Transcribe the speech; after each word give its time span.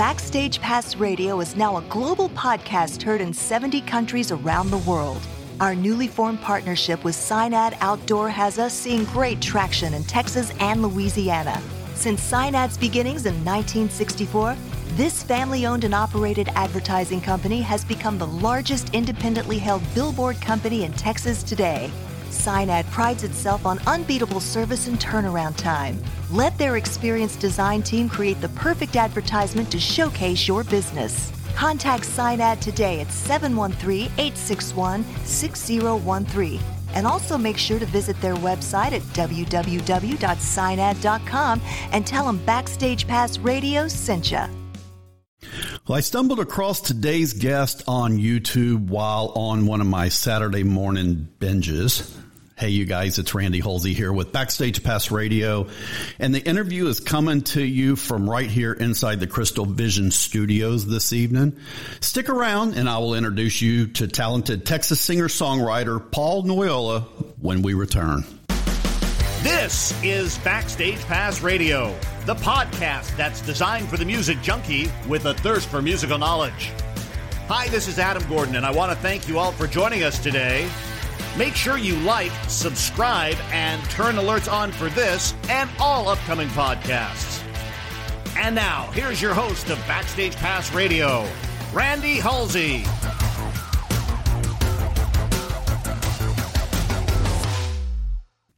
Backstage 0.00 0.62
Pass 0.62 0.96
Radio 0.96 1.40
is 1.40 1.56
now 1.56 1.76
a 1.76 1.82
global 1.82 2.30
podcast 2.30 3.02
heard 3.02 3.20
in 3.20 3.34
70 3.34 3.82
countries 3.82 4.32
around 4.32 4.70
the 4.70 4.78
world. 4.78 5.20
Our 5.60 5.74
newly 5.74 6.08
formed 6.08 6.40
partnership 6.40 7.04
with 7.04 7.14
SignAd 7.14 7.76
Outdoor 7.82 8.30
has 8.30 8.58
us 8.58 8.72
seeing 8.72 9.04
great 9.04 9.42
traction 9.42 9.92
in 9.92 10.02
Texas 10.04 10.52
and 10.58 10.80
Louisiana. 10.80 11.60
Since 11.96 12.32
SignAd's 12.32 12.78
beginnings 12.78 13.26
in 13.26 13.34
1964, 13.44 14.56
this 14.92 15.22
family 15.22 15.66
owned 15.66 15.84
and 15.84 15.94
operated 15.94 16.48
advertising 16.54 17.20
company 17.20 17.60
has 17.60 17.84
become 17.84 18.16
the 18.16 18.26
largest 18.26 18.94
independently 18.94 19.58
held 19.58 19.82
billboard 19.94 20.40
company 20.40 20.84
in 20.84 20.94
Texas 20.94 21.42
today. 21.42 21.90
SignAd 22.30 22.90
prides 22.90 23.24
itself 23.24 23.66
on 23.66 23.78
unbeatable 23.86 24.40
service 24.40 24.88
and 24.88 24.98
turnaround 24.98 25.56
time. 25.56 26.02
Let 26.30 26.56
their 26.58 26.76
experienced 26.76 27.40
design 27.40 27.82
team 27.82 28.08
create 28.08 28.40
the 28.40 28.48
perfect 28.50 28.94
advertisement 28.96 29.70
to 29.72 29.78
showcase 29.78 30.48
your 30.48 30.64
business. 30.64 31.32
Contact 31.54 32.04
SignAd 32.04 32.60
today 32.60 33.00
at 33.00 33.10
713 33.10 34.06
861 34.18 35.04
6013. 35.24 36.60
And 36.94 37.06
also 37.06 37.36
make 37.38 37.58
sure 37.58 37.78
to 37.78 37.86
visit 37.86 38.20
their 38.20 38.34
website 38.34 38.92
at 38.92 39.02
www.signad.com 39.02 41.60
and 41.92 42.06
tell 42.06 42.26
them 42.26 42.44
Backstage 42.44 43.06
Pass 43.06 43.38
Radio 43.38 43.88
sent 43.88 44.32
you. 44.32 44.42
Well, 45.90 45.96
I 45.96 46.02
stumbled 46.02 46.38
across 46.38 46.80
today's 46.80 47.32
guest 47.32 47.82
on 47.88 48.18
YouTube 48.18 48.90
while 48.90 49.32
on 49.34 49.66
one 49.66 49.80
of 49.80 49.88
my 49.88 50.08
Saturday 50.08 50.62
morning 50.62 51.26
binges. 51.40 52.08
Hey, 52.56 52.68
you 52.68 52.84
guys, 52.84 53.18
it's 53.18 53.34
Randy 53.34 53.58
Halsey 53.58 53.92
here 53.92 54.12
with 54.12 54.30
Backstage 54.30 54.84
Pass 54.84 55.10
Radio. 55.10 55.66
And 56.20 56.32
the 56.32 56.48
interview 56.48 56.86
is 56.86 57.00
coming 57.00 57.42
to 57.42 57.60
you 57.60 57.96
from 57.96 58.30
right 58.30 58.48
here 58.48 58.72
inside 58.72 59.18
the 59.18 59.26
Crystal 59.26 59.66
Vision 59.66 60.12
studios 60.12 60.86
this 60.86 61.12
evening. 61.12 61.58
Stick 61.98 62.28
around 62.28 62.74
and 62.74 62.88
I 62.88 62.98
will 62.98 63.16
introduce 63.16 63.60
you 63.60 63.88
to 63.88 64.06
talented 64.06 64.64
Texas 64.64 65.00
singer 65.00 65.26
songwriter 65.26 66.12
Paul 66.12 66.44
Noyola 66.44 67.02
when 67.40 67.62
we 67.62 67.74
return. 67.74 68.22
This 69.42 69.94
is 70.04 70.36
Backstage 70.38 71.02
Pass 71.06 71.40
Radio, 71.40 71.98
the 72.26 72.34
podcast 72.34 73.16
that's 73.16 73.40
designed 73.40 73.88
for 73.88 73.96
the 73.96 74.04
music 74.04 74.42
junkie 74.42 74.92
with 75.08 75.24
a 75.24 75.32
thirst 75.32 75.70
for 75.70 75.80
musical 75.80 76.18
knowledge. 76.18 76.70
Hi, 77.48 77.66
this 77.68 77.88
is 77.88 77.98
Adam 77.98 78.22
Gordon, 78.28 78.56
and 78.56 78.66
I 78.66 78.70
want 78.70 78.92
to 78.92 78.98
thank 78.98 79.26
you 79.26 79.38
all 79.38 79.50
for 79.52 79.66
joining 79.66 80.02
us 80.02 80.18
today. 80.18 80.68
Make 81.38 81.54
sure 81.54 81.78
you 81.78 81.96
like, 82.00 82.32
subscribe, 82.48 83.36
and 83.50 83.82
turn 83.84 84.16
alerts 84.16 84.52
on 84.52 84.72
for 84.72 84.90
this 84.90 85.32
and 85.48 85.70
all 85.80 86.10
upcoming 86.10 86.48
podcasts. 86.48 87.42
And 88.36 88.54
now, 88.54 88.90
here's 88.92 89.22
your 89.22 89.32
host 89.32 89.70
of 89.70 89.78
Backstage 89.88 90.36
Pass 90.36 90.70
Radio, 90.74 91.26
Randy 91.72 92.16
Halsey. 92.16 92.84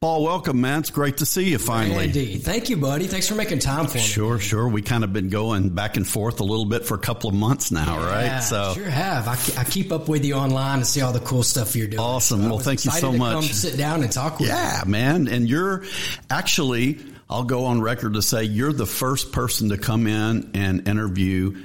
Paul, 0.03 0.21
welcome, 0.21 0.59
man. 0.59 0.79
It's 0.81 0.89
great 0.89 1.15
to 1.19 1.25
see 1.25 1.51
you 1.51 1.57
finally. 1.57 2.07
Randy, 2.07 2.35
thank 2.35 2.69
you, 2.69 2.75
buddy. 2.75 3.07
Thanks 3.07 3.29
for 3.29 3.35
making 3.35 3.59
time 3.59 3.87
for 3.87 3.99
me. 3.99 4.03
Sure, 4.03 4.37
sure. 4.37 4.67
We 4.67 4.81
kind 4.81 5.05
of 5.05 5.13
been 5.13 5.29
going 5.29 5.69
back 5.69 5.95
and 5.95 6.05
forth 6.05 6.41
a 6.41 6.43
little 6.43 6.65
bit 6.65 6.83
for 6.85 6.95
a 6.95 6.99
couple 6.99 7.29
of 7.29 7.37
months 7.37 7.71
now, 7.71 8.01
Yeah, 8.01 8.11
right? 8.11 8.39
So 8.43 8.73
sure 8.73 8.89
have. 8.89 9.29
I, 9.29 9.37
I 9.61 9.63
keep 9.63 9.93
up 9.93 10.09
with 10.09 10.25
you 10.25 10.33
online 10.33 10.79
and 10.79 10.85
see 10.85 10.99
all 10.99 11.13
the 11.13 11.21
cool 11.21 11.41
stuff 11.41 11.73
you're 11.77 11.87
doing. 11.87 12.01
Awesome. 12.01 12.41
So 12.41 12.49
Well, 12.49 12.59
thank 12.59 12.83
you 12.83 12.91
so 12.91 13.13
to 13.13 13.17
much. 13.17 13.33
Come 13.33 13.43
sit 13.43 13.77
down 13.77 14.03
and 14.03 14.11
talk 14.11 14.41
with 14.41 14.49
you. 14.49 14.53
Yeah, 14.53 14.83
man. 14.85 15.29
And 15.29 15.47
you're 15.47 15.85
actually, 16.29 16.99
I'll 17.29 17.45
go 17.45 17.63
on 17.67 17.79
record 17.79 18.15
to 18.15 18.21
say 18.21 18.43
you're 18.43 18.73
the 18.73 18.85
first 18.85 19.31
person 19.31 19.69
to 19.69 19.77
come 19.77 20.05
in 20.07 20.51
and 20.53 20.85
interview 20.85 21.63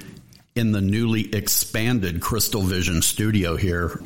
in 0.55 0.71
the 0.71 0.79
newly 0.79 1.35
expanded 1.35 2.21
Crystal 2.21 2.61
Vision 2.61 3.01
studio 3.01 3.57
here. 3.57 4.01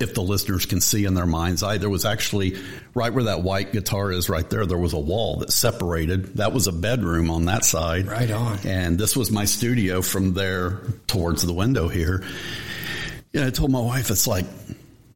If 0.00 0.14
the 0.14 0.22
listeners 0.22 0.64
can 0.66 0.80
see 0.80 1.04
in 1.04 1.12
their 1.14 1.26
mind's 1.26 1.62
eye, 1.62 1.76
there 1.78 1.90
was 1.90 2.04
actually 2.06 2.56
right 2.94 3.12
where 3.12 3.24
that 3.24 3.42
white 3.42 3.70
guitar 3.72 4.10
is 4.10 4.28
right 4.30 4.48
there, 4.48 4.64
there 4.64 4.78
was 4.78 4.94
a 4.94 4.98
wall 4.98 5.36
that 5.40 5.52
separated. 5.52 6.36
That 6.36 6.52
was 6.54 6.66
a 6.66 6.72
bedroom 6.72 7.30
on 7.30 7.44
that 7.44 7.64
side. 7.66 8.06
Right 8.06 8.30
on. 8.30 8.58
And 8.66 8.98
this 8.98 9.14
was 9.16 9.30
my 9.30 9.44
studio 9.44 10.00
from 10.00 10.32
there 10.32 10.80
towards 11.06 11.42
the 11.42 11.52
window 11.52 11.88
here. 11.88 12.24
Yeah, 13.32 13.46
I 13.46 13.50
told 13.50 13.70
my 13.70 13.80
wife, 13.80 14.10
it's 14.10 14.26
like, 14.26 14.46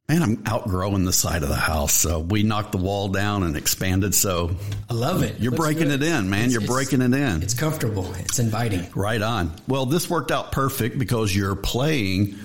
man, 0.07 0.21
I'm 0.21 0.43
outgrowing 0.45 1.03
the 1.03 1.11
side 1.11 1.41
of 1.41 1.49
the 1.49 1.55
house. 1.55 1.91
So 1.93 2.19
we 2.19 2.43
knocked 2.43 2.71
the 2.71 2.77
wall 2.77 3.07
down 3.09 3.41
and 3.41 3.57
expanded. 3.57 4.13
So 4.13 4.55
I 4.89 4.93
love 4.93 5.23
it. 5.23 5.39
you're 5.39 5.51
Looks 5.51 5.65
breaking 5.65 5.87
good. 5.89 6.03
it 6.03 6.07
in, 6.07 6.29
man. 6.29 6.41
It's- 6.41 6.51
you're 6.53 6.61
it's- 6.61 6.73
breaking 6.75 7.01
it 7.01 7.13
in. 7.17 7.41
It's 7.41 7.55
comfortable. 7.55 8.13
It's 8.19 8.37
inviting. 8.39 8.87
Right 8.95 9.21
on. 9.21 9.51
Well, 9.67 9.87
this 9.87 10.07
worked 10.09 10.31
out 10.31 10.51
perfect 10.51 10.99
because 10.99 11.35
you're 11.35 11.55
playing 11.55 12.35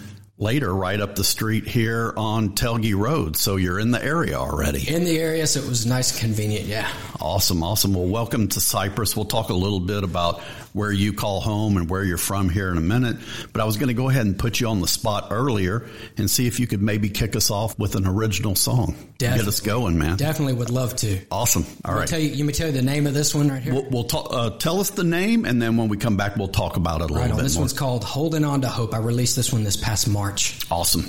later 0.41 0.75
right 0.75 0.99
up 0.99 1.17
the 1.17 1.23
street 1.23 1.67
here 1.69 2.15
on 2.17 2.51
Telge 2.51 2.97
Road. 2.97 3.37
So 3.37 3.56
you're 3.56 3.78
in 3.78 3.91
the 3.91 4.03
area 4.03 4.37
already. 4.37 4.89
In 4.93 5.05
the 5.05 5.19
area, 5.19 5.47
so 5.47 5.61
it 5.61 5.69
was 5.69 5.84
nice 5.84 6.12
and 6.12 6.21
convenient. 6.21 6.65
Yeah. 6.65 6.91
Awesome, 7.21 7.62
awesome. 7.62 7.93
Well, 7.93 8.06
welcome 8.06 8.49
to 8.49 8.61
Cypress. 8.61 9.15
We'll 9.15 9.27
talk 9.27 9.51
a 9.51 9.55
little 9.55 9.81
bit 9.81 10.03
about 10.03 10.43
where 10.72 10.92
you 10.92 11.12
call 11.12 11.41
home 11.41 11.76
and 11.76 11.88
where 11.91 12.04
you're 12.04 12.16
from 12.19 12.48
here 12.48 12.70
in 12.70 12.76
a 12.78 12.81
minute. 12.82 13.16
But 13.53 13.62
I 13.62 13.64
was 13.64 13.76
going 13.76 13.88
to 13.88 13.94
go 13.94 14.08
ahead 14.08 14.26
and 14.26 14.38
put 14.38 14.60
you 14.60 14.69
on 14.69 14.81
the 14.81 14.88
spot 14.88 15.28
earlier 15.31 15.86
and 16.16 16.31
see 16.31 16.47
if 16.47 16.60
you 16.60 16.66
could 16.66 16.82
maybe 16.82 17.08
kick 17.08 17.34
us 17.36 17.50
off 17.50 17.78
with 17.78 17.97
an 17.97 18.06
original 18.06 18.54
song. 18.54 18.94
Get 19.19 19.41
us 19.47 19.60
going, 19.60 19.98
man. 19.98 20.16
Definitely 20.16 20.54
would 20.54 20.70
love 20.70 20.97
to. 20.97 21.19
Awesome. 21.30 21.66
All 21.84 21.94
right. 21.94 22.09
Tell 22.09 22.19
you, 22.20 22.30
you 22.30 22.44
may 22.44 22.53
tell 22.53 22.69
you 22.69 22.72
the 22.72 22.82
name 22.82 23.06
of 23.06 23.14
this 23.14 23.34
one 23.34 23.48
right 23.48 23.62
here. 23.62 23.75
We'll, 23.75 23.88
we'll 23.91 24.04
talk, 24.04 24.28
uh, 24.30 24.50
tell 24.59 24.80
us 24.80 24.91
the 24.91 25.04
name, 25.04 25.44
and 25.44 25.60
then 25.60 25.76
when 25.76 25.88
we 25.88 25.97
come 25.97 26.16
back, 26.16 26.36
we'll 26.36 26.48
talk 26.48 26.76
about 26.76 27.00
it 27.03 27.10
a 27.10 27.14
right 27.14 27.22
little 27.22 27.32
on. 27.32 27.38
bit 27.38 27.42
This 27.44 27.54
more. 27.56 27.62
one's 27.62 27.72
called 27.72 28.04
"Holding 28.04 28.44
On 28.44 28.60
to 28.62 28.69
Hope." 28.69 28.94
I 28.94 28.98
released 28.98 29.36
this 29.36 29.53
one 29.53 29.64
this 29.64 29.76
past 29.76 30.09
March. 30.09 30.59
awesome. 30.70 31.06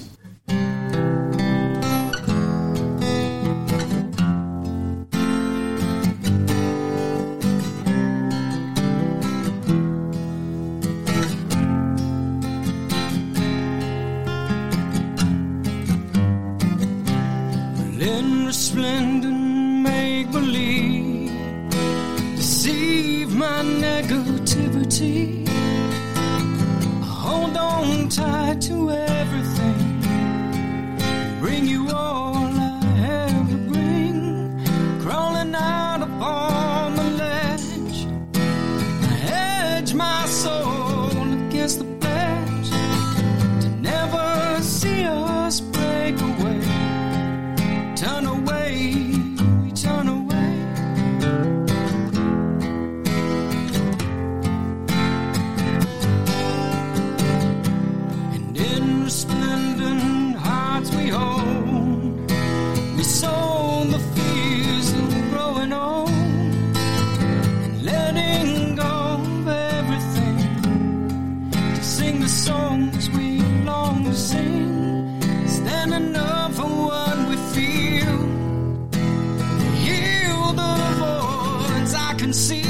Voids 82.31 82.51
I 82.51 82.60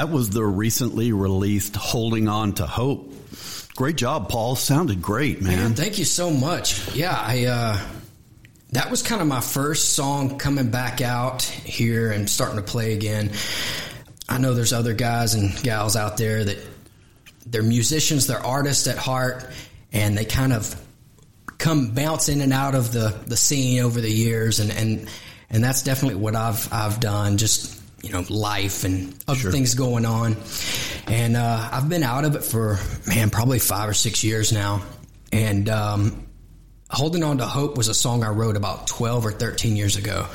That 0.00 0.08
was 0.08 0.30
the 0.30 0.42
recently 0.42 1.12
released 1.12 1.76
Holding 1.76 2.26
On 2.26 2.54
to 2.54 2.64
Hope. 2.64 3.12
Great 3.76 3.96
job, 3.96 4.30
Paul. 4.30 4.56
Sounded 4.56 5.02
great, 5.02 5.42
man. 5.42 5.58
Man, 5.58 5.74
thank 5.74 5.98
you 5.98 6.06
so 6.06 6.30
much. 6.30 6.94
Yeah, 6.94 7.14
I 7.14 7.44
uh 7.44 7.78
that 8.72 8.90
was 8.90 9.02
kind 9.02 9.20
of 9.20 9.28
my 9.28 9.42
first 9.42 9.92
song 9.92 10.38
coming 10.38 10.70
back 10.70 11.02
out 11.02 11.42
here 11.42 12.12
and 12.12 12.30
starting 12.30 12.56
to 12.56 12.62
play 12.62 12.94
again. 12.94 13.32
I 14.26 14.38
know 14.38 14.54
there's 14.54 14.72
other 14.72 14.94
guys 14.94 15.34
and 15.34 15.54
gals 15.62 15.96
out 15.96 16.16
there 16.16 16.44
that 16.44 16.56
they're 17.44 17.62
musicians, 17.62 18.26
they're 18.26 18.38
artists 18.38 18.86
at 18.86 18.96
heart, 18.96 19.50
and 19.92 20.16
they 20.16 20.24
kind 20.24 20.54
of 20.54 20.82
come 21.58 21.90
bounce 21.90 22.30
in 22.30 22.40
and 22.40 22.54
out 22.54 22.74
of 22.74 22.90
the, 22.90 23.14
the 23.26 23.36
scene 23.36 23.82
over 23.82 24.00
the 24.00 24.10
years 24.10 24.60
and, 24.60 24.70
and 24.70 25.10
and 25.50 25.62
that's 25.62 25.82
definitely 25.82 26.18
what 26.18 26.34
I've 26.34 26.72
I've 26.72 27.00
done. 27.00 27.36
Just 27.36 27.79
you 28.02 28.12
know, 28.12 28.24
life 28.28 28.84
and 28.84 29.14
other 29.28 29.38
Sure. 29.40 29.52
things 29.52 29.74
going 29.74 30.06
on, 30.06 30.36
and 31.06 31.36
uh, 31.36 31.68
I've 31.72 31.88
been 31.88 32.02
out 32.02 32.24
of 32.24 32.34
it 32.36 32.44
for 32.44 32.78
man 33.06 33.30
probably 33.30 33.58
five 33.58 33.88
or 33.88 33.94
six 33.94 34.24
years 34.24 34.52
now, 34.52 34.82
and. 35.32 35.68
Um, 35.68 36.26
Holding 36.92 37.22
On 37.22 37.38
to 37.38 37.46
Hope 37.46 37.76
was 37.76 37.86
a 37.86 37.94
song 37.94 38.24
I 38.24 38.30
wrote 38.30 38.56
about 38.56 38.88
12 38.88 39.24
or 39.24 39.30
13 39.30 39.76
years 39.76 39.94
ago, 39.94 40.26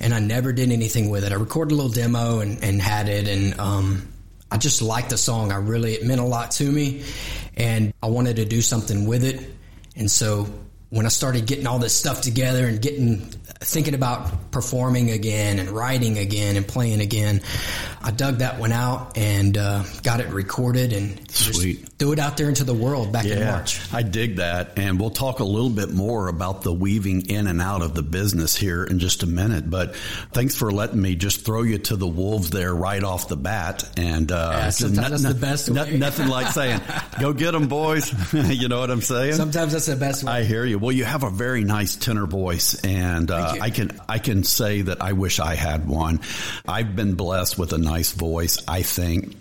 and 0.00 0.14
I 0.14 0.20
never 0.20 0.54
did 0.54 0.72
anything 0.72 1.10
with 1.10 1.22
it. 1.22 1.32
I 1.32 1.34
recorded 1.34 1.74
a 1.74 1.76
little 1.76 1.92
demo 1.92 2.40
and, 2.40 2.64
and 2.64 2.80
had 2.80 3.10
it, 3.10 3.28
and 3.28 3.60
um, 3.60 4.08
I 4.50 4.56
just 4.56 4.80
liked 4.80 5.10
the 5.10 5.18
song. 5.18 5.52
I 5.52 5.56
really, 5.56 5.92
it 5.92 6.06
meant 6.06 6.22
a 6.22 6.24
lot 6.24 6.52
to 6.52 6.64
me, 6.64 7.04
and 7.58 7.92
I 8.02 8.06
wanted 8.06 8.36
to 8.36 8.46
do 8.46 8.62
something 8.62 9.06
with 9.06 9.22
it. 9.22 9.50
And 9.96 10.10
so 10.10 10.48
when 10.90 11.04
I 11.04 11.10
started 11.10 11.46
getting 11.46 11.66
all 11.66 11.78
this 11.78 11.94
stuff 11.94 12.22
together 12.22 12.66
and 12.66 12.80
getting, 12.80 13.18
thinking 13.60 13.94
about 13.94 14.50
performing 14.50 15.10
again 15.10 15.58
and 15.58 15.68
writing 15.70 16.16
again 16.16 16.56
and 16.56 16.66
playing 16.66 17.00
again, 17.02 17.42
I 18.00 18.10
dug 18.10 18.38
that 18.38 18.58
one 18.58 18.72
out 18.72 19.18
and 19.18 19.58
uh, 19.58 19.82
got 20.02 20.20
it 20.20 20.28
recorded 20.28 20.94
and 20.94 21.30
Sweet. 21.30 21.86
threw 21.98 22.12
it 22.12 22.18
out 22.18 22.38
there 22.38 22.48
into 22.48 22.64
the 22.64 22.72
world 22.72 23.12
back 23.12 23.26
in 23.26 23.44
March. 23.44 23.80
I 23.92 24.02
dig 24.02 24.36
that. 24.36 24.78
And 24.78 24.98
we'll 24.98 25.10
talk 25.10 25.40
a 25.40 25.44
little 25.44 25.68
bit 25.68 25.90
more 25.90 26.28
about 26.28 26.62
the 26.62 26.72
weaving 26.72 27.28
in 27.28 27.48
and 27.48 27.60
out 27.60 27.82
of 27.82 27.94
the 27.94 28.02
business 28.02 28.56
here 28.56 28.82
in 28.82 28.98
just 28.98 29.22
a 29.22 29.26
minute. 29.26 29.68
But 29.68 29.94
thanks 30.32 30.54
for 30.54 30.70
letting 30.70 31.02
me 31.02 31.16
just 31.16 31.44
throw 31.44 31.64
you 31.64 31.76
to 31.78 31.96
the 31.96 32.06
wolves 32.06 32.48
there 32.48 32.74
right 32.74 33.02
off 33.04 33.28
the 33.28 33.36
bat. 33.36 33.86
And, 33.98 34.32
uh, 34.32 34.52
Yeah, 34.54 34.70
sometimes 34.70 35.22
that's 35.22 35.34
the 35.34 35.40
best 35.40 35.70
no- 35.70 35.84
nothing 35.84 36.28
like 36.28 36.46
saying, 36.52 36.80
go 37.20 37.34
get 37.34 37.50
them, 37.50 37.68
boys. 37.68 38.10
you 38.32 38.68
know 38.68 38.80
what 38.80 38.90
I'm 38.90 39.02
saying? 39.02 39.34
Sometimes 39.34 39.72
that's 39.72 39.86
the 39.86 39.96
best 39.96 40.24
way. 40.24 40.32
I 40.32 40.44
hear 40.44 40.64
you. 40.64 40.77
Well, 40.78 40.92
you 40.92 41.04
have 41.04 41.22
a 41.22 41.30
very 41.30 41.64
nice 41.64 41.96
tenor 41.96 42.26
voice, 42.26 42.82
and 42.84 43.30
uh, 43.30 43.56
I 43.60 43.70
can 43.70 43.98
I 44.08 44.18
can 44.18 44.44
say 44.44 44.82
that 44.82 45.02
I 45.02 45.12
wish 45.12 45.40
I 45.40 45.54
had 45.54 45.86
one. 45.88 46.20
I've 46.66 46.96
been 46.96 47.14
blessed 47.14 47.58
with 47.58 47.72
a 47.72 47.78
nice 47.78 48.12
voice. 48.12 48.58
I 48.66 48.82
think 48.82 49.36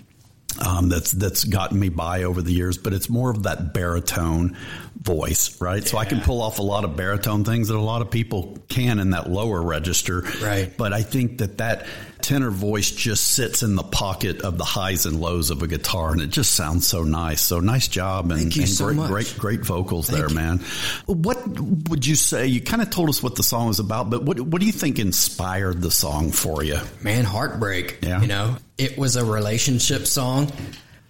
um, 0.65 0.89
that's 0.89 1.11
that's 1.11 1.43
gotten 1.43 1.79
me 1.79 1.89
by 1.89 2.23
over 2.23 2.41
the 2.41 2.51
years, 2.51 2.77
but 2.77 2.93
it's 2.93 3.09
more 3.09 3.29
of 3.29 3.43
that 3.43 3.73
baritone 3.73 4.57
voice, 4.99 5.61
right? 5.61 5.85
So 5.85 5.97
I 5.97 6.05
can 6.05 6.21
pull 6.21 6.41
off 6.41 6.59
a 6.59 6.63
lot 6.63 6.83
of 6.83 6.95
baritone 6.95 7.43
things 7.43 7.67
that 7.67 7.75
a 7.75 7.79
lot 7.81 8.01
of 8.01 8.09
people 8.11 8.57
can 8.67 8.99
in 8.99 9.11
that 9.11 9.29
lower 9.29 9.61
register, 9.61 10.23
Right. 10.41 10.73
But 10.75 10.93
I 10.93 11.01
think 11.03 11.39
that 11.39 11.59
that 11.59 11.85
tenor 12.27 12.51
voice 12.51 12.91
just 12.91 13.25
sits 13.25 13.63
in 13.63 13.75
the 13.75 13.83
pocket 13.83 14.41
of 14.41 14.57
the 14.57 14.65
highs 14.65 15.05
and 15.05 15.21
lows 15.21 15.49
of 15.49 15.61
a 15.63 15.67
guitar, 15.67 16.11
and 16.11 16.21
it 16.21 16.27
just 16.27 16.53
sounds 16.53 16.85
so 16.85 17.03
nice. 17.03 17.41
So 17.41 17.61
nice 17.61 17.87
job, 17.87 18.31
and, 18.31 18.41
Thank 18.41 18.57
and 18.57 18.67
so 18.67 18.87
great, 18.87 18.95
much. 18.97 19.09
great, 19.09 19.35
great 19.37 19.59
vocals 19.61 20.07
there, 20.07 20.27
you. 20.27 20.35
man. 20.35 20.57
What 21.05 21.47
would 21.89 22.05
you 22.05 22.15
say? 22.15 22.47
You 22.47 22.59
kind 22.59 22.81
of 22.81 22.89
told 22.89 23.07
us 23.07 23.23
what 23.23 23.35
the 23.35 23.43
song 23.43 23.67
was 23.67 23.79
about, 23.79 24.09
but 24.09 24.23
what 24.23 24.41
what 24.41 24.59
do 24.59 24.65
you 24.65 24.73
think 24.73 24.99
inspired 24.99 25.81
the 25.81 25.89
song 25.91 26.31
for 26.31 26.63
you? 26.63 26.79
man, 27.01 27.23
heartbreak. 27.23 27.99
Yeah. 28.01 28.21
You 28.21 28.27
know, 28.27 28.57
it 28.77 28.97
was 28.97 29.15
a 29.15 29.23
relationship 29.23 30.05
song 30.05 30.51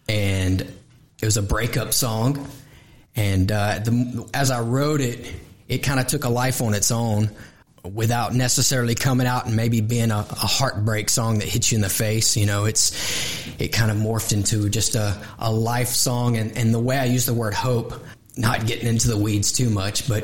and 0.07 0.61
it 0.61 1.25
was 1.25 1.37
a 1.37 1.41
breakup 1.41 1.93
song. 1.93 2.47
And 3.15 3.51
uh, 3.51 3.79
the, 3.79 4.29
as 4.35 4.51
I 4.51 4.61
wrote 4.61 5.01
it, 5.01 5.33
it 5.67 5.79
kind 5.79 5.99
of 5.99 6.05
took 6.05 6.23
a 6.23 6.29
life 6.29 6.61
on 6.61 6.75
its 6.75 6.91
own 6.91 7.31
without 7.93 8.33
necessarily 8.33 8.95
coming 8.95 9.27
out 9.27 9.45
and 9.45 9.55
maybe 9.55 9.81
being 9.81 10.11
a, 10.11 10.17
a 10.19 10.35
heartbreak 10.47 11.09
song 11.09 11.39
that 11.39 11.47
hits 11.47 11.71
you 11.71 11.77
in 11.77 11.81
the 11.81 11.89
face. 11.89 12.35
You 12.37 12.45
know, 12.45 12.65
it's, 12.65 13.47
it 13.59 13.69
kind 13.69 13.91
of 13.91 13.97
morphed 13.97 14.33
into 14.33 14.69
just 14.69 14.95
a, 14.95 15.17
a 15.39 15.51
life 15.51 15.89
song. 15.89 16.37
And, 16.37 16.57
and 16.57 16.73
the 16.73 16.79
way 16.79 16.97
I 16.97 17.05
use 17.05 17.25
the 17.25 17.33
word 17.33 17.53
hope, 17.53 17.93
not 18.35 18.65
getting 18.67 18.87
into 18.87 19.07
the 19.07 19.17
weeds 19.17 19.51
too 19.51 19.69
much, 19.69 20.07
but 20.07 20.23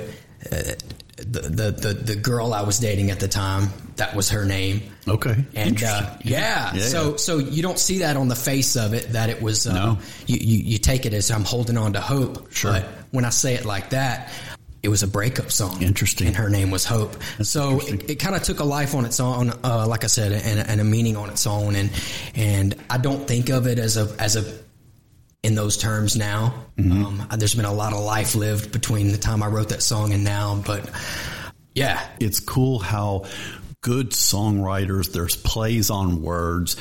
uh, 0.51 0.74
the, 1.17 1.39
the, 1.41 1.72
the, 1.72 1.93
the 1.93 2.15
girl 2.15 2.53
I 2.53 2.62
was 2.62 2.79
dating 2.79 3.12
at 3.12 3.20
the 3.20 3.27
time, 3.27 3.70
that 3.96 4.15
was 4.15 4.29
her 4.32 4.46
name. 4.46 4.82
Okay, 5.08 5.46
And 5.55 5.82
uh, 5.84 6.15
yeah, 6.24 6.74
Yeah, 6.74 6.82
so 6.82 7.12
yeah. 7.12 7.15
so 7.17 7.38
you 7.38 7.62
don't 7.62 7.77
see 7.77 8.00
that 8.00 8.17
on 8.17 8.27
the 8.29 8.36
face 8.36 8.75
of 8.75 8.93
it 8.93 9.10
that 9.13 9.29
it 9.29 9.41
was. 9.41 9.67
Uh, 9.67 9.74
No. 9.74 9.98
you, 10.25 10.38
you 10.38 10.58
you 10.63 10.77
take 10.79 11.05
it 11.05 11.13
as 11.13 11.29
I'm 11.29 11.43
holding 11.43 11.77
on 11.77 11.93
to 11.93 12.01
hope. 12.01 12.51
Sure. 12.51 12.72
But 12.72 12.86
when 13.12 13.25
I 13.25 13.29
say 13.29 13.53
it 13.55 13.65
like 13.65 13.91
that, 13.91 14.32
it 14.83 14.89
was 14.89 15.01
a 15.01 15.07
breakup 15.07 15.49
song. 15.49 15.81
Interesting. 15.81 16.27
And 16.27 16.35
her 16.35 16.49
name 16.49 16.69
was 16.69 16.85
Hope. 16.85 17.15
so 17.41 17.79
it, 17.79 18.09
it 18.11 18.15
kind 18.15 18.35
of 18.35 18.43
took 18.43 18.59
a 18.59 18.65
life 18.65 18.93
on 18.93 19.05
its 19.05 19.19
own. 19.21 19.51
Uh, 19.63 19.87
like 19.87 20.03
I 20.03 20.07
said, 20.07 20.33
and, 20.33 20.59
and 20.59 20.81
a 20.81 20.83
meaning 20.83 21.15
on 21.15 21.29
its 21.29 21.47
own. 21.47 21.75
And 21.75 21.89
and 22.35 22.75
I 22.89 22.97
don't 22.97 23.25
think 23.25 23.49
of 23.49 23.65
it 23.65 23.79
as 23.79 23.95
a 23.95 24.13
as 24.19 24.35
a 24.35 24.43
in 25.41 25.55
those 25.55 25.77
terms 25.77 26.15
now. 26.15 26.53
Mm-hmm. 26.77 27.05
Um, 27.05 27.27
there's 27.37 27.55
been 27.55 27.65
a 27.65 27.73
lot 27.73 27.93
of 27.93 27.99
life 27.99 28.35
lived 28.35 28.71
between 28.71 29.11
the 29.11 29.17
time 29.17 29.41
I 29.41 29.47
wrote 29.47 29.69
that 29.69 29.81
song 29.81 30.13
and 30.13 30.23
now, 30.23 30.61
but 30.65 30.89
yeah, 31.73 32.05
it's 32.19 32.39
cool 32.39 32.79
how 32.79 33.25
good 33.81 34.11
songwriters 34.11 35.11
there's 35.11 35.35
plays 35.35 35.89
on 35.89 36.21
words 36.21 36.77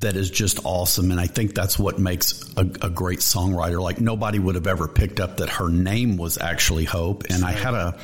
that 0.00 0.16
is 0.16 0.30
just 0.30 0.64
awesome 0.64 1.10
and 1.10 1.20
i 1.20 1.26
think 1.26 1.54
that's 1.54 1.78
what 1.78 1.98
makes 1.98 2.42
a, 2.56 2.60
a 2.60 2.90
great 2.90 3.20
songwriter 3.20 3.80
like 3.80 4.00
nobody 4.00 4.38
would 4.38 4.54
have 4.54 4.66
ever 4.66 4.88
picked 4.88 5.20
up 5.20 5.38
that 5.38 5.48
her 5.48 5.68
name 5.68 6.16
was 6.16 6.38
actually 6.38 6.84
hope 6.84 7.24
and 7.30 7.44
i 7.44 7.52
had 7.52 7.74
a 7.74 7.98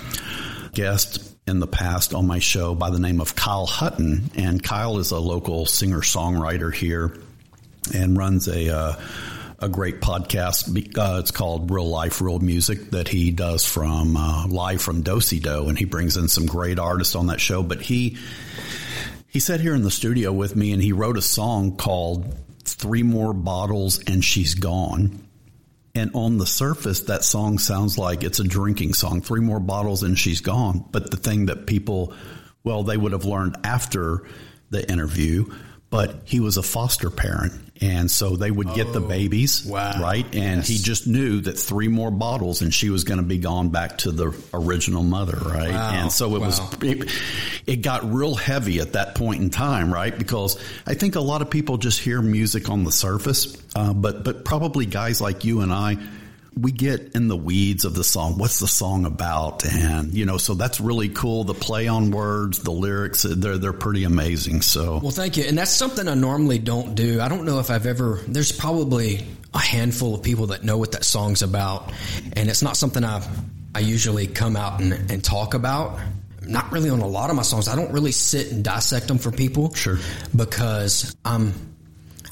guest 0.72 1.30
in 1.46 1.60
the 1.60 1.66
past 1.66 2.14
on 2.14 2.26
my 2.26 2.38
show 2.38 2.74
by 2.74 2.90
the 2.90 2.98
name 2.98 3.20
of 3.20 3.36
kyle 3.36 3.66
hutton 3.66 4.30
and 4.34 4.62
kyle 4.62 4.98
is 4.98 5.10
a 5.10 5.18
local 5.18 5.66
singer 5.66 6.00
songwriter 6.00 6.74
here 6.74 7.16
and 7.92 8.16
runs 8.16 8.48
a 8.48 8.74
uh, 8.74 9.00
a 9.58 9.68
great 9.68 10.00
podcast. 10.00 10.68
Uh, 10.98 11.18
it's 11.20 11.30
called 11.30 11.70
Real 11.70 11.88
Life, 11.88 12.20
Real 12.20 12.38
Music 12.38 12.90
that 12.90 13.08
he 13.08 13.30
does 13.30 13.64
from 13.64 14.16
uh, 14.16 14.46
live 14.46 14.82
from 14.82 15.02
Dosey 15.02 15.40
Doe, 15.40 15.68
and 15.68 15.78
he 15.78 15.84
brings 15.84 16.16
in 16.16 16.28
some 16.28 16.46
great 16.46 16.78
artists 16.78 17.14
on 17.14 17.28
that 17.28 17.40
show. 17.40 17.62
But 17.62 17.80
he 17.80 18.18
he 19.34 19.40
sat 19.40 19.60
here 19.60 19.74
in 19.74 19.82
the 19.82 19.90
studio 19.90 20.32
with 20.32 20.54
me, 20.54 20.72
and 20.72 20.80
he 20.80 20.92
wrote 20.92 21.18
a 21.18 21.22
song 21.22 21.76
called 21.76 22.36
Three 22.62 23.02
More 23.02 23.34
Bottles 23.34 23.98
and 24.06 24.24
She's 24.24 24.54
Gone. 24.54 25.26
And 25.92 26.12
on 26.14 26.38
the 26.38 26.46
surface, 26.46 27.00
that 27.00 27.24
song 27.24 27.58
sounds 27.58 27.98
like 27.98 28.22
it's 28.22 28.38
a 28.38 28.44
drinking 28.44 28.94
song. 28.94 29.22
Three 29.22 29.40
more 29.40 29.58
bottles 29.58 30.04
and 30.04 30.16
she's 30.16 30.40
gone. 30.40 30.84
But 30.90 31.10
the 31.10 31.16
thing 31.16 31.46
that 31.46 31.66
people, 31.66 32.14
well, 32.62 32.82
they 32.82 32.96
would 32.96 33.12
have 33.12 33.24
learned 33.24 33.56
after 33.64 34.24
the 34.70 34.88
interview, 34.90 35.52
but 35.94 36.16
he 36.24 36.40
was 36.40 36.56
a 36.56 36.62
foster 36.62 37.08
parent. 37.08 37.52
And 37.80 38.10
so 38.10 38.34
they 38.34 38.50
would 38.50 38.74
get 38.74 38.92
the 38.92 39.00
babies, 39.00 39.64
wow. 39.64 40.00
right? 40.02 40.24
And 40.34 40.56
Yes. 40.56 40.66
he 40.66 40.78
just 40.78 41.06
knew 41.06 41.40
that 41.42 41.56
three 41.56 41.86
more 41.86 42.10
bottles 42.10 42.62
and 42.62 42.74
she 42.74 42.90
was 42.90 43.04
going 43.04 43.18
to 43.18 43.24
be 43.24 43.38
gone 43.38 43.68
back 43.68 43.98
to 43.98 44.10
the 44.10 44.34
original 44.52 45.04
mother, 45.04 45.38
right? 45.38 45.70
Wow. 45.70 45.90
And 45.92 46.10
so 46.12 46.34
it 46.34 46.40
was, 46.40 46.60
it, 46.82 47.12
it 47.68 47.76
got 47.82 48.12
real 48.12 48.34
heavy 48.34 48.80
at 48.80 48.94
that 48.94 49.14
point 49.14 49.40
in 49.40 49.50
time, 49.50 49.94
right? 49.94 50.16
Because 50.18 50.58
I 50.84 50.94
think 50.94 51.14
a 51.14 51.20
lot 51.20 51.42
of 51.42 51.50
people 51.50 51.76
just 51.76 52.00
hear 52.00 52.20
music 52.20 52.68
on 52.70 52.82
the 52.82 52.92
surface, 52.92 53.56
uh, 53.76 53.92
but 53.92 54.24
but 54.24 54.44
probably 54.44 54.86
guys 54.86 55.20
like 55.20 55.44
you 55.44 55.60
and 55.60 55.72
I, 55.72 55.96
we 56.58 56.70
get 56.73 57.14
in 57.14 57.28
the 57.28 57.37
weeds 57.37 57.84
of 57.84 57.94
the 57.94 58.04
song. 58.04 58.38
What's 58.38 58.61
the 58.61 58.68
song 58.68 59.06
about? 59.06 59.64
And 59.64 60.14
you 60.14 60.25
know, 60.25 60.37
so 60.37 60.54
that's 60.54 60.80
really 60.80 61.08
cool. 61.08 61.44
The 61.44 61.54
play 61.54 61.88
on 61.88 62.11
words, 62.11 62.61
the 62.61 62.70
lyrics, 62.70 63.23
they're 63.25 63.58
they're 63.58 63.73
pretty 63.73 64.04
amazing. 64.04 64.62
So 64.62 64.99
Well, 64.99 65.11
thank 65.11 65.37
you. 65.37 65.44
And 65.44 65.58
that's 65.58 65.73
something 65.73 66.06
I 66.06 66.14
normally 66.14 66.58
don't 66.58 66.94
do. 66.94 67.20
I 67.20 67.28
don't 67.28 67.44
know 67.44 67.58
if 67.58 67.70
I've 67.70 67.87
ever, 67.87 68.20
there's 68.28 68.52
probably 68.52 69.25
a 69.52 69.58
handful 69.58 70.14
of 70.14 70.23
people 70.23 70.46
that 70.49 70.62
know 70.64 70.78
what 70.78 70.92
that 70.92 71.04
song's 71.04 71.42
about. 71.42 71.92
And 72.34 72.49
it's 72.49 72.62
not 72.62 72.76
something 72.76 73.04
I, 73.04 73.26
I 73.75 73.80
usually 73.80 74.26
come 74.28 74.56
out 74.56 74.80
and, 74.80 75.11
and 75.11 75.25
talk 75.25 75.54
about. 75.54 75.99
Not 76.46 76.70
really 76.73 76.90
on 76.90 77.00
a 77.00 77.06
lot 77.06 77.30
of 77.30 77.37
my 77.37 77.42
songs. 77.42 77.68
I 77.68 77.75
don't 77.75 77.90
really 77.92 78.12
sit 78.12 78.52
and 78.52 78.62
dissect 78.62 79.08
them 79.08 79.18
for 79.18 79.30
people. 79.32 79.73
Sure. 79.75 79.99
Because 80.37 81.16
I'm, 81.25 81.52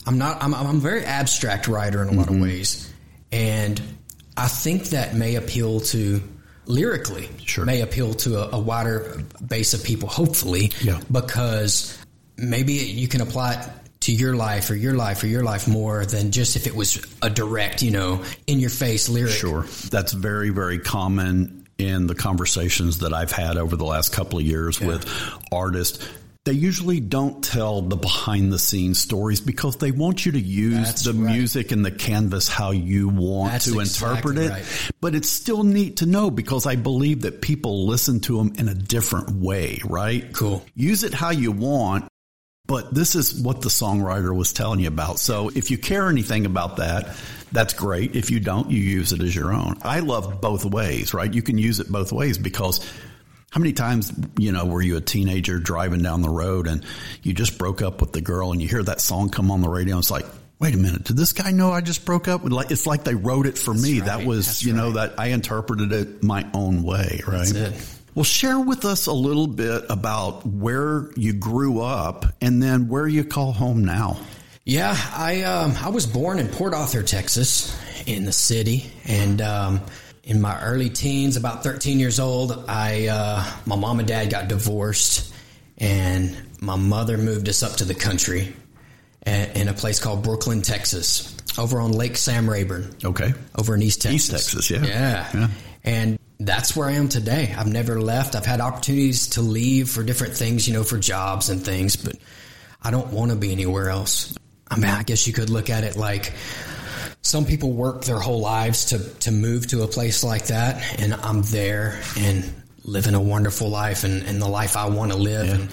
I'm 0.06 0.18
not, 0.18 0.42
I'm, 0.42 0.54
I'm 0.54 0.76
a 0.76 0.78
very 0.80 1.04
abstract 1.04 1.66
writer 1.66 2.02
in 2.02 2.08
a 2.08 2.12
lot 2.12 2.26
Mm-hmm. 2.26 2.34
of 2.36 2.40
ways. 2.42 2.92
And 3.32 3.80
I 4.36 4.48
think 4.48 4.90
that 4.90 5.14
may 5.14 5.34
appeal 5.36 5.80
to, 5.80 6.22
lyrically, 6.66 7.28
Sure. 7.44 7.64
may 7.64 7.80
appeal 7.82 8.14
to 8.14 8.38
a, 8.40 8.56
a 8.56 8.58
wider 8.58 9.22
base 9.46 9.74
of 9.74 9.84
people, 9.84 10.08
hopefully 10.08 10.72
Yeah. 10.82 11.00
because 11.10 11.96
maybe 12.36 12.72
you 12.74 13.08
can 13.08 13.20
apply 13.20 13.54
it 13.54 13.68
to 14.00 14.12
your 14.12 14.34
life 14.34 14.70
or 14.70 14.74
your 14.74 14.94
life 14.94 15.22
or 15.22 15.26
your 15.28 15.44
life 15.44 15.68
more 15.68 16.04
than 16.06 16.32
just 16.32 16.56
if 16.56 16.66
it 16.66 16.74
was 16.74 17.00
a 17.22 17.30
direct, 17.30 17.82
you 17.82 17.90
know, 17.90 18.24
in 18.46 18.58
your 18.58 18.70
face 18.70 19.08
lyric. 19.08 19.32
Sure. 19.32 19.64
That's 19.90 20.12
very, 20.12 20.50
very 20.50 20.78
common 20.78 21.66
in 21.78 22.06
the 22.06 22.14
conversations 22.14 22.98
that 22.98 23.12
I've 23.12 23.30
had 23.32 23.56
over 23.56 23.76
the 23.76 23.84
last 23.84 24.12
couple 24.12 24.38
of 24.38 24.44
years 24.44 24.80
with 24.80 25.08
artists. 25.52 26.04
They 26.44 26.52
usually 26.52 26.98
don't 26.98 27.42
tell 27.44 27.82
the 27.82 27.96
behind 27.96 28.52
the 28.52 28.58
scenes 28.58 28.98
stories 28.98 29.40
because 29.40 29.76
they 29.76 29.92
want 29.92 30.26
you 30.26 30.32
to 30.32 30.40
use 30.40 30.86
That's 30.88 31.04
the 31.04 31.12
right. 31.12 31.32
music 31.34 31.70
and 31.70 31.84
the 31.84 31.92
canvas 31.92 32.48
how 32.48 32.72
you 32.72 33.08
want 33.08 33.52
That's 33.52 33.70
to 33.72 33.78
interpret 33.78 34.38
it. 34.38 34.50
right. 34.50 34.92
But 35.00 35.14
it's 35.14 35.28
still 35.28 35.62
neat 35.62 35.98
to 35.98 36.06
know 36.06 36.30
because 36.32 36.66
I 36.66 36.74
believe 36.74 37.22
that 37.22 37.42
people 37.42 37.86
listen 37.86 38.18
to 38.20 38.38
them 38.38 38.54
in 38.58 38.68
a 38.68 38.74
different 38.74 39.30
way, 39.30 39.78
right? 39.84 40.32
Cool. 40.32 40.64
Use 40.74 41.04
it 41.04 41.14
how 41.14 41.30
you 41.30 41.52
want, 41.52 42.08
but 42.66 42.92
this 42.92 43.14
is 43.14 43.40
what 43.40 43.60
the 43.60 43.68
songwriter 43.68 44.34
was 44.34 44.52
telling 44.52 44.80
you 44.80 44.88
about. 44.88 45.20
So 45.20 45.48
if 45.54 45.70
you 45.70 45.78
care 45.78 46.08
anything 46.08 46.44
about 46.44 46.78
that, 46.78 47.14
that's 47.52 47.74
great. 47.74 48.16
If 48.16 48.32
you 48.32 48.40
don't, 48.40 48.68
you 48.68 48.78
use 48.80 49.12
it 49.12 49.20
as 49.20 49.32
your 49.36 49.52
own. 49.52 49.78
I 49.82 50.00
love 50.00 50.40
both 50.40 50.64
ways, 50.64 51.14
right? 51.14 51.32
You 51.32 51.42
can 51.42 51.56
use 51.58 51.78
it 51.78 51.88
both 51.88 52.10
ways 52.10 52.36
because 52.38 52.84
how 53.52 53.60
many 53.60 53.74
times, 53.74 54.10
you 54.38 54.50
know, 54.50 54.64
were 54.64 54.80
you 54.80 54.96
a 54.96 55.00
teenager 55.02 55.58
driving 55.58 56.02
down 56.02 56.22
the 56.22 56.30
road 56.30 56.66
and 56.66 56.82
you 57.22 57.34
just 57.34 57.58
broke 57.58 57.82
up 57.82 58.00
with 58.00 58.12
the 58.12 58.22
girl 58.22 58.50
and 58.50 58.62
you 58.62 58.66
hear 58.66 58.82
that 58.82 58.98
song 58.98 59.28
come 59.28 59.50
on 59.50 59.60
the 59.60 59.68
radio 59.68 59.96
and 59.96 60.00
it's 60.02 60.10
like, 60.10 60.24
wait 60.58 60.74
a 60.74 60.78
minute, 60.78 61.04
did 61.04 61.18
this 61.18 61.34
guy 61.34 61.50
know 61.50 61.70
I 61.70 61.82
just 61.82 62.06
broke 62.06 62.28
up? 62.28 62.44
Like 62.44 62.70
It's 62.70 62.86
like 62.86 63.04
they 63.04 63.14
wrote 63.14 63.44
it 63.44 63.58
for 63.58 63.74
me. 63.74 64.00
That 64.00 64.24
was, 64.24 64.46
That's 64.46 64.64
you 64.64 64.72
know, 64.72 64.86
right. 64.86 65.10
that 65.10 65.20
I 65.20 65.26
interpreted 65.26 65.92
it 65.92 66.22
my 66.22 66.48
own 66.54 66.82
way, 66.82 67.20
right? 67.26 67.46
That's 67.46 67.52
it. 67.52 67.98
Well, 68.14 68.24
share 68.24 68.58
with 68.58 68.86
us 68.86 69.06
a 69.06 69.12
little 69.12 69.46
bit 69.46 69.84
about 69.90 70.46
where 70.46 71.10
you 71.14 71.34
grew 71.34 71.82
up 71.82 72.24
and 72.40 72.62
then 72.62 72.88
where 72.88 73.06
you 73.06 73.22
call 73.22 73.52
home 73.52 73.84
now. 73.84 74.18
Yeah, 74.64 74.96
I 75.14 75.42
um, 75.42 75.74
I 75.78 75.90
was 75.90 76.06
born 76.06 76.38
in 76.38 76.48
Port 76.48 76.72
Arthur, 76.72 77.02
Texas, 77.02 77.76
in 78.06 78.24
the 78.24 78.32
city, 78.32 78.90
and 79.04 79.42
um, 79.42 79.80
in 80.24 80.40
my 80.40 80.60
early 80.62 80.88
teens, 80.90 81.36
about 81.36 81.62
13 81.64 81.98
years 81.98 82.20
old, 82.20 82.64
I 82.68 83.08
uh, 83.08 83.44
my 83.66 83.76
mom 83.76 83.98
and 83.98 84.06
dad 84.08 84.30
got 84.30 84.48
divorced, 84.48 85.32
and 85.78 86.36
my 86.60 86.76
mother 86.76 87.18
moved 87.18 87.48
us 87.48 87.62
up 87.62 87.76
to 87.78 87.84
the 87.84 87.94
country, 87.94 88.54
a- 89.26 89.60
in 89.60 89.68
a 89.68 89.72
place 89.74 89.98
called 89.98 90.24
Brookeland, 90.24 90.64
Texas, 90.64 91.34
over 91.58 91.80
on 91.80 91.92
Lake 91.92 92.16
Sam 92.16 92.48
Rayburn. 92.48 92.94
Okay. 93.04 93.34
over 93.58 93.74
in 93.74 93.82
East 93.82 94.02
Texas. 94.02 94.14
East 94.30 94.30
Texas, 94.30 94.70
yeah. 94.70 94.84
yeah. 94.84 95.28
Yeah. 95.34 95.48
And 95.84 96.18
that's 96.38 96.76
where 96.76 96.88
I 96.88 96.92
am 96.92 97.08
today. 97.08 97.52
I've 97.56 97.66
never 97.72 98.00
left. 98.00 98.34
I've 98.36 98.46
had 98.46 98.60
opportunities 98.60 99.28
to 99.30 99.42
leave 99.42 99.90
for 99.90 100.02
different 100.04 100.34
things, 100.34 100.66
you 100.68 100.74
know, 100.74 100.84
for 100.84 100.98
jobs 100.98 101.48
and 101.50 101.64
things, 101.64 101.96
but 101.96 102.16
I 102.80 102.90
don't 102.92 103.12
want 103.12 103.30
to 103.32 103.36
be 103.36 103.50
anywhere 103.52 103.90
else. 103.90 104.34
I 104.68 104.76
mean, 104.76 104.86
I 104.90 105.02
guess 105.02 105.26
you 105.26 105.32
could 105.32 105.50
look 105.50 105.68
at 105.70 105.84
it 105.84 105.96
like 105.96 106.32
some 107.22 107.46
people 107.46 107.72
work 107.72 108.04
their 108.04 108.18
whole 108.18 108.40
lives 108.40 108.86
to, 108.86 108.98
to 109.20 109.30
move 109.30 109.68
to 109.68 109.82
a 109.82 109.88
place 109.88 110.22
like 110.24 110.46
that, 110.46 111.00
and 111.00 111.14
I'm 111.14 111.42
there 111.42 112.00
and 112.18 112.52
living 112.84 113.14
a 113.14 113.20
wonderful 113.20 113.68
life 113.68 114.04
and, 114.04 114.22
and 114.24 114.42
the 114.42 114.48
life 114.48 114.76
I 114.76 114.86
want 114.86 115.12
to 115.12 115.16
live. 115.16 115.48
And, 115.48 115.68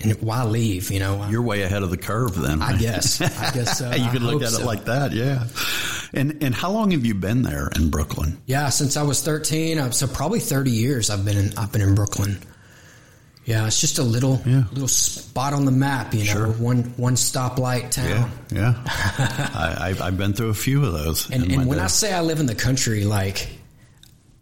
and 0.00 0.20
why 0.22 0.44
leave, 0.44 0.90
you 0.90 1.00
know? 1.00 1.26
You're 1.28 1.42
way 1.42 1.62
ahead 1.62 1.82
of 1.82 1.90
the 1.90 1.96
curve 1.96 2.36
then. 2.36 2.62
I 2.62 2.76
guess. 2.76 3.20
I 3.20 3.52
guess 3.52 3.78
so. 3.78 3.90
you 3.94 4.04
I 4.04 4.12
could 4.12 4.22
look 4.22 4.42
at 4.42 4.52
it 4.52 4.64
like 4.64 4.84
that, 4.84 5.12
yeah. 5.12 5.46
And 6.12 6.42
and 6.42 6.54
how 6.54 6.70
long 6.70 6.92
have 6.92 7.04
you 7.04 7.14
been 7.14 7.42
there 7.42 7.68
in 7.74 7.90
Brookeland? 7.90 8.36
Yeah, 8.46 8.68
since 8.68 8.96
I 8.96 9.02
was 9.02 9.22
13, 9.22 9.78
uh, 9.78 9.90
so 9.90 10.06
probably 10.06 10.40
30 10.40 10.70
years 10.70 11.10
I've 11.10 11.24
been 11.24 11.36
in 11.36 11.58
I've 11.58 11.72
been 11.72 11.80
in 11.80 11.94
Brookeland. 11.94 12.40
Yeah, 13.44 13.66
it's 13.66 13.80
just 13.80 13.98
a 13.98 14.02
little 14.02 14.40
Yeah. 14.46 14.64
little 14.72 14.88
spot 14.88 15.52
on 15.52 15.64
the 15.66 15.70
map, 15.72 16.14
you 16.14 16.24
know, 16.24 16.32
Sure. 16.32 16.46
one 16.52 16.94
one 16.96 17.14
stoplight 17.14 17.90
town. 17.90 18.30
yeah. 18.50 18.74
I, 18.86 19.76
I've, 19.90 20.00
I've 20.00 20.16
been 20.16 20.32
through 20.32 20.48
a 20.48 20.54
few 20.54 20.84
of 20.84 20.92
those. 20.92 21.28
And 21.30 21.52
and 21.52 21.66
when 21.66 21.78
day. 21.78 21.84
I 21.84 21.88
say 21.88 22.12
I 22.12 22.20
live 22.22 22.40
in 22.40 22.46
the 22.46 22.54
country, 22.54 23.04
like 23.04 23.48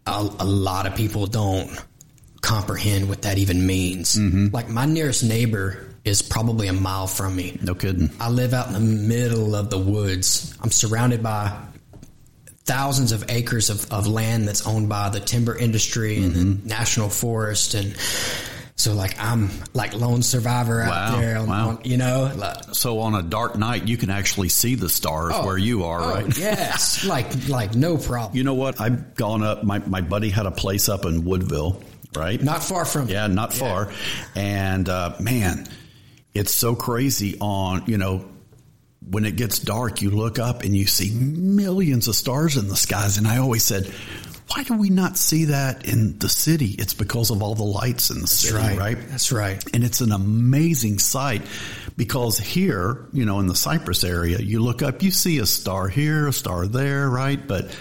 a, 0.07 0.11
a 0.39 0.45
lot 0.45 0.85
of 0.87 0.95
people 0.95 1.27
don't 1.27 1.69
comprehend 2.41 3.09
what 3.09 3.23
that 3.23 3.37
even 3.37 3.65
means. 3.67 4.15
Mm-hmm. 4.15 4.47
Like 4.53 4.69
my 4.69 4.85
nearest 4.85 5.23
neighbor 5.23 5.85
is 6.05 6.21
probably 6.21 6.67
a 6.67 6.73
mile 6.73 7.07
from 7.07 7.35
me. 7.35 7.57
no 7.61 7.73
kidding. 7.75 8.09
I 8.19 8.29
live 8.29 8.53
out 8.53 8.67
in 8.67 8.73
the 8.73 8.79
middle 8.79 9.55
of 9.55 9.69
the 9.69 9.77
woods. 9.79 10.53
I'm 10.61 10.71
surrounded 10.71 11.23
by 11.23 11.57
thousands 12.65 13.11
of 13.11 13.25
acres 13.29 13.69
of, 13.69 13.91
of 13.91 14.07
land 14.07 14.47
that's 14.47 14.65
owned 14.67 14.87
by 14.89 15.09
the 15.09 15.19
timber 15.19 15.57
industry 15.57 16.23
and 16.23 16.33
Mm-hmm. 16.33 16.61
the 16.63 16.67
national 16.69 17.09
forest 17.09 17.73
and 17.73 17.95
so 18.75 18.93
like 18.93 19.15
I'm 19.19 19.49
like 19.73 19.93
lone 19.93 20.23
survivor 20.23 20.81
out 20.81 20.89
Wow, 20.89 21.19
there 21.19 21.37
on, 21.37 21.47
wow. 21.47 21.69
on- 21.69 21.79
you 21.83 21.97
know 21.97 22.31
like, 22.35 22.57
So 22.73 22.99
on 22.99 23.13
a 23.15 23.21
dark 23.21 23.55
night, 23.57 23.87
you 23.87 23.97
can 23.97 24.09
actually 24.09 24.49
see 24.49 24.75
the 24.75 24.89
stars 24.89 25.33
where 25.45 25.57
you 25.57 25.83
are, 25.85 26.01
oh, 26.01 26.09
right? 26.15 26.37
yes 26.37 27.05
like 27.05 27.47
like 27.47 27.75
no 27.75 27.97
problem 27.97 28.35
You 28.35 28.43
know 28.43 28.55
what? 28.55 28.81
I've 28.81 29.15
gone 29.15 29.43
up. 29.43 29.63
My 29.63 29.79
my 29.79 30.01
buddy 30.01 30.29
had 30.29 30.45
a 30.47 30.51
place 30.51 30.89
up 30.89 31.05
in 31.05 31.23
Woodville, 31.23 31.81
right? 32.15 32.41
not 32.41 32.63
far 32.63 32.83
from 32.85 33.07
Yeah, 33.09 33.27
not 33.27 33.53
far. 33.53 33.91
And 34.35 34.89
uh, 34.89 35.15
man, 35.19 35.67
it's 36.33 36.51
so 36.53 36.75
crazy 36.75 37.37
on, 37.39 37.83
you 37.85 37.97
know, 37.99 38.25
when 39.07 39.25
it 39.25 39.35
gets 39.35 39.59
dark, 39.59 40.01
you 40.01 40.09
look 40.09 40.39
up 40.39 40.63
and 40.63 40.75
you 40.75 40.87
see 40.87 41.11
millions 41.13 42.07
of 42.07 42.15
stars 42.15 42.57
in 42.57 42.69
the 42.69 42.75
skies. 42.75 43.17
And 43.17 43.27
I 43.27 43.37
always 43.37 43.63
said, 43.63 43.93
why 44.49 44.63
do 44.63 44.75
we 44.75 44.89
not 44.89 45.17
see 45.17 45.45
that 45.45 45.85
in 45.85 46.19
the 46.19 46.29
city? 46.29 46.75
It's 46.77 46.93
because 46.93 47.31
of 47.31 47.41
all 47.41 47.55
the 47.55 47.63
lights 47.63 48.09
in 48.09 48.21
the 48.21 48.27
city, 48.27 48.55
right. 48.55 48.77
right? 48.77 48.97
That's 49.09 49.31
right. 49.31 49.63
And 49.73 49.83
it's 49.83 50.01
an 50.01 50.11
amazing 50.11 50.99
sight 50.99 51.41
because 51.97 52.37
here, 52.37 53.05
you 53.13 53.25
know, 53.25 53.39
in 53.39 53.47
the 53.47 53.55
Cypress 53.55 54.03
area, 54.03 54.39
you 54.39 54.61
look 54.61 54.81
up, 54.81 55.01
you 55.01 55.11
see 55.11 55.39
a 55.39 55.45
star 55.45 55.87
here, 55.87 56.27
a 56.27 56.33
star 56.33 56.67
there, 56.67 57.09
right? 57.09 57.45
But 57.45 57.75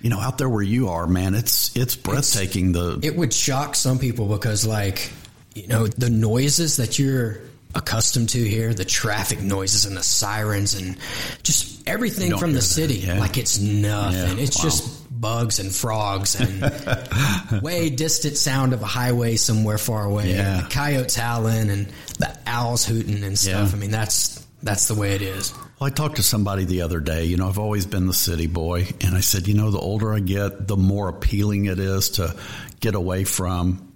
you 0.00 0.10
know, 0.10 0.20
out 0.20 0.38
there 0.38 0.48
where 0.48 0.62
you 0.62 0.88
are, 0.88 1.06
man, 1.06 1.34
it's 1.34 1.76
it's 1.76 1.96
breathtaking. 1.96 2.72
the 2.72 3.00
it 3.02 3.16
would 3.16 3.32
shock 3.32 3.74
some 3.74 3.98
people 3.98 4.26
because 4.26 4.66
like 4.66 5.10
you 5.54 5.66
know 5.66 5.86
the 5.86 6.10
noises 6.10 6.76
that 6.76 6.98
you're 6.98 7.40
accustomed 7.74 8.30
to 8.30 8.42
here 8.42 8.72
the 8.72 8.84
traffic 8.84 9.40
noises 9.40 9.84
and 9.84 9.96
the 9.96 10.02
sirens 10.02 10.74
and 10.74 10.96
just 11.42 11.86
everything 11.86 12.36
from 12.38 12.52
the 12.52 12.60
that, 12.60 12.62
city 12.62 12.94
yeah. 12.94 13.20
like 13.20 13.36
it's 13.36 13.60
nothing 13.60 14.38
Yeah, 14.38 14.42
it's 14.42 14.56
wow. 14.56 14.64
just 14.64 14.97
bugs 15.20 15.58
and 15.58 15.74
frogs 15.74 16.38
and 16.40 17.62
way 17.62 17.88
distant 17.90 18.36
sound 18.36 18.72
of 18.72 18.82
a 18.82 18.86
highway 18.86 19.36
somewhere 19.36 19.78
far 19.78 20.04
away 20.04 20.32
Yeah. 20.34 20.58
and 20.58 20.66
the 20.66 20.70
coyotes 20.70 21.16
howling 21.16 21.70
and 21.70 21.86
the 22.18 22.36
owls 22.46 22.84
hooting 22.84 23.24
and 23.24 23.38
stuff 23.38 23.70
Yeah. 23.70 23.76
i 23.76 23.80
mean 23.80 23.90
that's 23.90 24.44
that's 24.62 24.88
the 24.88 24.94
way 24.94 25.14
it 25.14 25.22
is 25.22 25.52
Well, 25.78 25.86
I 25.86 25.90
talked 25.90 26.16
to 26.16 26.22
somebody 26.24 26.64
the 26.64 26.82
other 26.82 26.98
day. 26.98 27.24
You 27.26 27.36
know, 27.36 27.48
I've 27.48 27.60
always 27.60 27.86
been 27.86 28.08
the 28.08 28.12
city 28.12 28.48
boy, 28.48 28.88
and 29.00 29.14
I 29.14 29.20
said, 29.20 29.46
you 29.46 29.54
know, 29.54 29.70
the 29.70 29.78
older 29.78 30.12
I 30.12 30.18
get, 30.18 30.66
the 30.66 30.76
more 30.76 31.08
appealing 31.08 31.66
it 31.66 31.78
is 31.78 32.08
to 32.18 32.34
get 32.80 32.96
away 32.96 33.22
from. 33.22 33.92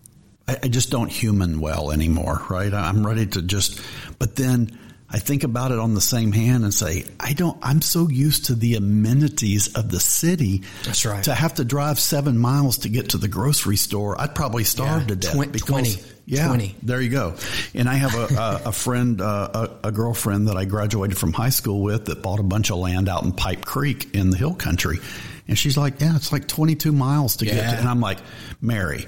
I, 0.46 0.58
I 0.62 0.68
just 0.68 0.90
don't 0.90 1.10
human 1.10 1.58
well 1.60 1.90
anymore, 1.90 2.40
right? 2.48 2.72
I'm 2.72 3.04
ready 3.04 3.26
to 3.26 3.42
just. 3.42 3.80
But 4.20 4.36
then 4.36 4.78
I 5.14 5.18
think 5.18 5.44
about 5.44 5.72
it 5.72 5.78
on 5.78 5.92
the 5.92 6.00
same 6.00 6.32
hand 6.32 6.64
and 6.64 6.72
say, 6.72 7.04
I 7.20 7.34
don't. 7.34 7.58
I'm 7.62 7.82
so 7.82 8.08
used 8.08 8.46
to 8.46 8.54
the 8.54 8.76
amenities 8.76 9.74
of 9.74 9.90
the 9.90 10.00
city. 10.00 10.62
That's 10.84 11.04
right. 11.04 11.22
To 11.24 11.34
have 11.34 11.54
to 11.54 11.64
drive 11.64 11.98
seven 11.98 12.38
miles 12.38 12.78
to 12.78 12.88
get 12.88 13.10
to 13.10 13.18
the 13.18 13.28
grocery 13.28 13.76
store, 13.76 14.18
I'd 14.18 14.34
probably 14.34 14.64
starve 14.64 15.02
Yeah, 15.02 15.06
to 15.08 15.16
death. 15.16 15.34
twen- 15.34 15.50
because, 15.50 15.68
20. 15.68 16.02
Yeah, 16.24 16.46
20. 16.48 16.76
there 16.82 17.00
you 17.02 17.10
go. 17.10 17.34
And 17.74 17.88
I 17.90 17.94
have 17.94 18.14
a, 18.14 18.34
a, 18.34 18.62
a 18.68 18.72
friend, 18.72 19.20
uh, 19.20 19.68
a, 19.82 19.88
a 19.88 19.92
girlfriend 19.92 20.48
that 20.48 20.56
I 20.56 20.64
graduated 20.64 21.18
from 21.18 21.32
high 21.34 21.50
school 21.50 21.82
with 21.82 22.06
that 22.06 22.22
bought 22.22 22.40
a 22.40 22.44
bunch 22.44 22.70
of 22.70 22.78
land 22.78 23.08
out 23.08 23.22
in 23.24 23.32
Pipe 23.32 23.64
Creek 23.66 24.14
in 24.14 24.30
the 24.30 24.38
hill 24.38 24.54
country. 24.54 24.98
And 25.48 25.58
she's 25.58 25.76
like, 25.76 26.00
yeah, 26.00 26.16
it's 26.16 26.32
like 26.32 26.48
22 26.48 26.90
miles 26.92 27.36
to 27.36 27.44
get 27.44 27.56
Yeah. 27.56 27.72
to. 27.72 27.78
And 27.80 27.88
I'm 27.88 28.00
like, 28.00 28.18
Mary, 28.62 29.06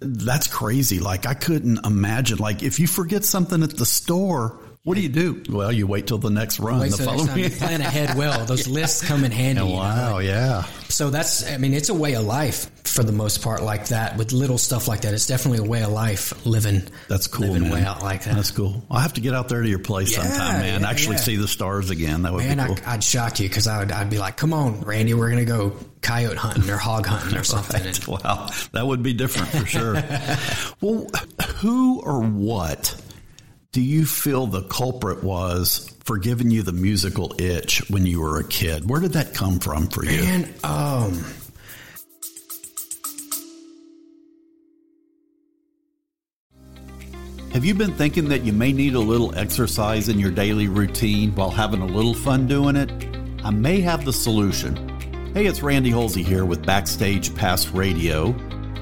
that's 0.00 0.46
crazy. 0.48 0.98
Like 1.00 1.24
I 1.26 1.34
couldn't 1.34 1.86
imagine, 1.86 2.38
like 2.38 2.62
if 2.62 2.80
you 2.80 2.86
forget 2.86 3.24
something 3.24 3.62
at 3.62 3.70
the 3.76 3.86
store, 3.86 4.58
what 4.84 4.94
do 4.94 5.00
you 5.02 5.08
do? 5.08 5.42
Well, 5.50 5.70
you 5.70 5.86
wait 5.86 6.06
till 6.06 6.18
the 6.18 6.30
next 6.30 6.58
run. 6.60 6.80
Wait 6.80 6.92
the 6.92 7.02
following 7.02 7.26
next 7.26 7.28
time 7.28 7.38
you 7.38 7.50
plan 7.68 7.80
ahead 7.82 8.16
well 8.16 8.44
those 8.46 8.66
lists 8.66 9.06
come 9.06 9.24
in 9.24 9.30
handy 9.32 9.60
you 9.62 9.68
know, 9.68 9.74
Wow. 9.74 10.18
Yeah. 10.18 10.62
So 10.88 11.10
that's, 11.10 11.46
I 11.50 11.58
mean, 11.58 11.74
it's 11.74 11.90
a 11.90 11.94
way 11.94 12.14
of 12.14 12.24
life 12.24 12.70
for 12.84 13.02
the 13.04 13.12
most 13.12 13.42
part, 13.42 13.62
like 13.62 13.88
that, 13.88 14.16
with 14.16 14.32
little 14.32 14.56
stuff 14.56 14.88
like 14.88 15.02
that. 15.02 15.12
It's 15.12 15.26
definitely 15.26 15.58
a 15.66 15.68
way 15.68 15.82
of 15.82 15.90
life 15.90 16.46
living. 16.46 16.82
That's 17.08 17.26
cool, 17.26 17.48
living 17.48 17.64
man. 17.64 17.72
way 17.72 17.82
out 17.82 18.02
like 18.02 18.24
that. 18.24 18.34
That's 18.34 18.50
cool. 18.50 18.82
I'll 18.90 19.00
have 19.00 19.12
to 19.14 19.20
get 19.20 19.34
out 19.34 19.48
there 19.50 19.60
to 19.62 19.68
your 19.68 19.78
place 19.78 20.16
Yeah, 20.16 20.22
sometime, 20.22 20.60
man. 20.62 20.80
yeah, 20.80 20.88
Actually 20.88 21.16
yeah. 21.16 21.22
see 21.22 21.36
the 21.36 21.48
stars 21.48 21.90
again. 21.90 22.22
That 22.22 22.32
would 22.32 22.44
Man, 22.44 22.56
be 22.56 22.64
cool. 22.74 22.76
I, 22.86 22.94
I'd 22.94 23.04
shock 23.04 23.38
you 23.40 23.48
because 23.48 23.66
I 23.66 23.80
would, 23.80 23.92
I'd 23.92 24.08
be 24.08 24.18
like, 24.18 24.38
"Come 24.38 24.54
on, 24.54 24.80
Randy, 24.80 25.12
we're 25.12 25.28
gonna 25.28 25.44
go 25.44 25.74
coyote 26.00 26.36
hunting 26.38 26.68
or 26.70 26.78
hog 26.78 27.04
hunting 27.06 27.36
or 27.38 27.44
something." 27.44 27.82
And 27.86 28.04
Wow, 28.06 28.48
that 28.72 28.86
would 28.86 29.02
be 29.02 29.12
different 29.12 29.48
for 29.50 29.66
sure. 29.66 29.94
well, 30.80 31.06
who 31.56 32.00
or 32.00 32.22
what 32.22 32.94
do 33.72 33.82
you 33.82 34.06
feel 34.06 34.46
the 34.46 34.62
culprit 34.62 35.22
was 35.22 35.94
for 36.04 36.16
giving 36.16 36.50
you 36.50 36.62
the 36.62 36.72
musical 36.72 37.34
itch 37.38 37.82
when 37.90 38.06
you 38.06 38.20
were 38.20 38.38
a 38.38 38.44
kid? 38.44 38.88
Where 38.88 39.00
did 39.00 39.12
that 39.12 39.34
come 39.34 39.58
from 39.58 39.88
for 39.88 40.04
you? 40.04 40.22
Man, 40.22 40.54
um, 40.64 41.24
Have 47.52 47.64
you 47.64 47.74
been 47.74 47.94
thinking 47.94 48.28
that 48.28 48.44
you 48.44 48.52
may 48.52 48.72
need 48.72 48.94
a 48.94 49.00
little 49.00 49.36
exercise 49.36 50.08
in 50.08 50.18
your 50.18 50.30
daily 50.30 50.68
routine 50.68 51.34
while 51.34 51.50
having 51.50 51.80
a 51.80 51.86
little 51.86 52.14
fun 52.14 52.46
doing 52.46 52.76
it? 52.76 52.90
I 53.42 53.50
may 53.50 53.80
have 53.80 54.04
the 54.04 54.12
solution. 54.12 54.76
Hey, 55.34 55.46
it's 55.46 55.62
Randy 55.62 55.90
Halsey 55.90 56.22
here 56.22 56.44
with 56.44 56.64
Backstage 56.64 57.34
Pass 57.34 57.68
Radio. 57.68 58.32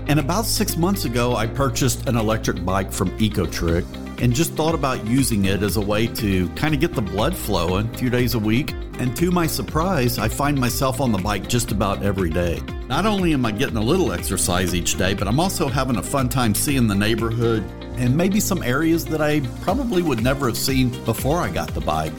And 0.09 0.21
about 0.21 0.45
six 0.45 0.77
months 0.77 1.05
ago, 1.05 1.37
I 1.37 1.47
purchased 1.47 2.09
an 2.09 2.17
electric 2.17 2.65
bike 2.65 2.93
from 2.93 3.17
Ecotric 3.19 3.87
and 4.19 4.35
just 4.35 4.53
thought 4.55 4.75
about 4.75 5.07
using 5.07 5.45
it 5.45 5.63
as 5.63 5.77
a 5.77 5.81
way 5.81 6.07
to 6.07 6.49
kind 6.51 6.75
of 6.75 6.81
get 6.81 6.95
the 6.95 7.03
blood 7.03 7.37
flowing 7.37 7.89
a 7.93 7.99
few 7.99 8.11
days 8.11 8.35
a 8.35 8.39
week. 8.39 8.73
And 8.99 9.17
to 9.19 9.31
my 9.31 9.47
surprise, 9.47 10.19
I 10.19 10.29
find 10.29 10.59
myself 10.59 11.01
on 11.01 11.13
the 11.13 11.19
bike 11.19 11.49
just 11.49 11.71
about 11.71 12.03
every 12.03 12.31
day. 12.31 12.63
Not 12.89 13.05
only 13.05 13.35
am 13.35 13.45
I 13.45 13.53
getting 13.53 13.77
a 13.77 13.83
little 13.83 14.13
exercise 14.13 14.75
each 14.75 14.97
day, 14.97 15.13
but 15.13 15.29
I'm 15.29 15.39
also 15.39 15.69
having 15.69 15.97
a 15.97 16.03
fun 16.03 16.29
time 16.29 16.55
seeing 16.55 16.87
the 16.87 16.95
neighborhood 16.95 17.63
and 17.97 18.17
maybe 18.17 18.41
some 18.41 18.63
areas 18.63 19.05
that 19.07 19.21
I 19.21 19.41
probably 19.63 20.03
would 20.03 20.23
never 20.23 20.47
have 20.47 20.57
seen 20.57 20.91
before 21.05 21.39
I 21.39 21.51
got 21.51 21.75
the 21.75 21.81
bike. 21.81 22.15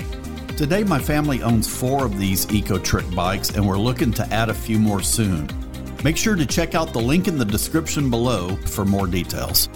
Today, 0.57 0.83
my 0.83 0.99
family 0.99 1.43
owns 1.43 1.67
four 1.67 2.05
of 2.05 2.17
these 2.17 2.47
Ecotric 2.47 3.13
bikes, 3.15 3.51
and 3.51 3.67
we're 3.67 3.77
looking 3.77 4.11
to 4.13 4.25
add 4.33 4.49
a 4.49 4.53
few 4.55 4.79
more 4.79 5.03
soon. 5.03 5.47
Make 6.03 6.17
sure 6.17 6.35
to 6.35 6.45
check 6.45 6.73
out 6.73 6.93
the 6.93 6.99
link 6.99 7.27
in 7.27 7.37
the 7.37 7.45
description 7.45 8.09
below 8.09 8.55
for 8.65 8.85
more 8.85 9.05
details. 9.05 9.69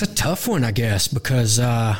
It's 0.00 0.10
a 0.10 0.14
tough 0.14 0.48
one, 0.48 0.64
I 0.64 0.70
guess, 0.70 1.08
because 1.08 1.58
uh, 1.58 1.94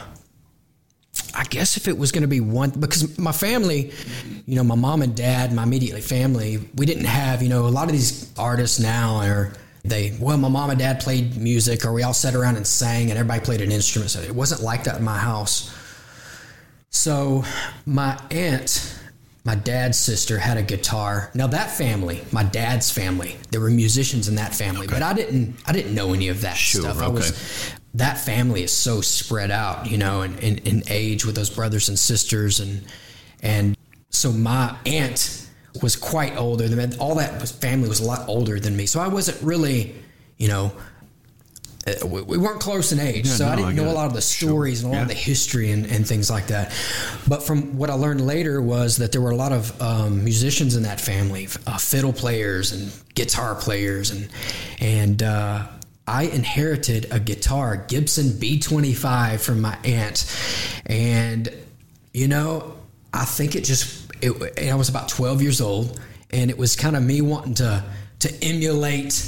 I 1.34 1.44
guess 1.44 1.76
if 1.76 1.86
it 1.86 1.98
was 1.98 2.12
going 2.12 2.22
to 2.22 2.28
be 2.28 2.40
one, 2.40 2.70
because 2.70 3.18
my 3.18 3.30
family, 3.30 3.92
you 4.46 4.56
know, 4.56 4.64
my 4.64 4.74
mom 4.74 5.02
and 5.02 5.14
dad, 5.14 5.52
my 5.52 5.64
immediate 5.64 6.02
family, 6.02 6.66
we 6.76 6.86
didn't 6.86 7.04
have, 7.04 7.42
you 7.42 7.50
know, 7.50 7.66
a 7.66 7.68
lot 7.68 7.88
of 7.88 7.92
these 7.92 8.32
artists 8.38 8.80
now 8.80 9.16
are 9.16 9.52
they 9.84 10.16
well 10.18 10.38
my 10.38 10.48
mom 10.48 10.70
and 10.70 10.78
dad 10.78 11.00
played 11.00 11.36
music 11.36 11.84
or 11.84 11.92
we 11.92 12.02
all 12.02 12.14
sat 12.14 12.34
around 12.34 12.56
and 12.56 12.66
sang 12.66 13.10
and 13.10 13.18
everybody 13.18 13.44
played 13.44 13.60
an 13.60 13.70
instrument 13.70 14.10
so 14.10 14.20
it 14.20 14.34
wasn't 14.34 14.62
like 14.62 14.84
that 14.84 14.96
in 14.96 15.04
my 15.04 15.18
house. 15.18 15.70
So 16.88 17.44
my 17.84 18.18
aunt 18.30 18.96
my 19.44 19.54
dad's 19.54 19.98
sister 19.98 20.38
had 20.38 20.58
a 20.58 20.62
guitar. 20.62 21.30
Now 21.34 21.48
that 21.48 21.70
family 21.70 22.22
my 22.32 22.44
dad's 22.44 22.90
family 22.90 23.36
there 23.50 23.60
were 23.60 23.70
musicians 23.70 24.26
in 24.26 24.36
that 24.36 24.54
family 24.54 24.86
but 24.86 25.02
i 25.02 25.12
didn't 25.12 25.56
i 25.66 25.72
didn't 25.72 25.94
know 25.94 26.12
any 26.12 26.28
of 26.28 26.42
that 26.42 26.56
Sure, 26.56 26.82
stuff. 26.82 27.00
I 27.00 27.08
was 27.08 27.74
that 27.94 28.18
family 28.18 28.62
is 28.62 28.72
so 28.72 29.00
spread 29.00 29.50
out 29.50 29.90
you 29.90 29.98
know 29.98 30.22
in, 30.22 30.38
in, 30.38 30.58
in 30.58 30.82
age 30.88 31.24
with 31.24 31.34
those 31.34 31.50
brothers 31.50 31.88
and 31.88 31.98
sisters. 31.98 32.60
And 32.60 32.84
and 33.42 33.76
so 34.10 34.32
my 34.32 34.76
aunt 34.86 35.46
was 35.82 35.96
quite 35.96 36.36
older 36.36 36.68
than 36.68 36.98
all 36.98 37.14
that 37.16 37.48
family 37.48 37.88
was 37.88 38.00
a 38.00 38.04
lot 38.04 38.28
older 38.28 38.58
than 38.60 38.76
me. 38.76 38.86
So 38.86 39.00
i 39.00 39.08
wasn't 39.08 39.40
really 39.42 39.94
you 40.38 40.48
know 40.48 40.72
uh, 41.86 42.06
we 42.06 42.20
we 42.22 42.36
weren't 42.36 42.60
close 42.60 42.92
in 42.92 43.00
age, 43.00 43.26
Yeah, 43.26 43.32
so 43.32 43.46
no, 43.46 43.52
I 43.52 43.56
didn't 43.56 43.68
I 43.68 43.72
know 43.72 43.90
a 43.90 43.92
lot 43.94 44.06
of 44.06 44.12
the 44.12 44.20
Sure. 44.20 44.50
stories 44.50 44.82
and 44.82 44.92
a 44.92 44.96
lot 44.96 45.02
of 45.02 45.08
the 45.08 45.14
history 45.14 45.70
and, 45.70 45.86
and 45.86 46.06
things 46.06 46.30
like 46.30 46.48
that. 46.48 46.72
But 47.26 47.42
from 47.42 47.78
what 47.78 47.88
I 47.88 47.94
learned 47.94 48.20
later 48.20 48.60
was 48.60 48.98
that 48.98 49.12
there 49.12 49.20
were 49.22 49.30
a 49.30 49.36
lot 49.36 49.52
of 49.52 49.80
um, 49.80 50.22
musicians 50.22 50.76
in 50.76 50.82
that 50.82 51.00
family, 51.00 51.48
uh, 51.66 51.78
fiddle 51.78 52.12
players 52.12 52.72
and 52.72 52.92
guitar 53.14 53.54
players, 53.54 54.10
and 54.10 54.28
and 54.78 55.22
uh, 55.22 55.66
I 56.06 56.24
inherited 56.24 57.06
a 57.10 57.20
guitar, 57.20 57.76
Gibson 57.76 58.30
B25, 58.30 59.40
from 59.40 59.60
my 59.60 59.78
aunt, 59.84 60.24
and 60.86 61.52
you 62.12 62.26
know, 62.26 62.76
I 63.12 63.24
think 63.24 63.54
it 63.54 63.64
just, 63.64 64.10
it, 64.20 64.70
I 64.70 64.74
was 64.74 64.88
about 64.88 65.08
12 65.08 65.42
years 65.42 65.60
old, 65.60 66.00
and 66.30 66.50
it 66.50 66.58
was 66.58 66.74
kind 66.76 66.96
of 66.96 67.02
me 67.02 67.20
wanting 67.20 67.54
to 67.54 67.84
to 68.20 68.44
emulate 68.44 69.24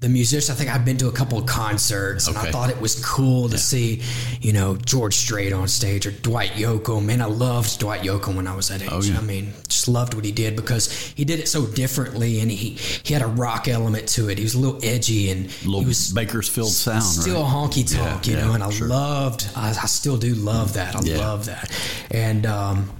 the 0.00 0.08
musicians. 0.08 0.48
I 0.50 0.54
think 0.54 0.74
I've 0.74 0.84
been 0.84 0.96
to 0.98 1.08
a 1.08 1.12
couple 1.12 1.38
of 1.38 1.44
concerts, 1.46 2.26
and 2.26 2.36
I 2.38 2.50
thought 2.50 2.70
it 2.70 2.80
was 2.80 3.04
cool 3.04 3.50
to 3.50 3.58
see, 3.58 4.00
you 4.40 4.52
know, 4.52 4.76
George 4.76 5.14
Strait 5.14 5.52
on 5.52 5.68
stage 5.68 6.06
or 6.06 6.10
Dwight 6.10 6.52
Yoakam. 6.52 7.04
Man, 7.04 7.20
I 7.20 7.26
loved 7.26 7.78
Dwight 7.78 8.00
Yoakam 8.00 8.34
when 8.34 8.46
I 8.46 8.56
was 8.56 8.68
that 8.68 8.80
age. 8.82 8.88
Oh, 8.90 9.02
yeah. 9.02 9.18
I 9.18 9.20
mean, 9.20 9.52
just 9.68 9.88
loved 9.88 10.14
what 10.14 10.24
he 10.24 10.32
did 10.32 10.56
because 10.56 10.90
he 11.14 11.24
did 11.26 11.38
it 11.38 11.48
so 11.48 11.66
differently, 11.66 12.40
and 12.40 12.50
he 12.50 12.70
he 13.02 13.12
had 13.12 13.22
a 13.22 13.26
rock 13.26 13.68
element 13.68 14.08
to 14.10 14.30
it. 14.30 14.38
He 14.38 14.44
was 14.44 14.54
a 14.54 14.58
little 14.58 14.80
edgy, 14.82 15.30
and 15.30 15.46
Little 15.64 15.80
he 15.80 15.86
was 15.86 16.12
Bakersfield 16.12 16.68
sound, 16.70 17.02
still 17.02 17.42
right? 17.42 17.52
honky 17.52 17.84
tonk, 17.94 18.26
Yeah, 18.26 18.32
you 18.36 18.40
know, 18.40 18.52
and 18.54 18.62
I 18.62 18.70
sure. 18.70 18.88
loved, 18.88 19.48
I, 19.54 19.68
I 19.70 19.86
still 19.86 20.16
do 20.16 20.34
love 20.34 20.74
that. 20.74 20.96
I 20.96 21.00
Yeah. 21.02 21.18
love 21.18 21.44
that. 21.46 21.70
And, 22.10 22.46
um, 22.46 22.90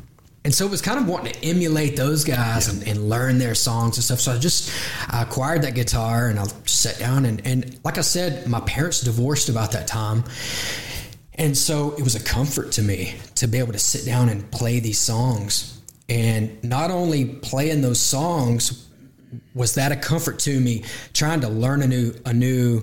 and 0.44 0.54
so 0.54 0.64
it 0.64 0.70
was 0.70 0.80
kind 0.80 0.98
of 0.98 1.06
wanting 1.06 1.34
to 1.34 1.44
emulate 1.44 1.96
those 1.96 2.24
guys 2.24 2.68
and, 2.68 2.86
and 2.88 3.10
learn 3.10 3.38
their 3.38 3.54
songs 3.54 3.98
and 3.98 4.04
stuff. 4.04 4.20
So 4.20 4.32
I 4.32 4.38
just 4.38 4.72
I 5.08 5.22
acquired 5.22 5.62
that 5.62 5.74
guitar 5.74 6.28
and 6.28 6.38
I 6.38 6.44
sat 6.64 6.98
down 6.98 7.26
and, 7.26 7.46
and 7.46 7.78
like 7.84 7.98
I 7.98 8.00
said, 8.00 8.46
my 8.46 8.60
parents 8.60 9.02
divorced 9.02 9.50
about 9.50 9.72
that 9.72 9.86
time. 9.86 10.24
And 11.34 11.56
so 11.56 11.92
it 11.92 12.02
was 12.02 12.14
a 12.14 12.24
comfort 12.24 12.72
to 12.72 12.82
me 12.82 13.16
to 13.36 13.48
be 13.48 13.58
able 13.58 13.72
to 13.72 13.78
sit 13.78 14.06
down 14.06 14.30
and 14.30 14.50
play 14.50 14.80
these 14.80 14.98
songs. 14.98 15.80
And 16.08 16.62
not 16.64 16.90
only 16.90 17.26
playing 17.26 17.82
those 17.82 18.00
songs 18.00 18.88
was 19.54 19.74
that 19.74 19.92
a 19.92 19.96
comfort 19.96 20.38
to 20.40 20.58
me 20.58 20.84
trying 21.12 21.40
to 21.40 21.48
learn 21.48 21.82
a 21.82 21.86
new 21.86 22.14
a 22.24 22.32
new 22.32 22.82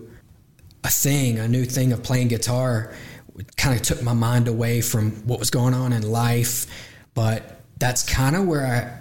a 0.83 0.89
thing, 0.89 1.39
a 1.39 1.47
new 1.47 1.65
thing 1.65 1.91
of 1.91 2.03
playing 2.03 2.27
guitar 2.27 2.93
kind 3.55 3.75
of 3.75 3.81
took 3.81 4.01
my 4.03 4.13
mind 4.13 4.47
away 4.47 4.81
from 4.81 5.11
what 5.27 5.39
was 5.39 5.49
going 5.49 5.73
on 5.73 5.91
in 5.91 6.03
life. 6.03 6.65
But 7.17 7.61
that's 7.79 8.03
kind 8.03 8.35
of 8.35 8.45
where 8.45 8.63
I 8.63 8.93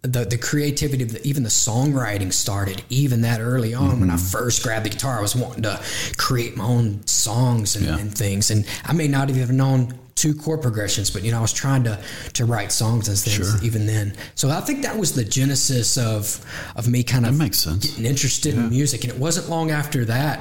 the, 0.00 0.24
the 0.24 0.38
creativity 0.38 1.02
of 1.02 1.12
the, 1.12 1.26
even 1.26 1.42
the 1.42 1.50
songwriting 1.50 2.32
started 2.32 2.80
even 2.88 3.20
that 3.22 3.42
early 3.42 3.74
on 3.74 4.00
when 4.00 4.08
I 4.08 4.14
mm-hmm. 4.14 4.24
first 4.24 4.62
grabbed 4.62 4.86
the 4.86 4.90
guitar 4.90 5.18
I 5.18 5.20
was 5.20 5.36
wanting 5.36 5.64
to 5.64 5.78
create 6.16 6.56
my 6.56 6.64
own 6.64 7.06
songs 7.06 7.76
and, 7.76 7.84
Yeah. 7.84 7.98
and 7.98 8.16
things 8.16 8.50
and 8.50 8.64
I 8.86 8.94
may 8.94 9.06
not 9.06 9.28
have 9.28 9.36
even 9.36 9.58
known 9.58 9.98
two 10.18 10.34
chord 10.34 10.60
progressions 10.60 11.10
but 11.10 11.22
you 11.22 11.30
know 11.30 11.38
I 11.38 11.40
was 11.40 11.52
trying 11.52 11.84
to 11.84 11.98
to 12.34 12.44
write 12.44 12.72
songs 12.72 13.08
and 13.08 13.16
things 13.16 13.36
Sure. 13.52 13.62
even 13.64 13.86
then. 13.86 14.14
So 14.34 14.50
I 14.50 14.60
think 14.60 14.82
that 14.82 14.96
was 14.98 15.12
the 15.14 15.24
genesis 15.24 15.96
of 15.96 16.44
of 16.76 16.88
me 16.88 17.02
kind 17.02 17.24
of 17.26 17.38
makes 17.38 17.58
sense. 17.60 17.86
getting 17.86 18.04
interested 18.06 18.54
in 18.54 18.68
music. 18.70 19.04
And 19.04 19.12
it 19.12 19.18
wasn't 19.18 19.48
long 19.48 19.70
after 19.70 20.04
that 20.06 20.38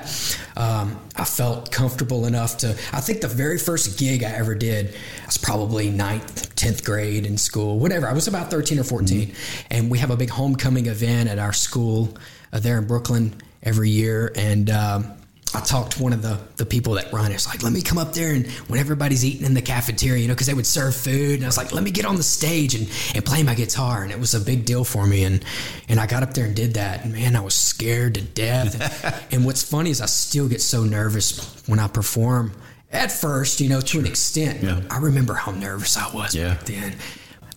um, 0.55 0.99
I 1.15 1.23
felt 1.25 1.71
comfortable 1.71 2.25
enough 2.25 2.57
to 2.59 2.69
I 2.91 3.01
think 3.01 3.21
the 3.21 3.27
very 3.27 3.57
first 3.59 3.99
gig 3.99 4.23
I 4.23 4.31
ever 4.31 4.55
did 4.55 4.95
I 5.23 5.25
was 5.27 5.37
probably 5.37 5.89
ninth 5.89 6.55
10th 6.55 6.83
grade 6.83 7.25
in 7.25 7.37
school 7.37 7.79
whatever. 7.79 8.07
I 8.07 8.13
was 8.13 8.27
about 8.27 8.49
13 8.49 8.79
or 8.79 8.83
14 8.83 9.33
and 9.69 9.91
we 9.91 9.99
have 9.99 10.09
a 10.11 10.17
big 10.17 10.29
homecoming 10.29 10.87
event 10.87 11.29
at 11.29 11.37
our 11.39 11.53
school 11.53 12.17
uh, 12.51 12.59
there 12.59 12.77
in 12.79 12.85
Brookeland 12.87 13.33
every 13.63 13.89
year. 13.89 14.31
And 14.35 14.69
um, 14.69 15.13
I 15.55 15.61
talked 15.61 15.93
to 15.93 16.03
one 16.03 16.13
of 16.13 16.21
the, 16.21 16.39
the 16.57 16.65
people 16.65 16.93
that 16.95 17.11
run 17.13 17.31
it. 17.31 17.35
It's 17.35 17.47
like, 17.47 17.63
let 17.63 17.71
me 17.71 17.81
come 17.81 17.97
up 17.97 18.13
there 18.13 18.33
and 18.33 18.45
when 18.67 18.79
everybody's 18.79 19.23
eating 19.23 19.45
in 19.45 19.53
the 19.53 19.61
cafeteria, 19.61 20.21
you 20.21 20.27
know, 20.27 20.33
because 20.33 20.47
they 20.47 20.53
would 20.53 20.65
serve 20.67 20.95
food. 20.95 21.35
And 21.35 21.43
I 21.43 21.47
was 21.47 21.57
like, 21.57 21.71
let 21.71 21.83
me 21.83 21.91
get 21.91 22.05
on 22.05 22.15
the 22.17 22.23
stage 22.23 22.75
and, 22.75 22.87
and 23.15 23.23
play 23.25 23.43
my 23.43 23.55
guitar. 23.55 24.03
And 24.03 24.11
it 24.11 24.19
was 24.19 24.33
a 24.33 24.39
big 24.41 24.65
deal 24.65 24.83
for 24.83 25.07
me. 25.07 25.23
And, 25.23 25.43
and 25.87 25.99
I 25.99 26.05
got 26.05 26.21
up 26.21 26.33
there 26.33 26.45
and 26.45 26.55
did 26.55 26.73
that. 26.75 27.05
And 27.05 27.13
man, 27.13 27.35
I 27.35 27.39
was 27.41 27.53
scared 27.53 28.15
to 28.15 28.21
death. 28.21 29.31
and 29.33 29.45
what's 29.45 29.63
funny 29.63 29.89
is 29.89 30.01
I 30.01 30.05
still 30.07 30.49
get 30.49 30.61
so 30.61 30.83
nervous 30.83 31.39
when 31.67 31.79
I 31.79 31.87
perform 31.87 32.51
at 32.91 33.11
first, 33.11 33.59
you 33.61 33.69
know, 33.69 33.81
to 33.81 33.99
an 33.99 34.05
extent. 34.05 34.63
Yeah. 34.63 34.81
I 34.89 34.97
remember 34.99 35.33
how 35.33 35.51
nervous 35.53 35.97
I 35.97 36.13
was 36.13 36.35
Yeah. 36.35 36.55
back 36.55 36.63
then. 36.65 36.95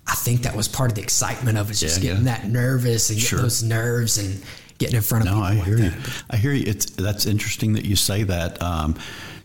I 0.06 0.14
think 0.14 0.42
that 0.42 0.56
was 0.56 0.66
part 0.66 0.90
of 0.90 0.96
the 0.96 1.02
excitement 1.02 1.56
of 1.56 1.70
it, 1.70 1.74
just 1.74 2.00
Yeah, 2.02 2.10
getting 2.10 2.24
that 2.24 2.48
nervous 2.48 3.10
and 3.10 3.18
getting 3.20 3.38
those 3.38 3.62
nerves 3.62 4.18
and 4.18 4.42
getting 4.80 4.96
in 4.96 5.02
front 5.02 5.28
of 5.28 5.34
No. 5.34 5.42
I 5.42 5.54
like 5.54 5.64
hear 5.64 5.78
you. 5.78 5.90
that. 5.90 6.24
I 6.30 6.36
hear 6.36 6.52
you. 6.52 6.64
It's 6.66 6.86
that's 6.86 7.26
interesting 7.26 7.74
that 7.74 7.84
you 7.84 7.94
say 7.94 8.24
that. 8.24 8.60
Um, 8.60 8.96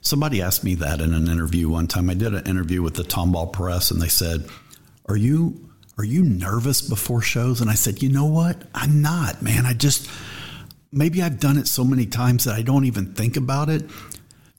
somebody 0.01 0.41
asked 0.41 0.63
me 0.63 0.73
that 0.75 0.99
in 1.01 1.13
an 1.13 1.27
interview 1.29 1.69
one 1.69 1.85
time. 1.87 2.09
I 2.09 2.15
did 2.15 2.33
an 2.33 2.45
interview 2.47 2.81
with 2.81 2.95
the 2.95 3.03
Tomball 3.03 3.53
Press, 3.53 3.91
and 3.91 4.01
they 4.01 4.07
said, 4.07 4.47
"Are 5.07 5.15
you 5.17 5.69
are 5.97 6.03
you 6.03 6.23
nervous 6.23 6.81
before 6.81 7.21
shows?" 7.21 7.61
And 7.61 7.69
I 7.69 7.75
said, 7.75 8.01
"You 8.01 8.09
know 8.09 8.25
what? 8.25 8.63
I'm 8.73 9.01
not, 9.01 9.41
man. 9.43 9.65
I 9.67 9.73
just 9.73 10.09
maybe 10.91 11.21
I've 11.21 11.39
done 11.39 11.57
it 11.57 11.67
so 11.67 11.83
many 11.83 12.05
times 12.05 12.45
that 12.45 12.55
I 12.55 12.61
don't 12.63 12.85
even 12.85 13.13
think 13.13 13.37
about 13.37 13.69
it. 13.69 13.83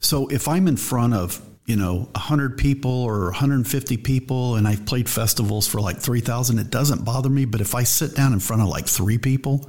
So 0.00 0.28
if 0.28 0.46
I'm 0.46 0.68
in 0.68 0.76
front 0.76 1.14
of 1.14 1.40
you 1.64 1.74
know 1.74 2.08
100 2.14 2.58
people 2.58 2.92
or 2.92 3.24
150 3.24 3.96
people 3.96 4.54
and 4.54 4.68
I've 4.68 4.86
played 4.86 5.08
festivals 5.08 5.66
for 5.66 5.80
like 5.80 5.98
3000 5.98 6.60
it 6.60 6.70
doesn't 6.70 7.04
bother 7.04 7.28
me 7.28 7.44
but 7.44 7.60
if 7.60 7.74
I 7.74 7.82
sit 7.82 8.14
down 8.14 8.32
in 8.32 8.38
front 8.38 8.62
of 8.62 8.68
like 8.68 8.86
3 8.86 9.18
people 9.18 9.68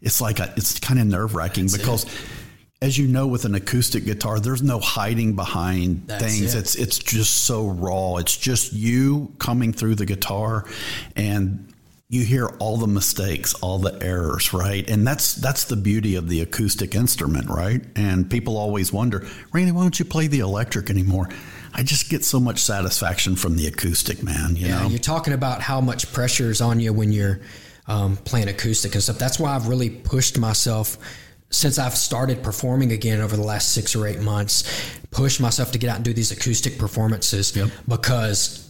it's 0.00 0.20
like 0.20 0.38
a, 0.40 0.52
it's 0.56 0.78
kind 0.78 1.00
of 1.00 1.06
nerve-wracking 1.06 1.68
because 1.72 2.06
as 2.80 2.96
you 2.96 3.08
know 3.08 3.26
with 3.26 3.44
an 3.44 3.54
acoustic 3.54 4.04
guitar 4.04 4.38
there's 4.38 4.62
no 4.62 4.78
hiding 4.78 5.34
behind 5.34 6.04
That's 6.06 6.22
things 6.24 6.54
it. 6.54 6.58
it's 6.58 6.74
it's 6.76 6.98
just 6.98 7.44
so 7.44 7.66
raw 7.68 8.16
it's 8.16 8.36
just 8.36 8.72
you 8.72 9.34
coming 9.38 9.72
through 9.72 9.96
the 9.96 10.06
guitar 10.06 10.64
and 11.16 11.72
you 12.10 12.24
hear 12.24 12.46
all 12.58 12.78
the 12.78 12.86
mistakes, 12.86 13.52
all 13.60 13.78
the 13.78 14.02
errors, 14.02 14.54
right? 14.54 14.88
And 14.88 15.06
that's 15.06 15.34
that's 15.34 15.64
the 15.64 15.76
beauty 15.76 16.14
of 16.14 16.26
the 16.26 16.40
acoustic 16.40 16.94
instrument, 16.94 17.50
right? 17.50 17.82
And 17.96 18.30
people 18.30 18.56
always 18.56 18.90
wonder, 18.90 19.26
Randy, 19.52 19.72
why 19.72 19.82
don't 19.82 19.98
you 19.98 20.06
play 20.06 20.26
the 20.26 20.38
electric 20.38 20.88
anymore? 20.88 21.28
I 21.74 21.82
just 21.82 22.08
get 22.08 22.24
so 22.24 22.40
much 22.40 22.60
satisfaction 22.60 23.36
from 23.36 23.56
the 23.56 23.66
acoustic, 23.66 24.22
man. 24.22 24.56
You 24.56 24.68
Yeah, 24.68 24.82
know, 24.84 24.88
you're 24.88 24.98
talking 24.98 25.34
about 25.34 25.60
how 25.60 25.82
much 25.82 26.10
pressure 26.10 26.48
is 26.50 26.62
on 26.62 26.80
you 26.80 26.94
when 26.94 27.12
you're 27.12 27.40
um, 27.88 28.16
playing 28.18 28.48
acoustic 28.48 28.94
and 28.94 29.02
stuff. 29.02 29.18
That's 29.18 29.38
why 29.40 29.54
I've 29.54 29.66
really 29.68 29.90
pushed 29.90 30.38
myself 30.38 30.98
since 31.50 31.78
I've 31.78 31.96
started 31.96 32.42
performing 32.42 32.92
again 32.92 33.20
over 33.20 33.34
the 33.36 33.42
last 33.42 33.72
six 33.72 33.96
or 33.96 34.06
eight 34.06 34.20
months. 34.20 34.64
Pushed 35.10 35.40
myself 35.40 35.72
to 35.72 35.78
get 35.78 35.88
out 35.90 35.96
and 35.96 36.04
do 36.04 36.12
these 36.12 36.30
acoustic 36.30 36.78
performances 36.78 37.56
Yep. 37.56 37.70
because 37.88 38.64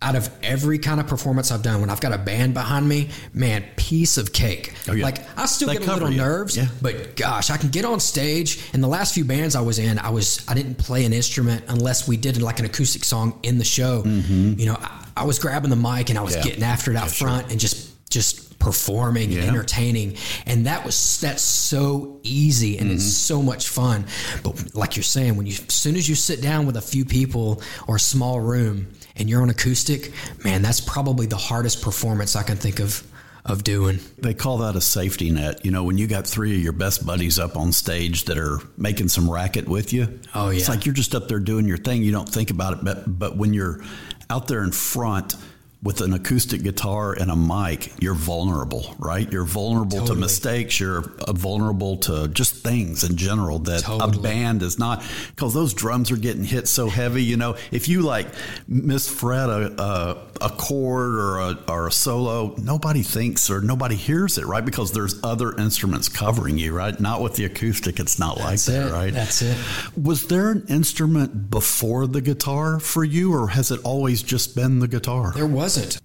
out 0.00 0.16
of 0.16 0.28
every 0.42 0.78
kind 0.80 0.98
of 0.98 1.06
performance 1.06 1.52
I've 1.52 1.62
done, 1.62 1.80
when 1.80 1.88
I've 1.90 2.00
got 2.00 2.12
a 2.12 2.18
band 2.18 2.54
behind 2.54 2.88
me, 2.88 3.10
man, 3.34 3.62
piece 3.76 4.16
of 4.18 4.32
cake. 4.32 4.72
Oh, 4.88 4.94
yeah. 4.94 5.04
Like 5.04 5.18
I 5.38 5.46
still 5.46 5.68
They 5.68 5.76
get 5.76 5.86
a 5.86 5.92
little 5.92 6.10
you. 6.10 6.16
nerves, 6.16 6.56
Yeah. 6.56 6.66
but 6.80 7.14
gosh, 7.14 7.50
I 7.50 7.56
can 7.56 7.68
get 7.68 7.84
on 7.84 8.00
stage. 8.00 8.58
In 8.72 8.80
the 8.80 8.88
last 8.88 9.14
few 9.14 9.24
bands 9.24 9.54
I 9.54 9.60
was 9.60 9.78
in, 9.78 9.98
I 10.00 10.10
was 10.10 10.42
I 10.48 10.54
didn't 10.54 10.76
play 10.76 11.04
an 11.04 11.12
instrument 11.12 11.62
unless 11.68 12.08
we 12.08 12.16
did 12.16 12.40
like 12.42 12.58
an 12.58 12.64
acoustic 12.64 13.04
song 13.04 13.38
in 13.44 13.58
the 13.58 13.64
show. 13.64 14.02
You 14.04 14.66
know, 14.66 14.76
I, 14.80 15.04
I 15.18 15.24
was 15.24 15.38
grabbing 15.38 15.70
the 15.70 15.76
mic 15.76 16.08
and 16.10 16.18
I 16.18 16.22
was 16.22 16.32
Mm-hmm. 16.32 16.38
Yeah. 16.38 16.44
getting 16.50 16.64
after 16.64 16.90
it 16.90 16.96
out 16.96 17.04
Yeah, 17.08 17.12
sure. 17.12 17.28
front 17.28 17.50
and 17.52 17.60
just 17.60 17.90
just 18.10 18.41
performing 18.62 19.30
Yeah. 19.32 19.42
entertaining 19.42 20.16
and 20.46 20.66
that 20.66 20.84
was 20.86 21.20
that's 21.20 21.42
so 21.42 22.20
easy 22.22 22.78
and 22.78 22.86
Mm-hmm. 22.86 22.96
it's 22.96 23.12
so 23.16 23.42
much 23.42 23.68
fun 23.68 24.04
but 24.44 24.74
like 24.74 24.96
you're 24.96 25.02
saying 25.02 25.36
when 25.36 25.46
you 25.46 25.52
as 25.68 25.74
soon 25.74 25.96
as 25.96 26.08
you 26.08 26.14
sit 26.14 26.40
down 26.40 26.64
with 26.66 26.76
a 26.76 26.80
few 26.80 27.04
people 27.04 27.60
or 27.88 27.96
a 27.96 28.00
small 28.00 28.40
room 28.40 28.86
and 29.16 29.28
you're 29.28 29.42
on 29.42 29.50
acoustic 29.50 30.12
man 30.44 30.62
that's 30.62 30.80
probably 30.80 31.26
the 31.26 31.36
hardest 31.36 31.82
performance 31.82 32.36
i 32.36 32.42
can 32.42 32.56
think 32.56 32.78
of 32.80 33.02
of 33.44 33.64
doing 33.64 33.98
They 34.18 34.34
call 34.34 34.58
that 34.58 34.76
a 34.76 34.80
safety 34.80 35.28
net. 35.32 35.64
You 35.64 35.72
know, 35.72 35.82
when 35.82 35.98
you 35.98 36.06
got 36.06 36.28
three 36.28 36.54
of 36.54 36.62
your 36.62 36.72
best 36.72 37.04
buddies 37.04 37.40
up 37.40 37.56
on 37.56 37.72
stage 37.72 38.26
that 38.26 38.38
are 38.38 38.60
making 38.76 39.08
some 39.08 39.28
racket 39.28 39.66
with 39.68 39.92
you. 39.92 40.20
Oh, 40.32 40.50
yeah. 40.50 40.58
It's 40.58 40.68
like 40.68 40.86
you're 40.86 40.94
just 40.94 41.12
up 41.16 41.26
there 41.26 41.40
doing 41.40 41.66
your 41.66 41.76
thing. 41.76 42.04
You 42.04 42.12
don't 42.12 42.28
think 42.28 42.50
about 42.50 42.74
it. 42.74 42.84
But, 42.84 43.18
but 43.18 43.36
when 43.36 43.52
you're 43.52 43.82
out 44.30 44.46
there 44.46 44.62
in 44.62 44.70
front 44.70 45.34
with 45.82 46.00
an 46.00 46.12
acoustic 46.12 46.62
guitar 46.62 47.12
and 47.12 47.28
a 47.28 47.34
mic, 47.34 47.92
you're 48.00 48.14
vulnerable, 48.14 48.94
right? 49.00 49.30
You're 49.32 49.44
vulnerable 49.44 50.06
to 50.06 50.14
mistakes. 50.14 50.78
You're 50.78 51.12
uh, 51.20 51.32
vulnerable 51.32 51.96
to 51.98 52.28
just 52.28 52.54
things 52.54 53.02
in 53.02 53.16
general 53.16 53.58
that 53.60 53.88
a 53.88 54.20
band 54.20 54.62
is 54.62 54.78
not 54.78 55.02
because 55.30 55.54
those 55.54 55.74
drums 55.74 56.12
are 56.12 56.16
getting 56.16 56.44
hit 56.44 56.68
so 56.68 56.88
heavy. 56.88 57.24
You 57.24 57.36
know, 57.36 57.56
if 57.72 57.88
you 57.88 58.02
like 58.02 58.28
misfret 58.70 59.48
a, 59.48 59.82
a, 59.82 60.46
a 60.46 60.50
chord 60.50 61.14
or 61.14 61.38
a, 61.40 61.58
or 61.66 61.88
a 61.88 61.92
solo, 61.92 62.54
nobody 62.58 63.02
thinks 63.02 63.50
or 63.50 63.60
nobody 63.60 63.96
hears 63.96 64.38
it, 64.38 64.46
right? 64.46 64.64
Because 64.64 64.92
there's 64.92 65.22
other 65.24 65.52
instruments 65.58 66.08
covering 66.08 66.58
you, 66.58 66.72
right? 66.72 66.98
Not 67.00 67.22
with 67.22 67.34
the 67.34 67.44
acoustic, 67.44 67.98
it's 67.98 68.20
not 68.20 68.36
like 68.38 68.50
That's 68.50 68.66
that, 68.66 68.88
it. 68.88 68.92
right? 68.92 69.12
That's 69.12 69.42
it. 69.42 69.56
Was 70.00 70.28
there 70.28 70.50
an 70.50 70.64
instrument 70.68 71.50
before 71.50 72.06
the 72.06 72.20
guitar 72.20 72.78
for 72.78 73.02
you, 73.02 73.34
or 73.34 73.48
has 73.48 73.72
it 73.72 73.80
always 73.82 74.22
just 74.22 74.54
been 74.54 74.78
the 74.78 74.86
guitar? 74.88 75.32
There 75.32 75.46
wasn't. 75.76 76.00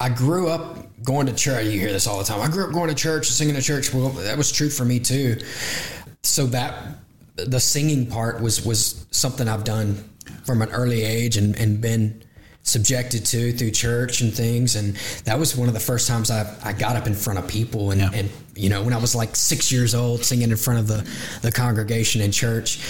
I 0.00 0.08
grew 0.08 0.48
up 0.48 0.78
going 1.04 1.26
to 1.26 1.32
church. 1.32 1.66
You 1.66 1.78
hear 1.78 1.92
this 1.92 2.06
all 2.06 2.18
the 2.18 2.24
time. 2.24 2.40
I 2.40 2.48
grew 2.48 2.66
up 2.66 2.72
going 2.72 2.88
to 2.88 2.94
church, 2.94 3.28
singing 3.28 3.54
to 3.54 3.62
church. 3.62 3.94
Well, 3.94 4.08
that 4.10 4.36
was 4.36 4.50
true 4.50 4.68
for 4.68 4.84
me 4.84 4.98
too. 4.98 5.36
So 6.22 6.46
that 6.46 6.74
the 7.36 7.60
singing 7.60 8.06
part 8.06 8.40
was 8.40 8.64
was 8.64 9.06
something 9.10 9.48
I've 9.48 9.64
done 9.64 10.08
from 10.44 10.60
an 10.62 10.70
early 10.70 11.02
age 11.02 11.36
and, 11.36 11.56
and 11.56 11.80
been 11.80 12.22
subjected 12.64 13.24
to 13.26 13.52
through 13.52 13.70
church 13.70 14.20
and 14.22 14.32
things. 14.32 14.74
And 14.76 14.96
that 15.24 15.38
was 15.38 15.56
one 15.56 15.68
of 15.68 15.74
the 15.74 15.80
first 15.80 16.08
times 16.08 16.30
I, 16.30 16.52
I 16.64 16.72
got 16.72 16.96
up 16.96 17.06
in 17.06 17.14
front 17.14 17.38
of 17.38 17.46
people 17.48 17.90
and, 17.92 18.00
Yeah. 18.00 18.10
and 18.12 18.30
you 18.54 18.70
know 18.70 18.82
when 18.82 18.92
I 18.92 18.98
was 18.98 19.14
like 19.14 19.36
six 19.36 19.70
years 19.70 19.94
old, 19.94 20.24
singing 20.24 20.50
in 20.50 20.56
front 20.56 20.80
of 20.80 20.88
the 20.88 21.08
the 21.42 21.52
congregation 21.52 22.20
in 22.20 22.32
church. 22.32 22.80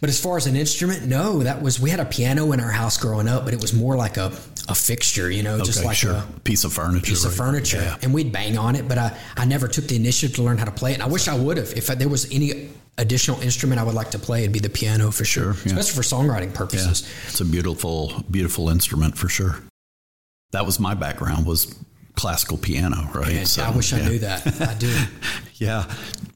But 0.00 0.08
as 0.08 0.18
far 0.18 0.38
as 0.38 0.46
an 0.46 0.56
instrument, 0.56 1.06
no, 1.06 1.40
that 1.42 1.60
was 1.60 1.78
we 1.78 1.90
had 1.90 2.00
a 2.00 2.06
piano 2.06 2.52
in 2.52 2.60
our 2.60 2.70
house 2.70 2.96
growing 2.96 3.28
up, 3.28 3.44
but 3.44 3.52
it 3.52 3.60
was 3.60 3.74
more 3.74 3.96
like 3.96 4.16
a, 4.16 4.32
a 4.68 4.74
fixture, 4.74 5.30
you 5.30 5.42
know, 5.42 5.62
just 5.62 5.84
like 5.84 5.96
sure. 5.96 6.12
a 6.14 6.40
piece 6.42 6.64
of 6.64 6.72
furniture. 6.72 7.04
piece 7.06 7.24
of 7.26 7.34
furniture, 7.34 7.76
Yeah. 7.82 7.98
and 8.00 8.14
we'd 8.14 8.32
bang 8.32 8.56
on 8.56 8.76
it. 8.76 8.88
But 8.88 8.96
I, 8.96 9.16
I 9.36 9.44
never 9.44 9.68
took 9.68 9.86
the 9.88 9.96
initiative 9.96 10.36
to 10.36 10.42
learn 10.42 10.56
how 10.56 10.64
to 10.64 10.70
play 10.70 10.92
it. 10.92 10.94
And 10.94 11.02
I 11.02 11.06
wish 11.06 11.28
I 11.28 11.36
would 11.36 11.58
have. 11.58 11.72
If 11.76 11.88
there 11.88 12.08
was 12.08 12.32
any 12.32 12.70
additional 12.96 13.40
instrument 13.42 13.78
I 13.78 13.84
would 13.84 13.94
like 13.94 14.10
to 14.12 14.18
play, 14.18 14.40
it'd 14.40 14.52
be 14.52 14.58
the 14.58 14.70
piano 14.70 15.10
for 15.10 15.24
sure, 15.26 15.52
Sure, 15.54 15.72
yeah. 15.72 15.78
especially 15.78 16.02
for 16.02 16.08
songwriting 16.16 16.50
Yeah, 16.52 16.56
purposes. 16.56 17.10
it's 17.28 17.40
a 17.40 17.44
beautiful, 17.44 18.24
beautiful 18.30 18.70
instrument 18.70 19.18
for 19.18 19.28
sure. 19.28 19.58
That 20.52 20.64
was 20.64 20.80
my 20.80 20.94
background 20.94 21.44
was 21.46 21.74
classical 22.14 22.56
piano, 22.58 23.08
right? 23.14 23.46
So, 23.46 23.62
I 23.64 23.70
wish 23.70 23.92
I 23.92 24.00
knew 24.00 24.18
that. 24.20 24.46
I 24.62 24.74
do. 24.74 24.94
Yeah. 25.56 25.84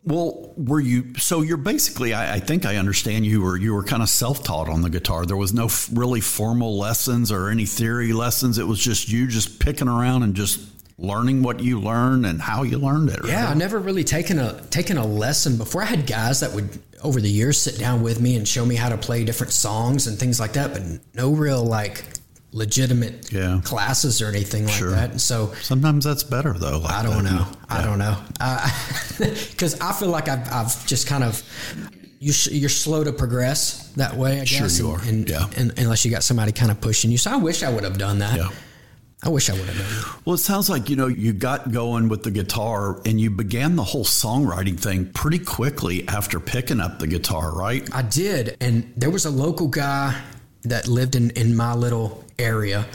Well, 0.07 0.53
were 0.57 0.81
you? 0.81 1.15
So 1.17 1.41
you're 1.41 1.57
basically. 1.57 2.13
I, 2.13 2.35
I 2.35 2.41
think 2.41 2.67
I 2.67 2.77
understand 2.77 3.25
you 3.25 3.41
were. 3.41 3.57
You 3.57 3.73
were 3.73 3.85
kind 3.85 4.03
of 4.03 4.09
self-taught 4.09 4.69
on 4.69 4.83
the 4.83 4.91
guitar. 4.91 5.25
There 5.25 5.37
was 5.37 5.55
no 5.55 5.67
f- 5.67 5.89
really 5.93 6.21
formal 6.21 6.79
lessons 6.79 7.33
or 7.33 7.49
any 7.49 7.65
theory 7.65 8.13
lessons. 8.13 8.59
It 8.59 8.67
was 8.67 8.79
just 8.79 9.09
you 9.09 9.27
just 9.27 9.61
picking 9.61 9.89
around 9.89 10.23
and 10.23 10.35
just 10.35 10.61
learning 10.99 11.43
what 11.43 11.61
you 11.61 11.81
learned 11.81 12.27
and 12.27 12.41
how 12.41 12.63
you 12.63 12.79
learned 12.79 13.11
it. 13.11 13.21
Yeah, 13.27 13.47
I 13.47 13.49
right? 13.49 13.57
never 13.57 13.79
really 13.79 14.05
taken 14.05 14.39
a 14.39 14.61
taken 14.67 14.97
a 14.99 15.07
lesson 15.07 15.57
before. 15.57 15.83
I 15.83 15.87
had 15.87 16.07
guys 16.07 16.41
that 16.41 16.53
would 16.53 16.79
over 17.03 17.21
the 17.21 17.31
years 17.31 17.59
sit 17.61 17.79
down 17.79 18.03
with 18.03 18.21
me 18.21 18.37
and 18.37 18.47
show 18.47 18.65
me 18.65 18.75
how 18.75 18.89
to 18.89 18.97
play 18.97 19.25
different 19.25 19.53
songs 19.53 20.07
and 20.07 20.19
things 20.19 20.39
like 20.39 20.53
that, 20.55 20.73
but 20.73 20.83
no 21.15 21.33
real 21.33 21.65
like 21.65 22.05
legitimate 22.55 23.33
Yeah. 23.33 23.61
classes 23.65 24.23
or 24.23 24.29
anything 24.29 24.65
like 24.67 24.75
Sure. 24.75 24.91
that. 24.93 25.11
And 25.11 25.21
so 25.21 25.53
Sometimes 25.61 26.05
that's 26.05 26.23
better 26.23 26.53
though. 26.53 26.79
like 26.79 26.93
I 26.93 27.03
don't 27.03 27.25
that. 27.25 27.33
know. 27.33 27.47
I 27.69 27.83
don't 27.83 27.99
know. 27.99 28.17
Because 29.51 29.79
I 29.81 29.93
feel 29.93 30.09
like 30.09 30.29
I've, 30.29 30.51
I've 30.53 30.87
just 30.87 31.07
kind 31.09 31.25
of 31.25 31.43
you, 32.21 32.33
you're 32.53 32.71
slow 32.71 33.03
to 33.05 33.13
progress 33.13 33.89
that 33.97 34.17
way. 34.17 34.41
I 34.41 34.45
Sure 34.45 34.69
you 34.69 34.91
are. 34.93 35.01
And, 35.03 35.29
Yeah. 35.29 35.47
and- 35.57 35.73
unless 35.79 36.05
you 36.05 36.11
got 36.11 36.23
somebody 36.23 36.53
kind 36.53 36.71
of 36.71 36.81
pushing 36.81 37.11
you. 37.11 37.19
So 37.19 37.33
I 37.33 37.37
wish 37.37 37.63
I 37.65 37.71
would 37.71 37.85
have 37.85 37.99
done 37.99 38.21
that. 38.21 38.37
Yeah. 38.39 38.49
I 39.23 39.31
wish 39.31 39.49
I 39.51 39.55
would 39.55 39.63
have 39.67 39.77
done 39.77 39.87
that. 39.89 40.27
Well, 40.27 40.35
it 40.35 40.39
sounds 40.39 40.69
like 40.71 40.89
you 40.91 40.97
know 40.97 41.07
you 41.09 41.33
got 41.33 41.73
going 41.73 42.09
with 42.09 42.23
the 42.23 42.31
guitar 42.31 43.01
and 43.07 43.19
you 43.21 43.31
began 43.31 43.75
the 43.75 43.83
whole 43.85 44.05
songwriting 44.05 44.79
thing 44.79 45.07
pretty 45.13 45.39
quickly 45.39 46.07
after 46.09 46.39
picking 46.39 46.79
up 46.79 46.99
the 46.99 47.07
guitar, 47.07 47.53
right? 47.57 47.89
I 47.95 48.03
did, 48.03 48.57
and 48.61 48.93
there 48.97 49.09
was 49.11 49.25
a 49.25 49.31
local 49.31 49.67
guy 49.67 50.21
that 50.65 50.89
lived 50.89 51.15
in 51.15 51.31
in 51.31 51.57
my 51.57 51.75
little 51.75 52.25
area, 52.39 52.87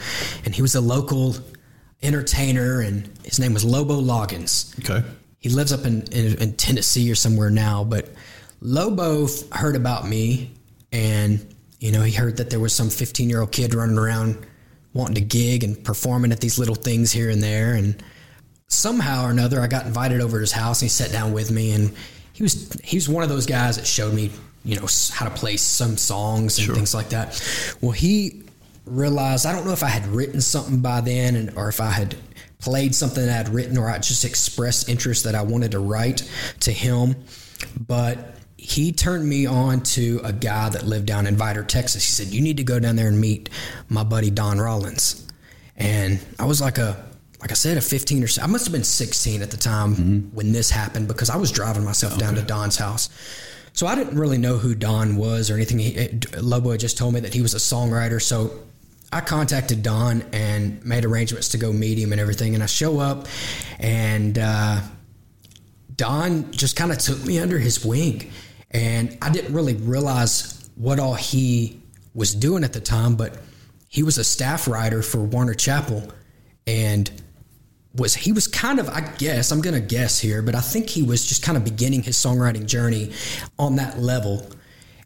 and 0.45 0.53
he 0.53 0.61
was 0.61 0.75
a 0.75 0.81
local 0.81 1.35
entertainer, 2.01 2.81
and 2.81 3.09
his 3.23 3.39
name 3.39 3.53
was 3.53 3.65
Lobo 3.65 3.99
Loggins. 4.01 4.77
Okay. 4.79 5.05
he 5.39 5.49
lives 5.49 5.71
up 5.73 5.85
in, 5.85 6.03
in, 6.11 6.37
in 6.41 6.53
Tennessee 6.53 7.09
or 7.11 7.15
somewhere 7.15 7.49
now, 7.49 7.83
but 7.83 8.09
Lobo 8.61 9.25
f- 9.25 9.49
heard 9.51 9.75
about 9.75 10.07
me 10.07 10.51
and, 10.91 11.45
you 11.79 11.91
know, 11.91 12.01
he 12.01 12.11
heard 12.11 12.37
that 12.37 12.49
there 12.49 12.59
was 12.59 12.73
some 12.73 12.89
15 12.89 13.29
year 13.29 13.41
old 13.41 13.51
kid 13.51 13.73
running 13.73 13.97
around 13.97 14.45
wanting 14.93 15.15
to 15.15 15.21
gig 15.21 15.63
and 15.63 15.81
performing 15.83 16.31
at 16.31 16.41
these 16.41 16.57
little 16.59 16.75
things 16.75 17.11
here 17.11 17.29
and 17.29 17.41
there. 17.41 17.73
And 17.73 18.01
somehow 18.67 19.25
or 19.25 19.31
another, 19.31 19.61
I 19.61 19.67
got 19.67 19.85
invited 19.85 20.19
over 20.19 20.37
to 20.37 20.41
his 20.41 20.51
house 20.51 20.81
and 20.81 20.87
he 20.87 20.89
sat 20.89 21.11
down 21.11 21.31
with 21.31 21.51
me 21.51 21.71
and 21.71 21.93
he 22.33 22.43
was, 22.43 22.73
he 22.83 22.97
was 22.97 23.07
one 23.07 23.23
of 23.23 23.29
those 23.29 23.45
guys 23.45 23.77
that 23.77 23.85
showed 23.85 24.13
me, 24.13 24.31
you 24.63 24.75
know, 24.75 24.87
how 25.11 25.27
to 25.27 25.31
play 25.33 25.57
some 25.57 25.97
songs 25.97 26.57
and 26.57 26.65
Sure. 26.65 26.75
things 26.75 26.93
like 26.93 27.09
that. 27.09 27.41
Well, 27.81 27.91
he 27.91 28.43
realized 28.85 29.45
I 29.45 29.53
don't 29.53 29.65
know 29.65 29.71
if 29.71 29.83
I 29.83 29.87
had 29.87 30.07
written 30.07 30.41
something 30.41 30.81
by 30.81 31.01
then 31.01 31.35
and 31.35 31.51
or 31.55 31.69
if 31.69 31.79
I 31.79 31.91
had 31.91 32.15
played 32.59 32.93
something 32.93 33.25
that 33.25 33.47
I'd 33.47 33.53
written 33.53 33.77
or 33.77 33.89
I 33.89 33.99
just 33.99 34.25
expressed 34.25 34.89
interest 34.89 35.23
that 35.23 35.35
I 35.35 35.41
wanted 35.43 35.71
to 35.71 35.79
write 35.79 36.29
to 36.61 36.71
him. 36.71 37.15
But 37.87 38.35
he 38.57 38.91
turned 38.91 39.27
me 39.27 39.45
on 39.45 39.81
to 39.81 40.19
a 40.23 40.33
guy 40.33 40.69
that 40.69 40.85
lived 40.85 41.05
down 41.05 41.27
in 41.27 41.35
Vidor, 41.35 41.65
Texas. 41.65 42.03
He 42.03 42.11
said, 42.11 42.33
You 42.33 42.41
need 42.41 42.57
to 42.57 42.63
go 42.63 42.79
down 42.79 42.95
there 42.95 43.07
and 43.07 43.19
meet 43.19 43.49
my 43.87 44.03
buddy 44.03 44.29
Don 44.29 44.59
Rollins. 44.59 45.25
And 45.77 46.19
I 46.37 46.45
was 46.45 46.59
like 46.59 46.77
a 46.77 47.05
like 47.41 47.51
I 47.51 47.55
said, 47.55 47.77
a 47.77 47.81
15 47.81 48.23
or 48.23 48.27
so. 48.27 48.41
I 48.41 48.47
must 48.47 48.65
have 48.65 48.73
been 48.73 48.83
16 48.83 49.41
at 49.41 49.49
the 49.49 49.57
time 49.57 49.95
mm-hmm. 49.95 50.35
when 50.35 50.51
this 50.51 50.69
happened 50.69 51.07
because 51.07 51.29
I 51.29 51.37
was 51.37 51.51
driving 51.51 51.85
myself 51.85 52.17
down 52.17 52.35
to 52.35 52.41
Don's 52.41 52.75
house. 52.75 53.09
So 53.79 53.87
I 53.87 53.95
didn't 53.95 54.19
really 54.19 54.37
know 54.37 54.57
who 54.57 54.75
Don 54.75 55.15
was 55.15 55.49
or 55.49 55.53
anything. 55.53 55.79
He, 55.79 56.09
Lobo 56.37 56.75
just 56.75 56.97
told 56.97 57.13
me 57.13 57.21
that 57.21 57.33
he 57.33 57.41
was 57.41 57.53
a 57.53 57.59
songwriter. 57.59 58.21
So 58.21 58.51
I 59.13 59.21
contacted 59.21 59.83
Don 59.83 60.21
and 60.33 60.83
made 60.83 61.05
arrangements 61.05 61.47
to 61.51 61.57
go 61.57 61.71
meet 61.71 61.97
him 61.97 62.11
and 62.11 62.19
everything. 62.19 62.55
And 62.55 62.61
I 62.61 62.65
show 62.65 62.99
up, 62.99 63.27
and 63.79 64.37
uh, 64.37 64.81
Don 65.95 66.51
just 66.51 66.75
kind 66.75 66.91
of 66.91 66.97
took 66.97 67.23
me 67.23 67.39
under 67.39 67.57
his 67.57 67.85
wing. 67.85 68.29
And 68.69 69.17
I 69.21 69.29
didn't 69.29 69.53
really 69.53 69.75
realize 69.75 70.69
what 70.75 70.99
all 70.99 71.13
he 71.13 71.81
was 72.13 72.35
doing 72.35 72.65
at 72.65 72.73
the 72.73 72.81
time, 72.81 73.15
but 73.15 73.37
he 73.87 74.03
was 74.03 74.17
a 74.17 74.25
staff 74.25 74.67
writer 74.67 75.01
for 75.01 75.19
Warner 75.19 75.53
Chappell. 75.53 76.11
And 76.67 77.09
was 77.95 78.13
he 78.13 78.31
was 78.31 78.47
kind 78.47 78.79
of 78.79 78.87
I 78.89 79.01
guess 79.17 79.51
I'm 79.51 79.61
gonna 79.61 79.79
guess 79.79 80.19
here, 80.19 80.41
but 80.41 80.55
I 80.55 80.61
think 80.61 80.89
he 80.89 81.03
was 81.03 81.25
just 81.25 81.43
kind 81.43 81.57
of 81.57 81.63
beginning 81.63 82.03
his 82.03 82.17
songwriting 82.17 82.65
journey 82.65 83.11
on 83.57 83.75
that 83.77 83.99
level. 83.99 84.47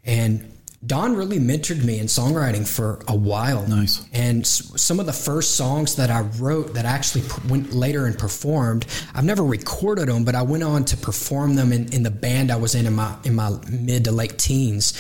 And 0.06 0.54
Don 0.86 1.15
really 1.15 1.39
mentored 1.39 1.84
me 1.86 2.00
in 2.00 2.08
songwriting 2.08 2.67
for 2.67 3.02
a 3.08 3.15
while. 3.15 3.65
Nice. 3.67 4.06
And 4.12 4.41
s- 4.41 4.69
some 4.76 5.00
of 5.00 5.06
the 5.06 5.13
first 5.13 5.56
songs 5.56 5.96
that 5.96 6.10
I 6.10 6.22
wrote 6.39 6.74
that 6.74 6.86
I 6.86 6.89
actually 6.89 7.24
went 7.48 7.72
later 7.72 8.06
and 8.06 8.19
performed, 8.19 8.86
I've 9.15 9.24
never 9.24 9.43
recorded 9.43 10.10
them, 10.10 10.26
but 10.26 10.36
I 10.36 10.41
went 10.41 10.63
on 10.63 10.84
to 10.86 10.98
perform 10.98 11.56
them 11.56 11.72
in, 11.72 11.93
in 11.93 12.04
the 12.04 12.12
band 12.12 12.52
I 12.52 12.58
was 12.58 12.76
in 12.76 12.86
in 12.86 12.96
my 12.96 13.15
in 13.24 13.34
my 13.36 13.58
mid 13.69 14.04
to 14.06 14.12
late 14.12 14.38
teens. 14.38 14.93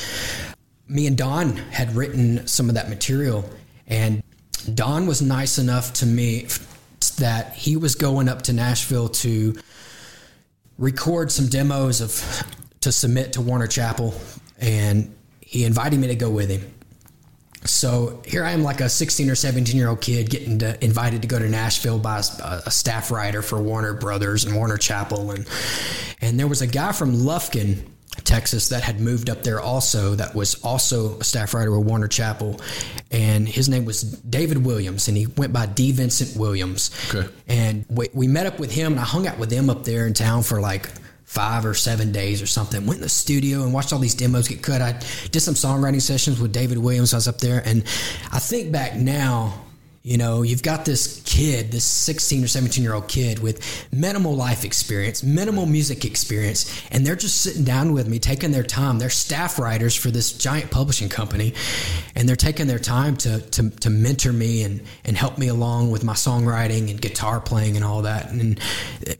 Me 0.87 1.05
and 1.05 1.17
Don 1.17 1.57
had 1.57 1.93
written 1.95 2.47
some 2.47 2.69
of 2.69 2.75
that 2.75 2.87
material, 2.87 3.43
and 3.87 4.23
Don 4.73 5.05
was 5.05 5.21
nice 5.21 5.57
enough 5.57 5.91
to 5.93 6.05
me 6.05 6.47
that 7.11 7.53
he 7.53 7.77
was 7.77 7.95
going 7.95 8.29
up 8.29 8.43
to 8.43 8.53
Nashville 8.53 9.09
to 9.09 9.55
record 10.77 11.31
some 11.31 11.47
demos 11.47 12.01
of 12.01 12.43
to 12.81 12.91
submit 12.91 13.33
to 13.33 13.41
Warner 13.41 13.67
Chappell, 13.67 14.13
and 14.59 15.15
he 15.39 15.63
invited 15.63 15.99
me 15.99 16.07
to 16.07 16.15
go 16.15 16.29
with 16.29 16.49
him. 16.49 16.73
so 17.65 18.21
here 18.25 18.43
I 18.43 18.51
am, 18.51 18.63
like 18.63 18.81
a 18.81 18.89
16 18.89 19.29
or 19.29 19.35
17 19.35 19.75
year 19.75 19.87
old 19.87 20.01
kid, 20.01 20.29
getting 20.29 20.59
to, 20.59 20.83
invited 20.83 21.21
to 21.21 21.27
go 21.27 21.39
to 21.39 21.47
Nashville 21.47 21.99
by 21.99 22.17
a, 22.17 22.61
a, 22.65 22.71
staff 22.71 23.09
writer 23.09 23.41
for 23.41 23.61
Warner 23.61 23.93
Brothers 23.93 24.43
and 24.43 24.55
Warner 24.55 24.77
Chappell, 24.77 25.31
and 25.31 25.47
and 26.21 26.39
there 26.39 26.47
was 26.47 26.61
a 26.61 26.67
guy 26.67 26.91
from 26.91 27.13
Lufkin, 27.13 27.85
Texas, 28.23 28.69
that 28.69 28.83
had 28.83 28.99
moved 28.99 29.29
up 29.29 29.43
there 29.43 29.59
also. 29.59 30.15
That 30.15 30.35
was 30.35 30.55
also 30.63 31.19
a 31.19 31.23
staff 31.23 31.53
writer 31.53 31.77
with 31.77 31.87
Warner 31.87 32.07
Chappell, 32.07 32.59
and 33.11 33.47
his 33.47 33.69
name 33.69 33.85
was 33.85 34.01
David 34.01 34.65
Williams, 34.65 35.07
and 35.07 35.17
he 35.17 35.27
went 35.27 35.53
by 35.53 35.65
D. 35.65 35.91
Vincent 35.91 36.39
Williams. 36.39 36.91
Okay. 37.13 37.27
And 37.47 37.85
we, 37.89 38.09
we 38.13 38.27
met 38.27 38.45
up 38.45 38.59
with 38.59 38.71
him, 38.71 38.93
and 38.93 39.01
I 39.01 39.05
hung 39.05 39.27
out 39.27 39.37
with 39.39 39.49
them 39.49 39.69
up 39.69 39.83
there 39.83 40.07
in 40.07 40.13
town 40.13 40.43
for 40.43 40.61
like 40.61 40.89
five 41.25 41.65
or 41.65 41.73
seven 41.73 42.11
days 42.11 42.41
or 42.41 42.45
something. 42.45 42.85
Went 42.85 42.97
in 42.97 43.03
the 43.03 43.09
studio 43.09 43.63
and 43.63 43.73
watched 43.73 43.91
all 43.91 43.99
these 43.99 44.15
demos 44.15 44.47
get 44.47 44.61
cut. 44.61 44.81
I 44.81 44.99
did 45.31 45.39
some 45.39 45.55
songwriting 45.55 46.01
sessions 46.01 46.39
with 46.39 46.53
David 46.53 46.77
Williams. 46.77 47.13
I 47.13 47.17
was 47.17 47.27
up 47.27 47.39
there, 47.39 47.61
and 47.65 47.83
I 48.31 48.39
think 48.39 48.71
back 48.71 48.95
now 48.95 49.63
you 50.03 50.17
know, 50.17 50.41
you've 50.41 50.63
got 50.63 50.83
this 50.83 51.21
kid, 51.23 51.71
this 51.71 51.85
16 51.85 52.43
or 52.43 52.47
17 52.47 52.83
year 52.83 52.93
old 52.93 53.07
kid 53.07 53.39
with 53.39 53.87
minimal 53.89 54.35
life 54.35 54.65
experience, 54.65 55.23
minimal 55.23 55.65
music 55.65 56.03
experience, 56.03 56.83
and 56.91 57.07
they're 57.07 57.15
just 57.15 57.39
sitting 57.39 57.63
down 57.63 57.93
with 57.93 58.09
me, 58.09 58.19
taking 58.19 58.51
their 58.51 58.63
time. 58.63 58.99
They're 58.99 59.09
staff 59.09 59.57
writers 59.57 59.95
for 59.95 60.11
this 60.11 60.33
giant 60.33 60.71
publishing 60.71 61.07
company, 61.07 61.53
and 62.15 62.27
they're 62.27 62.35
taking 62.35 62.67
their 62.67 62.79
time 62.79 63.15
to, 63.17 63.39
to, 63.51 63.69
to 63.69 63.89
mentor 63.89 64.33
me 64.33 64.63
and, 64.63 64.81
and 65.05 65.15
help 65.15 65.37
me 65.37 65.47
along 65.47 65.89
with 65.89 66.03
my 66.03 66.13
songwriting 66.13 66.91
and 66.91 67.01
guitar 67.01 67.39
playing 67.39 67.77
and 67.77 67.85
all 67.85 68.01
that. 68.01 68.29
And 68.29 68.59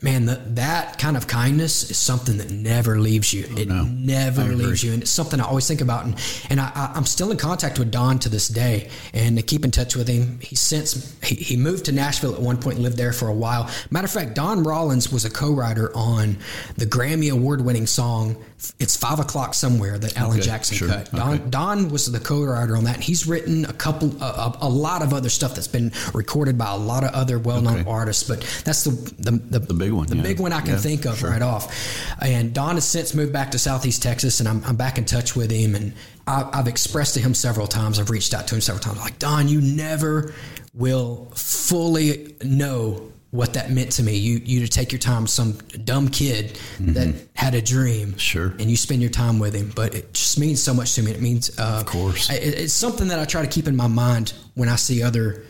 man, 0.01 0.25
the, 0.25 0.35
that 0.47 0.99
kind 0.99 1.15
of 1.15 1.27
kindness 1.27 1.91
is 1.91 1.97
something 1.97 2.37
that 2.39 2.51
never 2.51 2.99
leaves 2.99 3.33
you. 3.33 3.45
Oh, 3.49 3.57
it 3.57 3.69
no, 3.69 3.83
never 3.85 4.43
leaves 4.43 4.83
you. 4.83 4.91
And 4.91 5.03
it's 5.03 5.11
something 5.11 5.39
I 5.39 5.45
always 5.45 5.65
think 5.65 5.79
about. 5.79 6.03
And, 6.03 6.19
and 6.49 6.59
I, 6.59 6.91
I'm 6.93 7.05
still 7.05 7.31
in 7.31 7.37
contact 7.37 7.79
with 7.79 7.89
Don 7.89 8.19
to 8.19 8.27
this 8.27 8.49
day 8.49 8.89
and 9.13 9.37
to 9.37 9.43
keep 9.43 9.63
in 9.63 9.71
touch 9.71 9.95
with 9.95 10.09
him. 10.09 10.39
He's 10.41 10.72
since 10.73 11.15
he, 11.23 11.35
he 11.35 11.55
moved 11.55 11.85
to 11.85 11.91
Nashville 11.91 12.33
at 12.33 12.41
one 12.41 12.57
point 12.57 12.75
and 12.75 12.83
lived 12.83 12.97
there 12.97 13.13
for 13.13 13.27
a 13.27 13.33
while. 13.33 13.69
Matter 13.91 14.05
of 14.05 14.11
fact, 14.11 14.33
Don 14.33 14.63
Rollins 14.63 15.11
was 15.11 15.23
a 15.23 15.29
co-writer 15.29 15.95
on 15.95 16.37
the 16.77 16.85
Grammy 16.85 17.31
award-winning 17.31 17.85
song 17.85 18.35
"It's 18.79 18.97
Five 18.97 19.19
O'clock 19.19 19.53
Somewhere" 19.53 19.99
that 19.99 20.17
Alan 20.17 20.39
okay, 20.39 20.47
Jackson 20.47 20.77
sure. 20.77 20.87
cut. 20.87 21.11
Don, 21.11 21.33
okay. 21.35 21.43
Don 21.49 21.89
was 21.89 22.11
the 22.11 22.19
co-writer 22.19 22.75
on 22.75 22.85
that. 22.85 23.01
He's 23.01 23.27
written 23.27 23.65
a 23.65 23.73
couple, 23.73 24.19
a, 24.19 24.57
a, 24.61 24.69
lot 24.69 25.03
of 25.03 25.13
other 25.13 25.29
stuff 25.29 25.53
that's 25.53 25.67
been 25.67 25.91
recorded 26.11 26.57
by 26.57 26.71
a 26.71 26.77
lot 26.77 27.03
of 27.03 27.11
other 27.13 27.37
well-known 27.37 27.81
okay. 27.81 27.89
artists. 27.89 28.27
But 28.27 28.41
that's 28.65 28.83
the 28.83 28.91
the, 29.19 29.31
the, 29.31 29.59
the 29.59 29.73
big 29.75 29.91
one, 29.91 30.07
the 30.07 30.15
yeah. 30.15 30.23
big 30.23 30.39
one 30.39 30.53
I 30.53 30.61
can 30.61 30.71
yeah, 30.71 30.77
think 30.77 31.05
of 31.05 31.19
sure. 31.19 31.29
right 31.29 31.41
off. 31.43 31.71
And 32.19 32.51
Don 32.51 32.75
has 32.75 32.87
since 32.87 33.13
moved 33.13 33.31
back 33.31 33.51
to 33.51 33.59
Southeast 33.59 34.01
Texas, 34.01 34.39
and 34.39 34.49
I'm, 34.49 34.63
I'm 34.65 34.75
back 34.75 34.97
in 34.97 35.05
touch 35.05 35.35
with 35.35 35.51
him 35.51 35.75
and. 35.75 35.93
I, 36.25 36.49
have 36.53 36.69
expressed 36.69 37.15
to 37.15 37.19
him 37.19 37.33
several 37.33 37.67
times. 37.67 37.99
I've 37.99 38.09
reached 38.09 38.33
out 38.33 38.47
to 38.47 38.55
him 38.55 38.61
several 38.61 38.81
times. 38.81 38.97
Like 38.97 39.19
Don, 39.19 39.49
you 39.49 39.59
never 39.59 40.33
will 40.73 41.31
fully 41.35 42.35
know 42.43 43.11
what 43.31 43.53
that 43.53 43.71
meant 43.71 43.91
to 43.93 44.03
me. 44.03 44.15
You 44.15 44.41
you 44.45 44.59
to 44.59 44.67
take 44.67 44.91
your 44.91 44.99
time, 44.99 45.25
some 45.25 45.53
dumb 45.83 46.07
kid 46.07 46.53
mm-hmm. 46.77 46.93
that 46.93 47.15
had 47.33 47.55
a 47.55 47.61
dream, 47.61 48.15
sure, 48.17 48.53
and 48.59 48.69
you 48.69 48.77
spend 48.77 49.01
your 49.01 49.09
time 49.09 49.39
with 49.39 49.55
him. 49.55 49.71
But 49.75 49.95
it 49.95 50.13
just 50.13 50.39
means 50.39 50.61
so 50.61 50.73
much 50.73 50.93
to 50.95 51.01
me. 51.01 51.11
It 51.11 51.21
means, 51.21 51.57
uh, 51.59 51.79
of 51.81 51.85
course, 51.87 52.29
it, 52.29 52.35
it's 52.35 52.73
something 52.73 53.07
that 53.07 53.19
I 53.19 53.25
try 53.25 53.41
to 53.41 53.47
keep 53.47 53.67
in 53.67 53.75
my 53.75 53.87
mind 53.87 54.33
when 54.53 54.69
I 54.69 54.75
see 54.75 55.01
other 55.01 55.43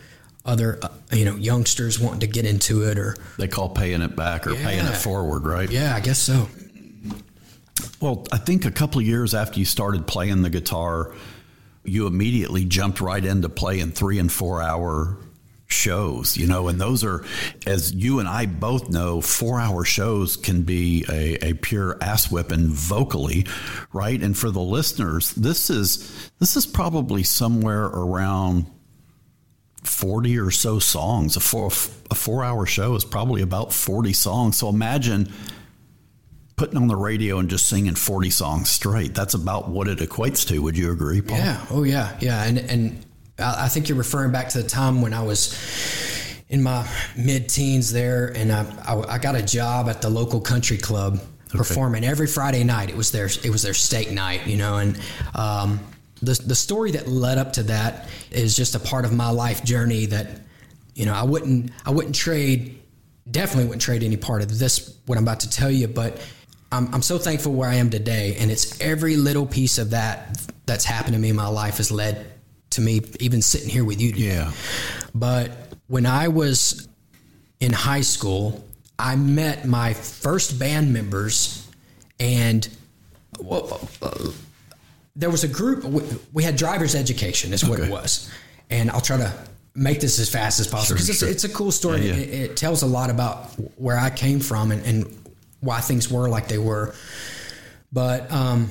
other 0.46 0.78
uh, 0.82 0.88
you 1.12 1.26
know 1.26 1.36
youngsters 1.36 2.00
wanting 2.00 2.20
to 2.20 2.26
get 2.26 2.46
into 2.46 2.82
it, 2.88 2.98
or 2.98 3.16
they 3.38 3.48
call 3.48 3.68
paying 3.68 4.00
it 4.00 4.16
back 4.16 4.46
or 4.46 4.54
yeah. 4.54 4.64
paying 4.64 4.86
it 4.86 4.96
forward, 4.96 5.44
right? 5.44 5.70
Yeah, 5.70 5.94
I 5.94 6.00
guess 6.00 6.18
so. 6.18 6.48
Well, 8.00 8.26
I 8.32 8.38
think 8.38 8.64
a 8.64 8.70
couple 8.70 9.00
of 9.00 9.06
years 9.06 9.34
after 9.34 9.58
you 9.58 9.66
started 9.66 10.06
playing 10.06 10.42
the 10.42 10.50
guitar 10.50 11.12
you 11.84 12.06
immediately 12.06 12.64
jumped 12.64 13.00
right 13.00 13.24
into 13.24 13.48
playing 13.48 13.92
three 13.92 14.18
and 14.18 14.32
four 14.32 14.62
hour 14.62 15.18
shows, 15.66 16.36
you 16.36 16.46
know, 16.46 16.68
and 16.68 16.80
those 16.80 17.04
are, 17.04 17.24
as 17.66 17.92
you 17.92 18.20
and 18.20 18.28
I 18.28 18.46
both 18.46 18.90
know, 18.90 19.20
four 19.20 19.60
hour 19.60 19.84
shows 19.84 20.36
can 20.36 20.62
be 20.62 21.04
a, 21.10 21.50
a 21.50 21.54
pure 21.54 21.98
ass 22.00 22.30
whipping 22.30 22.68
vocally, 22.68 23.46
right? 23.92 24.20
And 24.20 24.36
for 24.36 24.50
the 24.50 24.60
listeners, 24.60 25.32
this 25.32 25.70
is 25.70 26.30
this 26.38 26.56
is 26.56 26.66
probably 26.66 27.22
somewhere 27.22 27.84
around 27.84 28.66
40 29.82 30.38
or 30.38 30.50
so 30.50 30.78
songs. 30.78 31.36
A 31.36 31.40
four 31.40 31.66
a 31.66 32.14
four 32.14 32.44
hour 32.44 32.66
show 32.66 32.94
is 32.94 33.04
probably 33.04 33.42
about 33.42 33.72
40 33.72 34.12
songs. 34.12 34.56
So 34.56 34.68
imagine 34.68 35.32
putting 36.56 36.76
on 36.76 36.86
the 36.86 36.96
radio 36.96 37.38
and 37.38 37.50
just 37.50 37.66
singing 37.66 37.94
40 37.94 38.30
songs 38.30 38.70
straight. 38.70 39.14
That's 39.14 39.34
about 39.34 39.68
what 39.68 39.88
it 39.88 39.98
equates 39.98 40.46
to. 40.48 40.60
Would 40.60 40.78
you 40.78 40.92
agree, 40.92 41.20
Paul? 41.20 41.38
Yeah. 41.38 41.66
Oh, 41.70 41.82
yeah. 41.82 42.16
Yeah. 42.20 42.44
And, 42.44 42.58
and 42.58 43.06
I 43.38 43.68
think 43.68 43.88
you're 43.88 43.98
referring 43.98 44.30
back 44.30 44.50
to 44.50 44.62
the 44.62 44.68
time 44.68 45.02
when 45.02 45.12
I 45.12 45.22
was 45.22 45.58
in 46.48 46.62
my 46.62 46.88
mid 47.16 47.48
teens 47.48 47.92
there 47.92 48.26
and 48.36 48.52
I, 48.52 48.64
I, 48.86 49.14
I, 49.14 49.18
got 49.18 49.34
a 49.34 49.42
job 49.42 49.88
at 49.88 50.02
the 50.02 50.10
local 50.10 50.40
country 50.40 50.76
club 50.76 51.14
okay. 51.14 51.58
performing 51.58 52.04
every 52.04 52.26
Friday 52.26 52.62
night. 52.62 52.90
It 52.90 52.96
was 52.96 53.10
their, 53.10 53.26
it 53.26 53.50
was 53.50 53.62
their 53.62 53.74
steak 53.74 54.12
night, 54.12 54.46
you 54.46 54.56
know, 54.56 54.76
and, 54.78 55.00
um, 55.34 55.80
the, 56.22 56.40
the 56.46 56.54
story 56.54 56.92
that 56.92 57.08
led 57.08 57.38
up 57.38 57.54
to 57.54 57.64
that 57.64 58.08
is 58.30 58.56
just 58.56 58.74
a 58.74 58.78
part 58.78 59.04
of 59.04 59.12
my 59.12 59.30
life 59.30 59.64
journey 59.64 60.06
that, 60.06 60.28
you 60.94 61.06
know, 61.06 61.12
I 61.12 61.24
wouldn't, 61.24 61.70
I 61.84 61.90
wouldn't 61.90 62.14
trade, 62.14 62.80
definitely 63.30 63.64
wouldn't 63.64 63.82
trade 63.82 64.02
any 64.02 64.16
part 64.16 64.42
of 64.42 64.58
this, 64.58 64.96
what 65.06 65.18
I'm 65.18 65.24
about 65.24 65.40
to 65.40 65.50
tell 65.50 65.70
you, 65.70 65.88
but 65.88 66.18
I'm, 66.74 66.92
I'm 66.92 67.02
so 67.02 67.18
thankful 67.18 67.52
where 67.52 67.68
I 67.68 67.76
am 67.76 67.90
today. 67.90 68.36
And 68.38 68.50
it's 68.50 68.80
every 68.80 69.16
little 69.16 69.46
piece 69.46 69.78
of 69.78 69.90
that 69.90 70.40
that's 70.66 70.84
happened 70.84 71.14
to 71.14 71.20
me 71.20 71.30
in 71.30 71.36
my 71.36 71.46
life 71.46 71.76
has 71.76 71.90
led 71.90 72.26
to 72.70 72.80
me 72.80 73.00
even 73.20 73.40
sitting 73.42 73.68
here 73.68 73.84
with 73.84 74.00
you 74.00 74.12
today. 74.12 74.26
Yeah. 74.26 74.52
But 75.14 75.52
when 75.86 76.06
I 76.06 76.28
was 76.28 76.88
in 77.60 77.72
high 77.72 78.00
school, 78.00 78.64
I 78.98 79.16
met 79.16 79.66
my 79.66 79.94
first 79.94 80.58
band 80.58 80.92
members, 80.92 81.68
and 82.20 82.68
well, 83.38 83.88
uh, 84.02 84.30
there 85.16 85.30
was 85.30 85.44
a 85.44 85.48
group. 85.48 85.84
We, 85.84 86.02
we, 86.32 86.42
had 86.42 86.56
driver's 86.56 86.94
education, 86.94 87.52
is 87.52 87.64
what 87.64 87.80
okay. 87.80 87.88
it 87.88 87.92
was. 87.92 88.30
And 88.70 88.90
I'll 88.90 89.00
try 89.00 89.16
to 89.18 89.32
make 89.74 90.00
this 90.00 90.18
as 90.18 90.30
fast 90.30 90.60
as 90.60 90.68
possible 90.68 90.94
because 90.94 91.06
sure, 91.06 91.14
sure. 91.14 91.28
it's, 91.28 91.44
it's, 91.44 91.52
a 91.52 91.56
cool 91.56 91.72
story. 91.72 92.06
Yeah, 92.06 92.14
yeah. 92.14 92.22
It, 92.22 92.50
it, 92.50 92.56
tells 92.56 92.82
a 92.82 92.86
lot 92.86 93.10
about 93.10 93.46
where 93.76 93.98
I 93.98 94.10
came 94.10 94.40
from 94.40 94.70
and, 94.70 94.84
and 94.86 95.23
why 95.64 95.80
things 95.80 96.10
were 96.10 96.28
like 96.28 96.48
they 96.48 96.58
were. 96.58 96.94
But 97.92 98.30
um, 98.30 98.68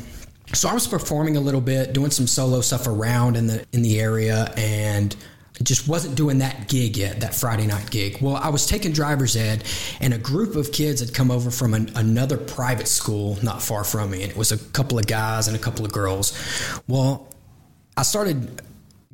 so 0.53 0.69
I 0.69 0.73
was 0.73 0.87
performing 0.87 1.37
a 1.37 1.41
little 1.41 1.61
bit, 1.61 1.93
doing 1.93 2.11
some 2.11 2.27
solo 2.27 2.61
stuff 2.61 2.87
around 2.87 3.35
in 3.35 3.47
the 3.47 3.65
in 3.73 3.81
the 3.81 3.99
area, 3.99 4.53
and 4.55 5.15
just 5.61 5.87
wasn't 5.87 6.15
doing 6.15 6.39
that 6.39 6.67
gig 6.67 6.97
yet, 6.97 7.21
that 7.21 7.33
Friday 7.33 7.67
night 7.67 7.89
gig. 7.89 8.21
Well, 8.21 8.35
I 8.35 8.49
was 8.49 8.65
taking 8.65 8.91
driver's 8.91 9.35
ed, 9.35 9.63
and 10.01 10.13
a 10.13 10.17
group 10.17 10.55
of 10.55 10.71
kids 10.71 10.99
had 10.99 11.13
come 11.13 11.31
over 11.31 11.51
from 11.51 11.73
an, 11.73 11.91
another 11.95 12.37
private 12.37 12.87
school 12.87 13.37
not 13.43 13.61
far 13.61 13.83
from 13.83 14.11
me, 14.11 14.23
and 14.23 14.31
it 14.31 14.37
was 14.37 14.51
a 14.51 14.57
couple 14.57 14.97
of 14.97 15.07
guys 15.07 15.47
and 15.47 15.55
a 15.55 15.59
couple 15.59 15.85
of 15.85 15.91
girls. 15.91 16.37
Well, 16.87 17.27
I 17.95 18.03
started 18.03 18.61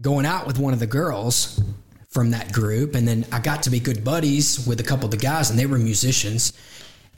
going 0.01 0.25
out 0.25 0.47
with 0.47 0.59
one 0.59 0.73
of 0.73 0.79
the 0.79 0.87
girls 0.87 1.61
from 2.09 2.31
that 2.31 2.51
group, 2.51 2.95
and 2.95 3.07
then 3.07 3.25
I 3.31 3.39
got 3.39 3.63
to 3.63 3.69
be 3.69 3.79
good 3.79 4.03
buddies 4.03 4.65
with 4.65 4.79
a 4.79 4.83
couple 4.83 5.05
of 5.05 5.11
the 5.11 5.17
guys, 5.17 5.49
and 5.49 5.59
they 5.59 5.65
were 5.65 5.77
musicians 5.77 6.53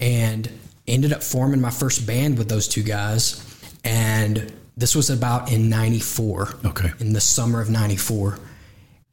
and 0.02 0.50
ended 0.88 1.14
up 1.14 1.24
forming 1.24 1.62
my 1.62 1.70
first 1.70 2.06
band 2.06 2.38
with 2.38 2.50
those 2.50 2.68
two 2.68 2.84
guys. 2.84 3.48
And 3.86 4.52
this 4.76 4.96
was 4.96 5.10
about 5.10 5.52
in 5.52 5.70
94. 5.70 6.56
Okay. 6.66 6.92
In 7.00 7.14
the 7.14 7.22
summer 7.22 7.62
of 7.62 7.70
94. 7.70 8.40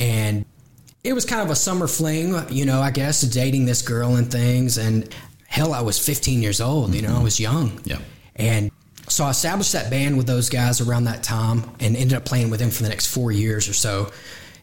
And 0.00 0.44
it 1.04 1.12
was 1.12 1.24
kind 1.24 1.42
of 1.42 1.50
a 1.50 1.56
summer 1.56 1.86
fling, 1.86 2.34
you 2.50 2.64
know, 2.64 2.80
I 2.80 2.90
guess, 2.90 3.20
dating 3.20 3.66
this 3.66 3.82
girl 3.82 4.16
and 4.16 4.30
things. 4.30 4.78
And 4.78 5.14
hell, 5.46 5.74
I 5.74 5.82
was 5.82 6.04
15 6.04 6.42
years 6.42 6.60
old, 6.60 6.94
you 6.94 7.02
know, 7.02 7.08
mm-hmm. 7.08 7.18
I 7.18 7.22
was 7.22 7.38
young. 7.38 7.80
Yeah. 7.84 7.98
And 8.36 8.70
so 9.08 9.24
I 9.24 9.30
established 9.30 9.72
that 9.72 9.90
band 9.90 10.16
with 10.16 10.26
those 10.26 10.48
guys 10.48 10.80
around 10.80 11.04
that 11.04 11.22
time 11.22 11.64
and 11.80 11.96
ended 11.96 12.16
up 12.16 12.24
playing 12.24 12.50
with 12.50 12.60
them 12.60 12.70
for 12.70 12.82
the 12.82 12.88
next 12.88 13.06
four 13.06 13.32
years 13.32 13.68
or 13.68 13.72
so. 13.72 14.12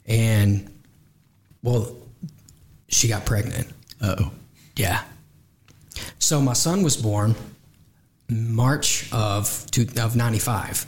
And, 0.05 0.71
well, 1.63 1.95
she 2.88 3.07
got 3.07 3.25
pregnant. 3.25 3.67
oh. 4.01 4.31
Yeah. 4.75 5.03
So 6.19 6.41
my 6.41 6.53
son 6.53 6.84
was 6.84 6.97
born 6.97 7.36
March 8.29 9.12
of 9.13 9.65
two, 9.71 9.88
of 9.97 10.15
95. 10.15 10.86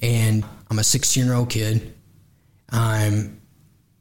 And 0.00 0.44
I'm 0.70 0.78
a 0.78 0.84
16 0.84 1.24
year 1.24 1.34
old 1.34 1.50
kid. 1.50 1.94
I'm, 2.70 3.40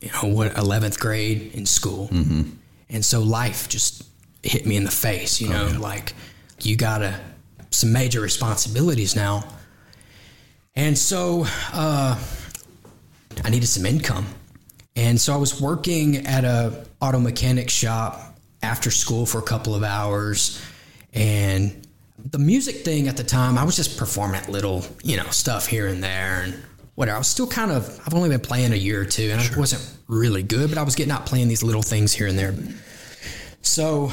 you 0.01 0.09
know, 0.11 0.35
what, 0.35 0.53
11th 0.53 0.99
grade 0.99 1.51
in 1.53 1.65
school. 1.65 2.07
Mm-hmm. 2.09 2.49
And 2.89 3.05
so 3.05 3.21
life 3.21 3.69
just 3.69 4.03
hit 4.41 4.65
me 4.65 4.75
in 4.75 4.83
the 4.83 4.91
face, 4.91 5.39
you 5.39 5.49
know, 5.49 5.67
oh, 5.69 5.73
yeah. 5.73 5.79
like 5.79 6.13
you 6.61 6.75
got 6.75 6.99
to, 6.99 7.19
some 7.71 7.91
major 7.91 8.21
responsibilities 8.21 9.15
now. 9.15 9.43
And 10.75 10.97
so 10.97 11.45
uh, 11.73 12.19
I 13.43 13.49
needed 13.49 13.67
some 13.67 13.85
income. 13.85 14.27
And 14.95 15.19
so 15.19 15.33
I 15.33 15.37
was 15.37 15.59
working 15.59 16.27
at 16.27 16.45
a 16.45 16.85
auto 17.01 17.19
mechanic 17.19 17.69
shop 17.69 18.32
after 18.63 18.89
school 18.89 19.25
for 19.25 19.39
a 19.39 19.43
couple 19.43 19.75
of 19.75 19.83
hours. 19.83 20.61
And 21.13 21.85
the 22.17 22.39
music 22.39 22.77
thing 22.77 23.07
at 23.07 23.17
the 23.17 23.23
time, 23.23 23.57
I 23.57 23.63
was 23.63 23.75
just 23.75 23.97
performing 23.97 24.41
little, 24.51 24.85
you 25.03 25.17
know, 25.17 25.29
stuff 25.29 25.67
here 25.67 25.87
and 25.87 26.03
there 26.03 26.43
and 26.43 26.63
whatever. 26.95 27.15
I 27.15 27.19
was 27.19 27.27
still 27.27 27.47
kind 27.47 27.71
of, 27.71 27.99
I've 28.05 28.13
only 28.13 28.29
been 28.29 28.39
playing 28.39 28.73
a 28.73 28.77
year 28.77 29.01
or 29.01 29.05
two 29.05 29.29
and 29.31 29.41
I 29.41 29.57
wasn't 29.57 29.85
really 30.07 30.43
good, 30.43 30.69
but 30.69 30.77
I 30.77 30.83
was 30.83 30.95
getting 30.95 31.11
out 31.11 31.25
playing 31.25 31.47
these 31.47 31.63
little 31.63 31.81
things 31.81 32.13
here 32.13 32.27
and 32.27 32.37
there. 32.37 32.55
So 33.61 34.11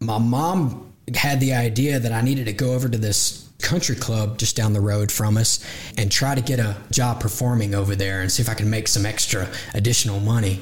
my 0.00 0.18
mom 0.18 0.92
had 1.14 1.40
the 1.40 1.54
idea 1.54 1.98
that 1.98 2.12
I 2.12 2.22
needed 2.22 2.46
to 2.46 2.52
go 2.52 2.74
over 2.74 2.88
to 2.88 2.98
this 2.98 3.48
country 3.60 3.96
club 3.96 4.38
just 4.38 4.56
down 4.56 4.72
the 4.72 4.80
road 4.80 5.12
from 5.12 5.36
us 5.36 5.64
and 5.98 6.10
try 6.10 6.34
to 6.34 6.40
get 6.40 6.58
a 6.58 6.76
job 6.90 7.20
performing 7.20 7.74
over 7.74 7.94
there 7.94 8.22
and 8.22 8.32
see 8.32 8.42
if 8.42 8.48
I 8.48 8.54
could 8.54 8.66
make 8.66 8.88
some 8.88 9.04
extra 9.04 9.48
additional 9.74 10.20
money. 10.20 10.60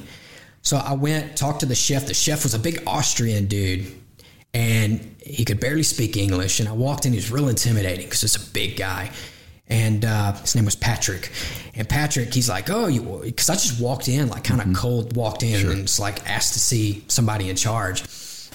So 0.61 0.77
I 0.77 0.93
went, 0.93 1.37
talked 1.37 1.61
to 1.61 1.65
the 1.65 1.75
chef. 1.75 2.05
The 2.05 2.13
chef 2.13 2.43
was 2.43 2.53
a 2.53 2.59
big 2.59 2.83
Austrian 2.85 3.45
dude 3.45 3.87
and 4.53 5.15
he 5.21 5.45
could 5.45 5.59
barely 5.59 5.83
speak 5.83 6.17
English. 6.17 6.59
And 6.59 6.67
I 6.67 6.73
walked 6.73 7.05
in, 7.05 7.13
he 7.13 7.17
was 7.17 7.31
real 7.31 7.49
intimidating 7.49 8.05
because 8.05 8.23
it's 8.23 8.35
a 8.35 8.51
big 8.51 8.77
guy. 8.77 9.11
And 9.67 10.03
uh, 10.03 10.33
his 10.33 10.55
name 10.55 10.65
was 10.65 10.75
Patrick. 10.75 11.31
And 11.75 11.87
Patrick, 11.87 12.33
he's 12.33 12.49
like, 12.49 12.71
oh, 12.71 12.87
you, 12.87 13.21
because 13.23 13.49
I 13.49 13.53
just 13.53 13.79
walked 13.79 14.07
in, 14.07 14.27
like 14.29 14.43
kind 14.43 14.59
of 14.61 14.75
cold, 14.75 15.15
walked 15.15 15.43
in 15.43 15.69
and 15.69 15.81
it's 15.81 15.99
like 15.99 16.27
asked 16.27 16.53
to 16.53 16.59
see 16.59 17.03
somebody 17.07 17.49
in 17.49 17.55
charge. 17.55 18.03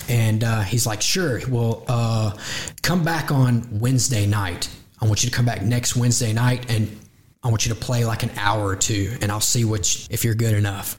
And 0.09 0.43
uh, 0.43 0.63
he's 0.63 0.87
like, 0.87 1.01
sure, 1.01 1.41
well, 1.49 1.85
uh, 1.87 2.37
come 2.83 3.05
back 3.05 3.31
on 3.31 3.79
Wednesday 3.79 4.27
night. 4.27 4.69
I 5.01 5.07
want 5.07 5.23
you 5.23 5.31
to 5.31 5.37
come 5.37 5.47
back 5.47 5.63
next 5.63 5.95
Wednesday 5.95 6.33
night 6.33 6.69
and 6.69 6.99
I 7.45 7.49
want 7.49 7.65
you 7.65 7.73
to 7.73 7.79
play 7.79 8.05
like 8.05 8.25
an 8.25 8.31
hour 8.37 8.67
or 8.67 8.77
two 8.77 9.17
and 9.23 9.31
I'll 9.31 9.41
see 9.41 9.65
which, 9.65 10.09
if 10.11 10.25
you're 10.25 10.35
good 10.35 10.55
enough. 10.55 10.99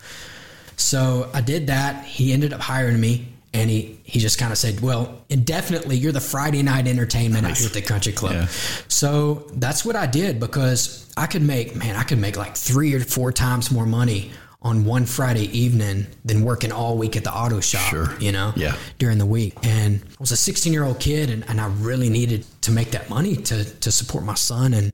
So 0.75 1.29
I 1.33 1.41
did 1.41 1.67
that. 1.67 2.05
He 2.05 2.33
ended 2.33 2.53
up 2.53 2.61
hiring 2.61 2.99
me 2.99 3.27
and 3.53 3.69
he, 3.69 3.99
he 4.03 4.19
just 4.19 4.37
kind 4.37 4.51
of 4.51 4.57
said, 4.57 4.81
well, 4.81 5.21
indefinitely, 5.29 5.97
you're 5.97 6.11
the 6.11 6.19
Friday 6.19 6.61
night 6.61 6.87
entertainment 6.87 7.45
here 7.57 7.67
at 7.67 7.73
the 7.73 7.81
country 7.81 8.11
club. 8.11 8.33
Yeah. 8.33 8.47
So 8.89 9.45
that's 9.53 9.85
what 9.85 9.95
I 9.95 10.07
did 10.07 10.39
because 10.39 11.09
I 11.15 11.25
could 11.27 11.41
make, 11.41 11.75
man, 11.75 11.95
I 11.95 12.03
could 12.03 12.19
make 12.19 12.35
like 12.37 12.55
three 12.57 12.93
or 12.93 12.99
four 12.99 13.31
times 13.31 13.71
more 13.71 13.85
money 13.85 14.31
on 14.61 14.83
one 14.83 15.05
Friday 15.05 15.45
evening 15.57 16.07
than 16.25 16.41
working 16.43 16.71
all 16.71 16.97
week 16.97 17.15
at 17.15 17.23
the 17.23 17.31
auto 17.31 17.59
shop, 17.59 17.87
Sure. 17.89 18.19
you 18.19 18.31
know, 18.31 18.51
Yeah. 18.55 18.75
during 18.97 19.19
the 19.19 19.25
week. 19.25 19.53
And 19.63 20.01
I 20.03 20.15
was 20.19 20.31
a 20.31 20.37
16 20.37 20.73
year 20.73 20.83
old 20.83 20.99
kid 20.99 21.29
and, 21.29 21.47
and 21.47 21.61
I 21.61 21.67
really 21.67 22.09
needed 22.09 22.45
to 22.61 22.71
make 22.71 22.91
that 22.91 23.09
money 23.09 23.35
to, 23.37 23.63
to 23.63 23.91
support 23.91 24.23
my 24.25 24.33
son. 24.33 24.73
And, 24.73 24.91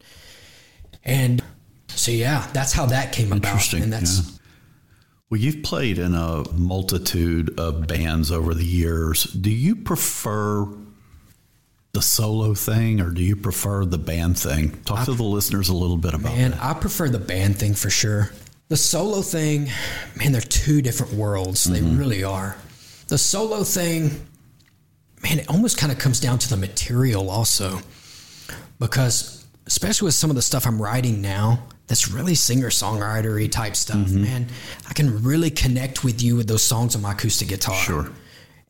and 1.05 1.41
so, 1.87 2.11
yeah, 2.11 2.47
that's 2.53 2.73
how 2.73 2.85
that 2.87 3.11
came 3.13 3.31
about. 3.31 3.45
Interesting, 3.45 3.83
And 3.83 3.93
that's. 3.93 4.39
Well, 5.31 5.39
you've 5.39 5.63
played 5.63 5.97
in 5.97 6.13
a 6.13 6.43
multitude 6.51 7.57
of 7.57 7.87
bands 7.87 8.33
over 8.33 8.53
the 8.53 8.65
years. 8.65 9.23
Do 9.23 9.49
you 9.49 9.77
prefer 9.77 10.67
the 11.93 12.01
solo 12.01 12.53
thing 12.53 12.99
or 12.99 13.11
do 13.11 13.23
you 13.23 13.37
prefer 13.37 13.85
the 13.85 13.97
band 13.97 14.37
thing? 14.37 14.71
Talk 14.83 15.05
to 15.05 15.13
the 15.13 15.23
listeners 15.23 15.69
a 15.69 15.73
little 15.73 15.95
bit 15.95 16.13
about 16.13 16.33
it. 16.33 16.35
Man, 16.35 16.51
that. 16.51 16.61
I 16.61 16.73
prefer 16.73 17.07
the 17.07 17.17
band 17.17 17.55
thing 17.55 17.75
for 17.75 17.89
sure. 17.89 18.29
The 18.67 18.75
solo 18.75 19.21
thing, 19.21 19.69
man, 20.17 20.33
they're 20.33 20.41
two 20.41 20.81
different 20.81 21.13
worlds. 21.13 21.63
They 21.63 21.79
mm-hmm. 21.79 21.97
really 21.97 22.25
are. 22.25 22.57
The 23.07 23.17
solo 23.17 23.63
thing, 23.63 24.27
man, 25.23 25.39
it 25.39 25.49
almost 25.49 25.77
kind 25.77 25.93
of 25.93 25.97
comes 25.97 26.19
down 26.19 26.39
to 26.39 26.49
the 26.49 26.57
material 26.57 27.29
also. 27.29 27.79
Because 28.79 29.45
especially 29.65 30.07
with 30.07 30.13
some 30.13 30.29
of 30.29 30.35
the 30.35 30.41
stuff 30.41 30.67
I'm 30.67 30.81
writing 30.81 31.21
now, 31.21 31.63
that's 31.91 32.09
really 32.09 32.35
singer 32.35 32.69
songwritery 32.69 33.51
type 33.51 33.75
stuff, 33.75 33.97
mm-hmm. 33.97 34.21
man. 34.21 34.47
I 34.89 34.93
can 34.93 35.21
really 35.25 35.49
connect 35.49 36.05
with 36.05 36.21
you 36.21 36.37
with 36.37 36.47
those 36.47 36.63
songs 36.63 36.95
on 36.95 37.01
my 37.01 37.11
acoustic 37.11 37.49
guitar. 37.49 37.75
Sure. 37.75 38.09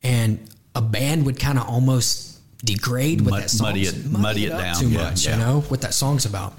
And 0.02 0.40
a 0.74 0.82
band 0.82 1.24
would 1.26 1.38
kind 1.38 1.56
of 1.56 1.68
almost 1.68 2.40
degrade 2.64 3.20
what 3.20 3.30
Mud- 3.30 3.42
that 3.44 3.50
song's 3.50 3.60
muddy 3.62 3.82
it- 3.82 4.10
muddy 4.10 4.46
it 4.46 4.50
up 4.52 4.60
down. 4.60 4.74
too 4.74 4.88
Yeah, 4.88 5.04
much, 5.04 5.24
yeah. 5.24 5.36
you 5.36 5.38
know, 5.38 5.60
what 5.68 5.82
that 5.82 5.94
song's 5.94 6.26
about. 6.26 6.54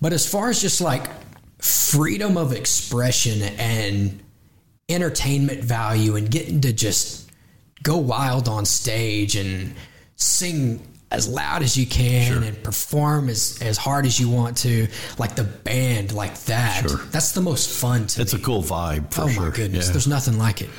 But 0.00 0.14
as 0.14 0.26
far 0.26 0.48
as 0.48 0.62
just 0.62 0.80
like 0.80 1.10
freedom 1.58 2.38
of 2.38 2.54
expression 2.54 3.42
and 3.42 4.18
entertainment 4.88 5.62
value 5.62 6.16
and 6.16 6.30
getting 6.30 6.62
to 6.62 6.72
just 6.72 7.30
go 7.82 7.98
wild 7.98 8.48
on 8.48 8.64
stage 8.64 9.36
and 9.36 9.74
sing 10.14 10.80
as 11.10 11.28
loud 11.28 11.62
as 11.62 11.76
you 11.76 11.86
can 11.86 12.42
and 12.42 12.62
perform 12.64 13.28
as, 13.28 13.58
as 13.62 13.76
hard 13.78 14.06
as 14.06 14.18
you 14.18 14.28
want 14.28 14.56
to, 14.58 14.88
like 15.18 15.36
the 15.36 15.44
band, 15.44 16.12
like 16.12 16.36
that. 16.44 16.88
Sure. 16.88 16.98
That's 17.10 17.32
the 17.32 17.40
most 17.40 17.70
fun 17.80 18.06
to 18.08 18.20
It's 18.22 18.32
a 18.34 18.38
cool 18.38 18.62
vibe 18.62 19.12
for 19.12 19.22
oh 19.22 19.28
sure. 19.28 19.50
my 19.50 19.56
goodness, 19.56 19.86
Yeah. 19.86 19.92
there's 19.92 20.08
nothing 20.08 20.36
like 20.38 20.62
it. 20.62 20.70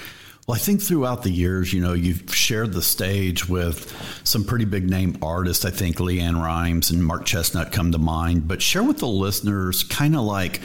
Well, 0.45 0.55
I 0.55 0.59
think 0.59 0.82
throughout 0.82 1.23
the 1.23 1.30
years, 1.30 1.73
you 1.73 1.82
know, 1.82 1.91
you've 1.93 2.34
shared 2.34 2.71
the 2.73 2.82
stage 2.82 3.49
with 3.49 3.93
some 4.23 4.45
pretty 4.45 4.63
big 4.65 4.89
name 4.89 5.17
artists. 5.21 5.65
I 5.65 5.71
think 5.71 5.97
LeAnn 5.97 6.41
Rimes 6.41 6.89
and 6.91 7.03
Mark 7.03 7.25
Chesnutt 7.25 7.71
come 7.73 7.91
to 7.91 7.97
mind. 7.97 8.47
But 8.47 8.61
share 8.61 8.84
with 8.84 8.99
the 8.99 9.07
listeners 9.07 9.84
kind 9.84 10.15
of 10.15 10.21
like 10.23 10.61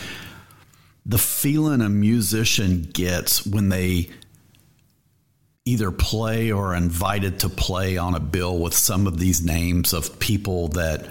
the 1.05 1.19
feeling 1.19 1.81
a 1.81 1.89
musician 1.89 2.83
gets 2.93 3.45
when 3.45 3.71
they 3.71 4.09
either 5.65 5.91
play 5.91 6.51
or 6.51 6.75
invited 6.75 7.39
to 7.41 7.49
play 7.49 7.97
on 7.97 8.15
a 8.15 8.21
bill 8.21 8.59
with 8.59 8.75
some 8.75 9.07
of 9.07 9.19
these 9.19 9.45
names 9.45 9.93
of 9.93 10.19
people 10.19 10.69
that 10.69 11.07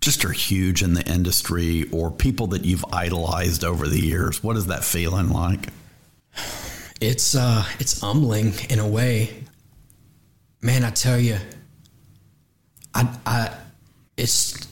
just 0.00 0.24
are 0.24 0.32
huge 0.32 0.82
in 0.82 0.94
the 0.94 1.06
industry 1.06 1.84
or 1.90 2.10
people 2.10 2.46
that 2.48 2.64
you've 2.64 2.84
idolized 2.92 3.64
over 3.64 3.86
the 3.86 4.00
years. 4.00 4.42
What 4.42 4.56
is 4.56 4.66
that 4.66 4.84
feeling 4.84 5.30
like? 5.30 5.68
It's 7.00 7.34
uh 7.34 7.64
it's 7.78 8.00
humbling 8.00 8.54
in 8.70 8.78
a 8.78 8.88
way. 8.88 9.44
Man, 10.62 10.84
I 10.84 10.90
tell 10.90 11.18
you, 11.18 11.36
I 12.94 13.08
I 13.26 13.54
it's 14.16 14.66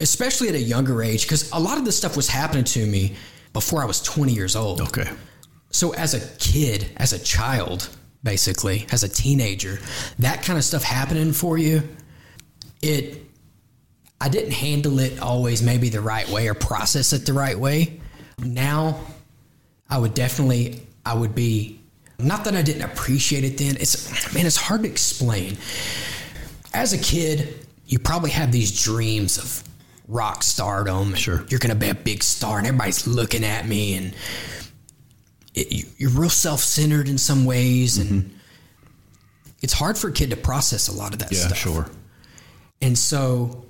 especially 0.00 0.48
at 0.48 0.54
a 0.54 0.60
younger 0.60 1.02
age 1.02 1.24
because 1.24 1.50
a 1.50 1.58
lot 1.58 1.78
of 1.78 1.84
this 1.84 1.96
stuff 1.96 2.16
was 2.16 2.28
happening 2.28 2.64
to 2.64 2.86
me 2.86 3.16
before 3.52 3.82
I 3.82 3.86
was 3.86 4.00
20 4.02 4.32
years 4.32 4.54
old. 4.54 4.80
Okay. 4.80 5.10
So 5.70 5.92
as 5.94 6.14
a 6.14 6.20
kid, 6.38 6.86
as 6.96 7.12
a 7.12 7.18
child, 7.18 7.88
basically, 8.22 8.86
as 8.90 9.04
a 9.04 9.08
teenager, 9.08 9.78
that 10.18 10.42
kind 10.42 10.58
of 10.58 10.64
stuff 10.64 10.82
happening 10.82 11.32
for 11.32 11.58
you, 11.58 11.82
it 12.82 13.24
I 14.20 14.28
didn't 14.28 14.52
handle 14.52 14.98
it 14.98 15.20
always 15.20 15.62
maybe 15.62 15.90
the 15.90 16.00
right 16.00 16.28
way 16.28 16.48
or 16.48 16.54
process 16.54 17.12
it 17.12 17.24
the 17.24 17.32
right 17.32 17.58
way. 17.58 18.00
Now 18.38 19.00
I 19.88 19.98
would 19.98 20.14
definitely 20.14 20.86
I 21.06 21.14
would 21.14 21.34
be 21.34 21.80
not 22.18 22.44
that 22.44 22.56
I 22.56 22.62
didn't 22.62 22.82
appreciate 22.82 23.44
it 23.44 23.58
then. 23.58 23.76
It's 23.76 24.34
man, 24.34 24.46
it's 24.46 24.56
hard 24.56 24.82
to 24.82 24.88
explain. 24.88 25.56
As 26.74 26.92
a 26.92 26.98
kid, 26.98 27.66
you 27.86 27.98
probably 27.98 28.30
have 28.30 28.52
these 28.52 28.82
dreams 28.82 29.38
of 29.38 29.64
rock 30.08 30.42
stardom. 30.42 31.14
Sure. 31.14 31.44
You're 31.48 31.60
gonna 31.60 31.74
be 31.76 31.88
a 31.88 31.94
big 31.94 32.22
star 32.22 32.58
and 32.58 32.66
everybody's 32.66 33.06
looking 33.06 33.44
at 33.44 33.66
me 33.66 33.94
and 33.94 34.14
it, 35.58 35.72
you- 35.72 35.86
you're 35.98 36.10
real 36.10 36.30
self-centered 36.30 37.08
in 37.08 37.18
some 37.18 37.44
ways 37.44 37.98
and 37.98 38.24
mm-hmm. 38.24 38.34
it's 39.62 39.72
hard 39.72 39.98
for 39.98 40.08
a 40.08 40.12
kid 40.12 40.30
to 40.30 40.36
process 40.36 40.88
a 40.88 40.92
lot 40.92 41.12
of 41.12 41.18
that 41.20 41.32
Yeah, 41.32 41.46
stuff. 41.46 41.58
sure. 41.58 41.90
And 42.80 42.96
so, 42.96 43.64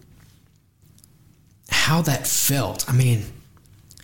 how 1.70 2.02
that 2.02 2.26
felt, 2.26 2.88
I 2.88 2.92
mean, 2.92 3.24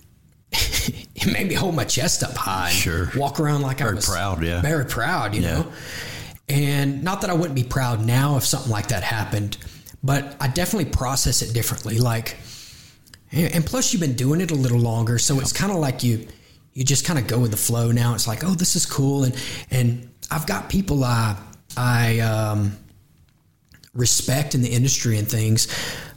it 0.53 1.27
made 1.33 1.49
me 1.49 1.55
hold 1.55 1.75
my 1.75 1.85
chest 1.85 2.23
up 2.23 2.35
high. 2.37 2.71
Sure. 2.71 3.11
Walk 3.17 3.41
around 3.41 3.63
like 3.63 3.81
I 3.81 3.85
Very 3.85 3.97
was 3.97 4.07
proud, 4.09 4.43
yeah. 4.43 4.61
Very 4.63 4.85
proud, 4.87 5.35
you 5.35 5.43
Yeah. 5.43 5.55
know? 5.61 5.73
And 6.49 7.03
not 7.03 7.23
that 7.23 7.31
I 7.31 7.33
wouldn't 7.33 7.55
be 7.55 7.65
proud 7.65 8.05
now 8.05 8.37
if 8.37 8.45
something 8.45 8.71
like 8.71 8.89
that 8.89 9.03
happened, 9.03 9.57
but 10.03 10.37
I 10.41 10.49
definitely 10.49 10.91
process 10.91 11.41
it 11.41 11.55
differently. 11.55 11.99
Like, 11.99 12.37
and 13.33 13.65
plus 13.65 13.93
you've 13.93 14.01
been 14.01 14.15
doing 14.15 14.41
it 14.43 14.51
a 14.51 14.55
little 14.55 14.79
longer, 14.79 15.19
so 15.19 15.41
it's 15.41 15.53
kind 15.53 15.73
of 15.73 15.79
like 15.79 16.03
you 16.05 16.29
you 16.75 16.85
just 16.85 17.07
kind 17.07 17.19
of 17.19 17.27
go 17.27 17.39
with 17.39 17.51
the 17.53 17.57
flow 17.57 17.91
now. 17.93 18.15
It's 18.15 18.27
like, 18.27 18.45
oh, 18.45 18.55
this 18.55 18.77
is 18.77 18.85
cool, 18.85 19.25
and 19.25 19.35
and 19.71 20.11
I've 20.31 20.47
got 20.47 20.69
people 20.69 21.03
I 21.05 21.37
I 21.77 22.19
um, 22.21 22.77
respect 23.95 24.55
in 24.55 24.63
the 24.63 24.69
industry 24.71 25.19
and 25.19 25.29
things, 25.29 25.69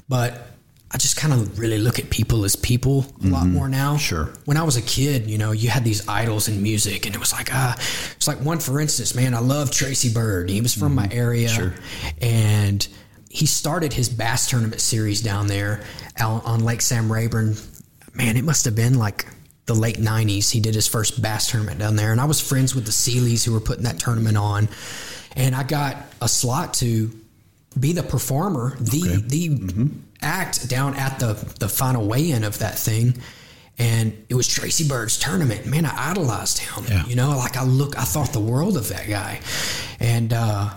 but 0.10 0.44
I 0.90 0.98
just 0.98 1.18
kind 1.18 1.34
of 1.34 1.60
really 1.60 1.78
look 1.78 2.00
at 2.00 2.10
people 2.10 2.46
as 2.46 2.56
people 2.56 3.06
a 3.24 3.28
lot 3.28 3.46
more 3.46 3.68
now. 3.68 3.92
Mm-hmm. 3.92 3.98
Sure. 4.00 4.30
When 4.46 4.56
I 4.58 4.64
was 4.64 4.78
a 4.78 4.82
kid, 4.82 5.28
you 5.30 5.38
know, 5.38 5.52
you 5.52 5.70
had 5.70 5.84
these 5.84 6.08
idols 6.08 6.48
in 6.48 6.64
music, 6.64 7.06
and 7.06 7.14
it 7.14 7.20
was 7.20 7.34
like, 7.34 7.50
ah, 7.54 7.76
it's 8.16 8.28
like 8.28 8.40
one 8.40 8.60
for 8.60 8.80
instance, 8.80 9.14
man, 9.14 9.34
I 9.34 9.40
love 9.40 9.70
Tracy 9.72 10.12
Byrd. 10.14 10.50
He 10.50 10.62
was 10.62 10.74
from 10.74 10.96
my 10.96 11.08
area, 11.12 11.50
Mm-hmm. 11.50 11.56
Sure. 11.58 11.74
and 12.22 12.88
he 13.30 13.46
started 13.46 13.92
his 13.94 14.08
bass 14.10 14.50
tournament 14.50 14.82
series 14.82 15.22
down 15.22 15.48
there 15.48 15.84
out 16.18 16.46
on 16.46 16.64
Lake 16.64 16.82
Sam 16.82 17.12
Rayburn. 17.12 17.56
Man, 18.16 18.38
it 18.38 18.44
must 18.46 18.64
have 18.66 18.76
been 18.76 18.98
like 18.98 19.28
the 19.68 19.76
late 19.76 19.98
'90s. 19.98 20.50
He 20.52 20.60
did 20.60 20.74
his 20.76 20.88
first 20.88 21.22
bass 21.22 21.52
tournament 21.52 21.80
down 21.80 21.96
there, 21.96 22.12
and 22.12 22.20
I 22.20 22.26
was 22.26 22.42
friends 22.42 22.74
with 22.74 22.86
the 22.86 22.92
Sealeys 22.92 23.46
who 23.46 23.54
were 23.54 23.60
putting 23.62 23.84
that 23.84 24.00
tournament 24.00 24.36
on, 24.38 24.68
and 25.36 25.54
I 25.56 25.64
got 25.64 25.98
a 26.22 26.28
slot 26.28 26.74
to 26.76 27.12
be 27.80 27.94
the 27.94 28.04
performer, 28.04 28.76
the 28.80 29.02
Okay. 29.04 29.22
the 29.28 29.90
act 30.22 30.68
down 30.68 30.96
at 30.96 31.20
the 31.20 31.34
the 31.60 31.70
final 31.70 32.06
weigh-in 32.08 32.44
of 32.44 32.58
that 32.60 32.80
thing. 32.80 33.22
And 33.80 34.26
it 34.28 34.34
was 34.34 34.48
Tracy 34.48 34.88
Byrd's 34.88 35.20
tournament. 35.20 35.68
Man, 35.68 35.86
I 35.86 36.10
idolized 36.10 36.58
him. 36.58 36.86
Yeah. 36.90 37.06
You 37.06 37.16
know, 37.16 37.38
like 37.38 37.58
I 37.58 37.64
look, 37.64 37.96
I 37.96 38.06
thought 38.06 38.34
the 38.34 38.40
world 38.40 38.76
of 38.76 38.88
that 38.90 39.08
guy. 39.08 39.40
And 40.00 40.34
uh, 40.34 40.72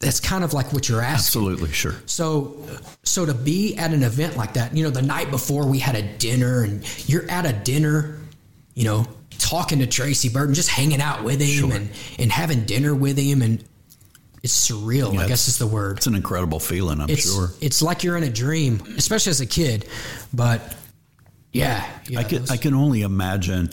that's 0.00 0.18
kind 0.18 0.42
of 0.42 0.52
like 0.54 0.72
what 0.72 0.88
you're 0.88 1.02
asking. 1.02 1.40
Absolutely, 1.40 1.72
sure. 1.72 1.94
So, 2.06 2.56
so 3.04 3.26
to 3.26 3.34
be 3.34 3.76
at 3.76 3.92
an 3.92 4.02
event 4.02 4.36
like 4.36 4.54
that, 4.54 4.74
you 4.76 4.82
know, 4.82 4.90
the 4.90 5.02
night 5.02 5.30
before 5.30 5.66
we 5.66 5.78
had 5.78 5.94
a 5.94 6.02
dinner, 6.02 6.62
and 6.62 6.82
you're 7.08 7.30
at 7.30 7.44
a 7.46 7.52
dinner, 7.52 8.18
you 8.74 8.84
know, 8.84 9.06
talking 9.38 9.78
to 9.80 9.86
Tracy 9.86 10.28
Burton, 10.30 10.54
just 10.54 10.70
hanging 10.70 11.00
out 11.02 11.22
with 11.22 11.40
him, 11.40 11.68
Sure. 11.70 11.74
and 11.74 11.90
and 12.18 12.32
having 12.32 12.64
dinner 12.64 12.94
with 12.94 13.18
him, 13.18 13.42
and 13.42 13.62
it's 14.42 14.70
surreal. 14.70 15.12
Yeah, 15.12 15.20
I 15.20 15.28
guess 15.28 15.48
is 15.48 15.58
the 15.58 15.66
word. 15.66 15.98
It's 15.98 16.06
an 16.06 16.14
incredible 16.14 16.60
feeling, 16.60 16.98
I'm 17.00 17.10
It's 17.10 17.30
sure. 17.30 17.50
it's 17.60 17.82
like 17.82 18.02
you're 18.02 18.16
in 18.16 18.22
a 18.22 18.30
dream, 18.30 18.82
especially 18.96 19.30
as 19.30 19.42
a 19.42 19.46
kid. 19.46 19.86
But 20.32 20.74
yeah, 21.52 21.84
yeah 22.08 22.20
I 22.20 22.24
can 22.24 22.38
those- 22.40 22.50
I 22.50 22.56
can 22.56 22.72
only 22.72 23.02
imagine 23.02 23.70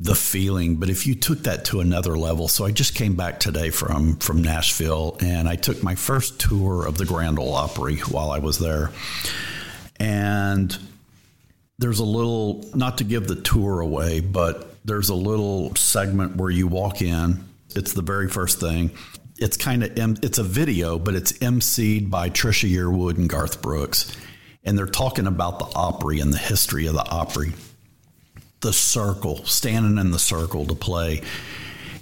the 0.00 0.14
feeling, 0.14 0.76
but 0.76 0.88
if 0.88 1.06
you 1.06 1.14
took 1.14 1.40
that 1.40 1.64
to 1.66 1.80
another 1.80 2.16
level, 2.16 2.46
so 2.46 2.64
I 2.64 2.70
just 2.70 2.94
came 2.94 3.16
back 3.16 3.40
today 3.40 3.70
from 3.70 4.16
from 4.16 4.42
Nashville, 4.42 5.16
and 5.20 5.48
I 5.48 5.56
took 5.56 5.82
my 5.82 5.96
first 5.96 6.38
tour 6.38 6.86
of 6.86 6.98
the 6.98 7.04
Grand 7.04 7.38
Ole 7.38 7.54
Opry 7.54 7.96
while 7.96 8.30
I 8.30 8.38
was 8.38 8.60
there, 8.60 8.92
and 9.98 10.76
there's 11.78 11.98
a 11.98 12.04
little 12.04 12.64
not 12.74 12.98
to 12.98 13.04
give 13.04 13.26
the 13.26 13.34
tour 13.34 13.80
away, 13.80 14.20
but 14.20 14.76
there's 14.84 15.08
a 15.08 15.14
little 15.14 15.74
segment 15.74 16.36
where 16.36 16.50
you 16.50 16.68
walk 16.68 17.02
in. 17.02 17.44
It's 17.74 17.92
the 17.92 18.02
very 18.02 18.28
first 18.28 18.60
thing. 18.60 18.92
It's 19.38 19.56
kind 19.56 19.82
of 19.82 20.24
it's 20.24 20.38
a 20.38 20.44
video, 20.44 21.00
but 21.00 21.16
it's 21.16 21.32
emceed 21.34 22.08
by 22.08 22.30
Trisha 22.30 22.70
Yearwood 22.70 23.16
and 23.16 23.28
Garth 23.28 23.60
Brooks, 23.62 24.16
and 24.62 24.78
they're 24.78 24.86
talking 24.86 25.26
about 25.26 25.58
the 25.58 25.76
Opry 25.76 26.20
and 26.20 26.32
the 26.32 26.38
history 26.38 26.86
of 26.86 26.94
the 26.94 27.08
Opry. 27.10 27.52
The 28.60 28.72
circle, 28.72 29.44
standing 29.44 29.98
in 29.98 30.10
the 30.10 30.18
circle 30.18 30.66
to 30.66 30.74
play, 30.74 31.22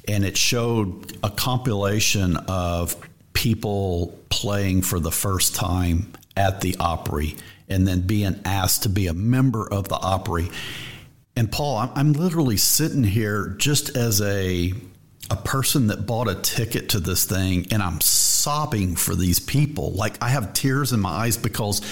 and 0.09 0.24
it 0.24 0.36
showed 0.36 1.18
a 1.22 1.30
compilation 1.30 2.36
of 2.48 2.96
people 3.32 4.18
playing 4.30 4.82
for 4.82 4.98
the 4.98 5.12
first 5.12 5.54
time 5.54 6.12
at 6.36 6.61
the 6.61 6.76
Opry 6.78 7.36
and 7.68 7.86
then 7.86 8.02
being 8.02 8.40
asked 8.44 8.84
to 8.84 8.88
be 8.88 9.09
a 9.09 9.14
member 9.14 9.66
of 9.70 9.88
the 9.88 9.96
Opry. 9.96 10.48
And 11.34 11.50
Paul, 11.50 11.90
I'm, 11.94 12.12
literally 12.14 12.57
sitting 12.57 13.04
here 13.04 13.54
just 13.59 13.96
as 13.96 14.22
a 14.22 14.72
a 15.28 15.36
person 15.36 15.88
that 15.88 16.07
bought 16.07 16.28
a 16.28 16.36
ticket 16.36 16.90
to 16.90 17.00
this 17.00 17.24
thing 17.24 17.66
and 17.72 17.82
I'm 17.82 18.00
sobbing 18.00 18.94
for 18.94 19.16
these 19.16 19.40
people. 19.40 19.90
Like 19.90 20.22
I 20.22 20.28
have 20.28 20.52
tears 20.52 20.92
in 20.92 21.00
my 21.00 21.11
eyes 21.11 21.36
because 21.36 21.82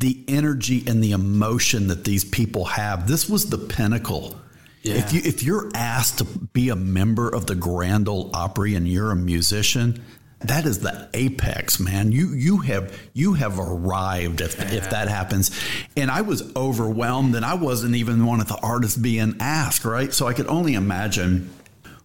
the 0.00 0.24
energy 0.28 0.82
and 0.86 1.04
the 1.04 1.12
emotion 1.12 1.88
that 1.88 2.04
these 2.04 2.24
people 2.24 2.64
have. 2.64 3.06
This 3.06 3.28
was 3.28 3.50
the 3.50 3.58
pinnacle. 3.58 4.34
If 4.82 5.12
you 5.12 5.20
if 5.22 5.42
you're 5.42 5.70
asked 5.74 6.18
to 6.18 6.24
be 6.24 6.70
a 6.70 6.76
member 6.76 7.28
of 7.28 7.46
the 7.46 7.54
Grand 7.54 8.08
Ole 8.08 8.30
Opry 8.32 8.74
and 8.74 8.88
you're 8.88 9.10
a 9.10 9.16
musician, 9.16 10.02
that 10.40 10.64
is 10.64 10.78
the 10.78 11.10
apex, 11.12 11.78
man. 11.78 12.12
You 12.12 12.28
you 12.28 12.58
have 12.58 12.98
you 13.12 13.34
have 13.34 13.58
arrived 13.58 14.40
if 14.40 14.72
if 14.72 14.88
that 14.88 15.08
happens. 15.08 15.50
And 15.98 16.10
I 16.10 16.22
was 16.22 16.56
overwhelmed 16.56 17.34
and 17.34 17.44
I 17.44 17.54
wasn't 17.54 17.94
even 17.94 18.24
one 18.24 18.40
of 18.40 18.48
the 18.48 18.58
artists 18.62 18.96
being 18.96 19.36
asked, 19.38 19.84
right? 19.84 20.14
So 20.14 20.26
I 20.26 20.32
could 20.32 20.46
only 20.46 20.72
imagine 20.72 21.50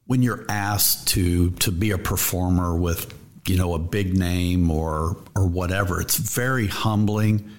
when 0.05 0.21
you're 0.21 0.45
asked 0.49 1.07
to 1.09 1.51
to 1.51 1.71
be 1.71 1.91
a 1.91 1.97
performer 1.97 2.75
with, 2.75 3.13
you 3.47 3.55
know, 3.55 3.73
a 3.73 3.79
big 3.79 4.17
name 4.17 4.69
or 4.69 5.15
or 5.33 5.47
whatever. 5.47 6.01
It's 6.01 6.17
very 6.17 6.67
humbling 6.67 7.54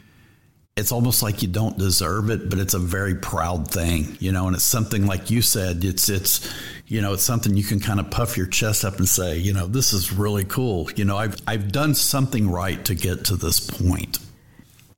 it's 0.76 0.92
almost 0.92 1.22
like 1.22 1.40
you 1.40 1.48
don't 1.48 1.78
deserve 1.78 2.28
it, 2.28 2.50
but 2.50 2.58
it's 2.58 2.74
a 2.74 2.78
very 2.78 3.14
proud 3.14 3.66
thing, 3.66 4.14
you 4.20 4.30
know, 4.30 4.46
and 4.46 4.54
it's 4.54 4.64
something 4.64 5.06
like 5.06 5.30
you 5.30 5.40
said, 5.40 5.82
it's, 5.82 6.10
it's, 6.10 6.52
you 6.86 7.00
know, 7.00 7.14
it's 7.14 7.22
something 7.22 7.56
you 7.56 7.64
can 7.64 7.80
kind 7.80 7.98
of 7.98 8.10
puff 8.10 8.36
your 8.36 8.46
chest 8.46 8.84
up 8.84 8.98
and 8.98 9.08
say, 9.08 9.38
you 9.38 9.54
know, 9.54 9.66
this 9.66 9.94
is 9.94 10.12
really 10.12 10.44
cool. 10.44 10.90
You 10.94 11.06
know, 11.06 11.16
I've, 11.16 11.40
I've 11.46 11.72
done 11.72 11.94
something 11.94 12.50
right 12.50 12.84
to 12.84 12.94
get 12.94 13.24
to 13.24 13.36
this 13.36 13.58
point. 13.58 14.18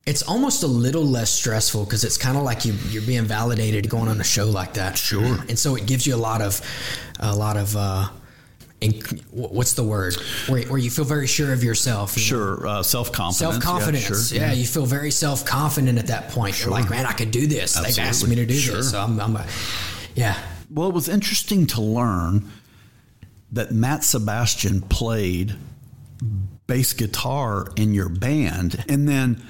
it's 0.05 0.23
almost 0.23 0.63
a 0.63 0.67
little 0.67 1.05
less 1.05 1.29
stressful 1.29 1.85
because 1.85 2.03
it's 2.03 2.17
kind 2.17 2.35
of 2.35 2.43
like 2.43 2.65
you, 2.65 2.73
you're 2.89 3.03
being 3.03 3.25
validated 3.25 3.87
going 3.89 4.09
on 4.09 4.19
a 4.19 4.23
show 4.23 4.47
like 4.47 4.73
that. 4.73 4.97
Sure. 4.97 5.37
And 5.47 5.57
so 5.57 5.75
it 5.75 5.85
gives 5.85 6.07
you 6.07 6.15
a 6.15 6.17
lot 6.17 6.41
of, 6.41 6.59
a 7.19 7.35
lot 7.35 7.57
of, 7.57 7.77
uh, 7.77 8.09
inc- 8.81 9.21
what's 9.31 9.73
the 9.73 9.83
word? 9.83 10.15
Where, 10.47 10.63
where 10.63 10.77
you 10.77 10.89
feel 10.89 11.05
very 11.05 11.27
sure 11.27 11.53
of 11.53 11.63
yourself. 11.63 12.15
you? 12.15 12.21
Sure. 12.23 12.67
Uh, 12.67 12.83
self 12.83 13.11
confidence. 13.11 13.37
Self 13.55 13.63
confidence. 13.63 14.31
Yeah, 14.31 14.41
Yeah, 14.41 14.49
sure. 14.49 14.57
you 14.59 14.65
feel 14.65 14.85
very 14.85 15.11
self 15.11 15.45
confident 15.45 15.97
at 15.99 16.07
that 16.07 16.29
point. 16.29 16.59
You're 16.61 16.71
like, 16.71 16.89
man, 16.89 17.05
I 17.05 17.13
could 17.13 17.31
do 17.31 17.47
this. 17.47 17.73
They've 17.75 17.99
asked 17.99 18.27
me 18.27 18.35
to 18.35 18.45
do 18.45 18.53
Sure. 18.53 18.77
this. 18.77 18.91
So 18.91 19.01
I'm, 19.01 19.19
I'm 19.19 19.35
a, 19.35 19.45
yeah. 20.15 20.37
Well, 20.69 20.87
it 20.89 20.93
was 20.93 21.09
interesting 21.09 21.65
to 21.67 21.81
learn 21.81 22.49
that 23.51 23.71
Matt 23.71 24.03
Sebastian 24.03 24.81
played 24.81 25.55
bass 26.67 26.93
guitar 26.93 27.67
in 27.75 27.93
your 27.95 28.09
band. 28.09 28.83
And 28.87 29.09
then 29.09 29.41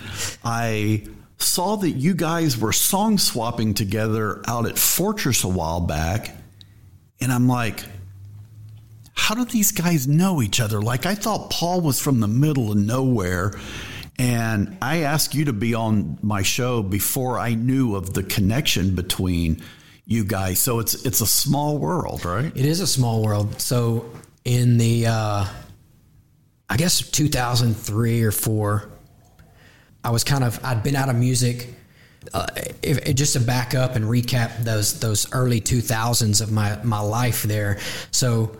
I 0.43 1.05
saw 1.37 1.75
that 1.77 1.91
you 1.91 2.13
guys 2.13 2.57
were 2.57 2.71
song 2.71 3.17
swapping 3.17 3.73
together 3.73 4.41
out 4.47 4.65
at 4.65 4.77
Fortress 4.77 5.43
a 5.43 5.49
while 5.49 5.81
back. 5.81 6.31
And 7.19 7.31
I'm 7.33 7.49
like, 7.49 7.83
how 9.29 9.35
do 9.35 9.45
these 9.45 9.71
guys 9.71 10.07
know 10.07 10.41
each 10.41 10.59
other? 10.59 10.81
Like, 10.81 11.05
I 11.05 11.13
thought 11.13 11.51
Paul 11.51 11.81
was 11.81 11.99
from 11.99 12.19
the 12.19 12.27
middle 12.27 12.71
of 12.71 12.79
nowhere. 12.79 13.53
And 14.17 14.75
I 14.81 15.03
asked 15.03 15.35
you 15.35 15.45
to 15.45 15.53
be 15.53 15.75
on 15.75 16.17
my 16.23 16.41
show 16.41 16.81
before 16.81 17.37
I 17.37 17.53
knew 17.53 17.95
of 17.95 18.15
the 18.15 18.23
connection 18.23 18.95
between 18.95 19.61
you 20.07 20.23
guys. 20.23 20.57
So 20.57 20.79
it's 20.79 21.05
it's 21.05 21.21
a 21.21 21.27
small 21.27 21.77
world, 21.77 22.25
right? 22.25 22.45
It 22.57 22.65
is 22.65 22.79
a 22.79 22.87
small 22.87 23.21
world. 23.23 23.61
So 23.61 24.09
in 24.45 24.79
the, 24.79 25.05
uh, 25.05 25.45
I 26.67 26.77
guess 26.77 26.99
2003 26.99 28.23
or 28.23 28.31
four, 28.31 28.89
I 30.03 30.09
was 30.09 30.23
kind 30.23 30.43
of 30.43 30.59
I'd 30.65 30.81
been 30.81 30.95
out 30.95 31.09
of 31.09 31.15
music. 31.15 31.75
Uh, 32.33 32.47
if, 32.81 32.97
if- 33.07 33.15
just 33.15 33.33
to 33.33 33.39
back 33.39 33.75
up 33.75 33.95
and 33.95 34.05
recap 34.05 34.63
those 34.63 34.99
those 34.99 35.31
early 35.33 35.61
2000s 35.61 36.41
of 36.41 36.51
my 36.51 36.79
my 36.83 36.99
life 36.99 37.43
there. 37.43 37.77
So 38.09 38.57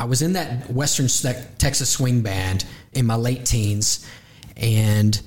I 0.00 0.04
was 0.04 0.22
in 0.22 0.32
that 0.32 0.70
Western 0.70 1.10
Ste- 1.10 1.58
Texas 1.58 1.90
swing 1.90 2.22
band 2.22 2.64
in 2.94 3.04
my 3.04 3.16
late 3.16 3.44
teens, 3.44 4.06
and 4.56 5.20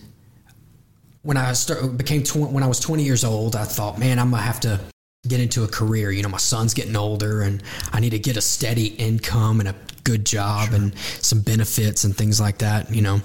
when 1.22 1.38
I 1.38 1.54
start, 1.54 1.96
became 1.96 2.24
tw- 2.24 2.52
when 2.52 2.64
I 2.64 2.68
was 2.68 2.80
20 2.80 3.04
years 3.04 3.24
old, 3.24 3.56
I 3.56 3.66
thought, 3.66 4.00
man, 4.00 4.18
I'm 4.18 4.32
gonna 4.32 4.42
have 4.42 4.60
to 4.62 4.80
get 5.28 5.40
into 5.40 5.64
a 5.64 5.68
career. 5.68 6.10
You 6.10 6.24
know, 6.24 6.30
my 6.30 6.40
son's 6.40 6.74
getting 6.74 6.96
older, 6.96 7.44
and 7.44 7.62
I 7.92 8.00
need 8.00 8.10
to 8.10 8.20
get 8.20 8.36
a 8.36 8.42
steady 8.42 8.88
income 8.88 9.60
and 9.60 9.70
a 9.70 9.76
good 10.04 10.26
job 10.26 10.74
and 10.74 10.98
some 11.22 11.42
benefits 11.42 12.04
and 12.04 12.18
things 12.18 12.42
like 12.42 12.58
that. 12.58 12.90
You 12.90 13.04
know, 13.04 13.22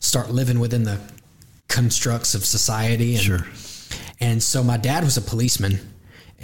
start 0.00 0.32
living 0.32 0.58
within 0.58 0.82
the 0.82 0.98
constructs 1.68 2.34
of 2.34 2.44
society. 2.44 3.14
And, 3.14 3.22
Sure. 3.22 3.46
And 4.18 4.42
so 4.42 4.64
my 4.64 4.76
dad 4.76 5.04
was 5.04 5.16
a 5.16 5.22
policeman. 5.22 5.78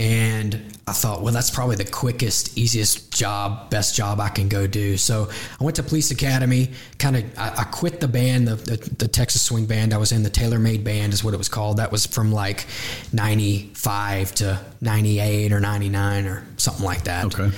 And 0.00 0.54
I 0.88 0.92
thought, 0.92 1.20
well, 1.20 1.34
that's 1.34 1.50
probably 1.50 1.76
the 1.76 1.84
quickest, 1.84 2.56
easiest 2.56 3.12
job, 3.12 3.68
best 3.68 3.94
job 3.94 4.18
I 4.18 4.30
can 4.30 4.48
go 4.48 4.66
do. 4.66 4.96
So 4.96 5.28
I 5.60 5.62
went 5.62 5.76
to 5.76 5.82
police 5.82 6.10
academy. 6.10 6.70
Kind 6.98 7.16
of, 7.16 7.38
I, 7.38 7.50
I 7.58 7.64
quit 7.64 8.00
the 8.00 8.08
band, 8.08 8.48
the, 8.48 8.54
the 8.54 8.76
the 8.96 9.08
Texas 9.08 9.42
swing 9.42 9.66
band 9.66 9.92
I 9.92 9.98
was 9.98 10.12
in. 10.12 10.22
The 10.22 10.30
Tailor 10.30 10.58
Made 10.58 10.84
Band 10.84 11.12
is 11.12 11.22
what 11.22 11.34
it 11.34 11.36
was 11.36 11.50
called. 11.50 11.76
That 11.76 11.92
was 11.92 12.06
from 12.06 12.32
like 12.32 12.66
'95 13.12 14.34
to 14.36 14.60
'98 14.80 15.52
or 15.52 15.60
'99 15.60 16.26
or 16.26 16.46
something 16.56 16.84
like 16.84 17.04
that. 17.04 17.26
Okay. 17.26 17.54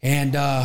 And 0.00 0.36
uh, 0.36 0.64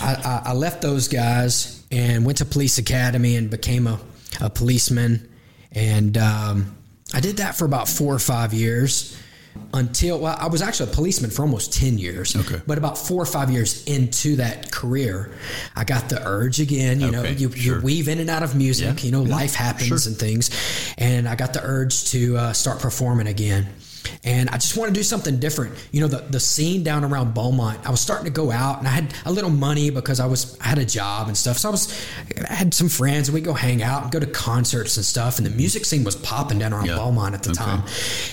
I, 0.00 0.42
I- 0.46 0.52
left 0.52 0.82
those 0.82 1.08
guys 1.08 1.84
and 1.90 2.24
went 2.24 2.38
to 2.38 2.44
police 2.44 2.78
academy 2.78 3.34
and 3.34 3.50
became 3.50 3.88
a, 3.88 3.98
a 4.40 4.48
policeman. 4.50 5.28
And 5.72 6.16
um, 6.16 6.76
I 7.12 7.18
did 7.18 7.38
that 7.38 7.56
for 7.56 7.64
about 7.64 7.88
four 7.88 8.14
or 8.14 8.20
five 8.20 8.54
years 8.54 9.18
until, 9.74 10.18
well, 10.20 10.36
I 10.38 10.48
was 10.48 10.62
actually 10.62 10.90
a 10.90 10.94
policeman 10.94 11.30
for 11.30 11.42
almost 11.42 11.72
10 11.74 11.98
years. 11.98 12.34
Okay. 12.34 12.60
But 12.66 12.78
about 12.78 12.96
four 12.96 13.22
or 13.22 13.26
five 13.26 13.50
years 13.50 13.84
into 13.86 14.36
that 14.36 14.70
career, 14.70 15.32
I 15.76 15.84
got 15.84 16.08
the 16.08 16.20
urge 16.26 16.60
again. 16.60 17.00
You 17.00 17.10
know, 17.10 17.24
you, 17.24 17.50
sure. 17.50 17.76
you 17.76 17.82
weave 17.82 18.08
in 18.08 18.18
and 18.18 18.30
out 18.30 18.42
of 18.42 18.56
music, 18.56 18.98
Yeah, 19.00 19.06
you 19.06 19.12
know, 19.12 19.24
yeah, 19.24 19.34
life 19.34 19.54
happens 19.54 20.02
sure. 20.02 20.10
and 20.10 20.18
things. 20.18 20.50
And 20.96 21.28
I 21.28 21.34
got 21.36 21.52
the 21.52 21.62
urge 21.62 22.10
to 22.10 22.36
uh, 22.36 22.52
start 22.52 22.80
performing 22.80 23.26
again. 23.26 23.68
And 24.24 24.48
I 24.50 24.54
just 24.54 24.76
want 24.76 24.92
to 24.92 24.94
do 24.98 25.02
something 25.04 25.38
different. 25.38 25.74
You 25.92 26.00
know, 26.00 26.08
the, 26.08 26.18
the 26.18 26.40
scene 26.40 26.82
down 26.82 27.04
around 27.04 27.34
Beaumont, 27.34 27.86
I 27.86 27.90
was 27.90 28.00
starting 28.00 28.24
to 28.26 28.30
go 28.32 28.50
out 28.50 28.78
and 28.78 28.88
I 28.88 28.90
had 28.90 29.14
a 29.24 29.32
little 29.32 29.50
money 29.50 29.90
because 29.90 30.18
I 30.20 30.26
was, 30.26 30.58
I 30.60 30.64
had 30.68 30.78
a 30.78 30.84
job 30.84 31.28
and 31.28 31.36
stuff. 31.36 31.56
So 31.58 31.68
I 31.68 31.72
was, 31.72 32.06
I 32.50 32.52
had 32.52 32.74
some 32.74 32.88
friends 32.88 33.28
and 33.28 33.34
we'd 33.34 33.44
go 33.44 33.54
hang 33.54 33.82
out 33.82 34.02
and 34.02 34.10
go 34.12 34.18
to 34.18 34.26
concerts 34.26 34.96
and 34.96 35.06
stuff. 35.06 35.38
And 35.38 35.46
the 35.46 35.50
music 35.50 35.84
scene 35.84 36.04
was 36.04 36.16
popping 36.16 36.58
down 36.58 36.72
around 36.72 36.86
Yeah. 36.86 36.96
Beaumont 36.96 37.34
at 37.34 37.42
the 37.42 37.50
Okay. 37.50 37.64
time. 37.64 37.82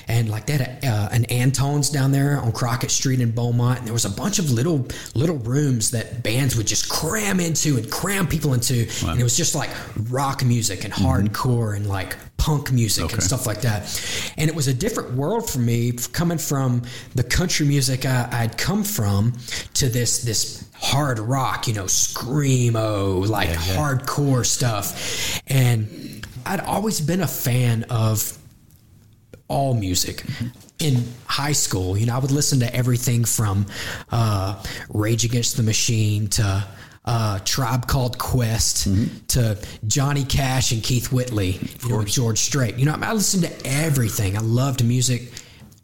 And 0.07 0.29
like 0.29 0.47
they 0.47 0.53
had 0.57 0.79
a, 0.83 0.88
uh, 0.88 1.09
an 1.11 1.25
Antone's 1.25 1.89
down 1.89 2.11
there 2.11 2.39
on 2.41 2.51
Crockett 2.51 2.91
Street 2.91 3.21
in 3.21 3.31
Beaumont. 3.31 3.79
And 3.79 3.88
there 3.88 3.93
was 3.93 4.05
a 4.05 4.09
bunch 4.09 4.39
of 4.39 4.51
little, 4.51 4.88
little 5.13 5.38
rooms 5.38 5.91
that 5.91 6.23
bands 6.23 6.55
would 6.55 6.67
just 6.67 6.89
cram 6.89 7.39
into 7.39 7.77
and 7.77 7.89
cram 7.91 8.27
people 8.27 8.53
into. 8.53 8.88
And 9.07 9.19
it 9.19 9.23
was 9.23 9.38
just 9.38 9.53
like 9.55 9.69
rock 10.09 10.43
music 10.43 10.83
and 10.83 10.93
hardcore 10.93 11.75
and 11.75 11.88
like 11.88 12.15
punk 12.38 12.71
music 12.71 13.05
Okay. 13.05 13.13
and 13.15 13.23
stuff 13.23 13.47
like 13.47 13.61
that. 13.61 13.83
And 14.38 14.49
it 14.49 14.55
was 14.55 14.67
a 14.67 14.73
different 14.73 15.13
world 15.13 15.49
for 15.49 15.59
me 15.59 15.93
coming 16.11 16.38
from 16.38 16.83
the 17.15 17.23
country 17.23 17.65
music 17.65 18.05
I, 18.05 18.27
I'd 18.31 18.57
come 18.57 18.83
from 18.83 19.33
to 19.75 19.89
this 19.89 20.23
this 20.23 20.67
hard 20.73 21.19
rock, 21.19 21.67
you 21.67 21.73
know, 21.73 21.86
screamo, 21.86 23.27
like 23.27 23.49
hardcore 23.49 24.45
stuff. 24.45 25.41
And 25.47 26.25
I'd 26.45 26.59
always 26.59 27.01
been 27.01 27.21
a 27.21 27.27
fan 27.27 27.83
of 27.89 28.38
all 29.47 29.73
music. 29.73 30.23
In 30.77 31.05
high 31.25 31.53
school, 31.53 31.97
you 31.97 32.05
know, 32.05 32.15
I 32.15 32.19
would 32.19 32.31
listen 32.31 32.59
to 32.59 32.75
everything 32.75 33.23
from 33.23 33.65
uh, 34.11 34.61
Rage 34.89 35.23
Against 35.23 35.55
the 35.55 35.63
Machine 35.63 36.27
to 36.29 36.67
uh, 37.06 37.39
Tribe 37.45 37.88
Called 37.88 38.18
Quest 38.18 38.88
to 39.30 39.58
Johnny 39.88 40.24
Cash 40.24 40.72
and 40.72 40.84
Keith 40.84 41.12
Whitley, 41.12 41.60
you 41.84 41.89
know, 41.89 42.03
George 42.03 42.39
Strait. 42.39 42.76
You 42.76 42.86
know, 42.86 42.97
I 42.99 43.14
listened 43.14 43.43
to 43.43 43.68
everything. 43.68 44.36
I 44.36 44.41
loved 44.41 44.84
music 44.84 45.32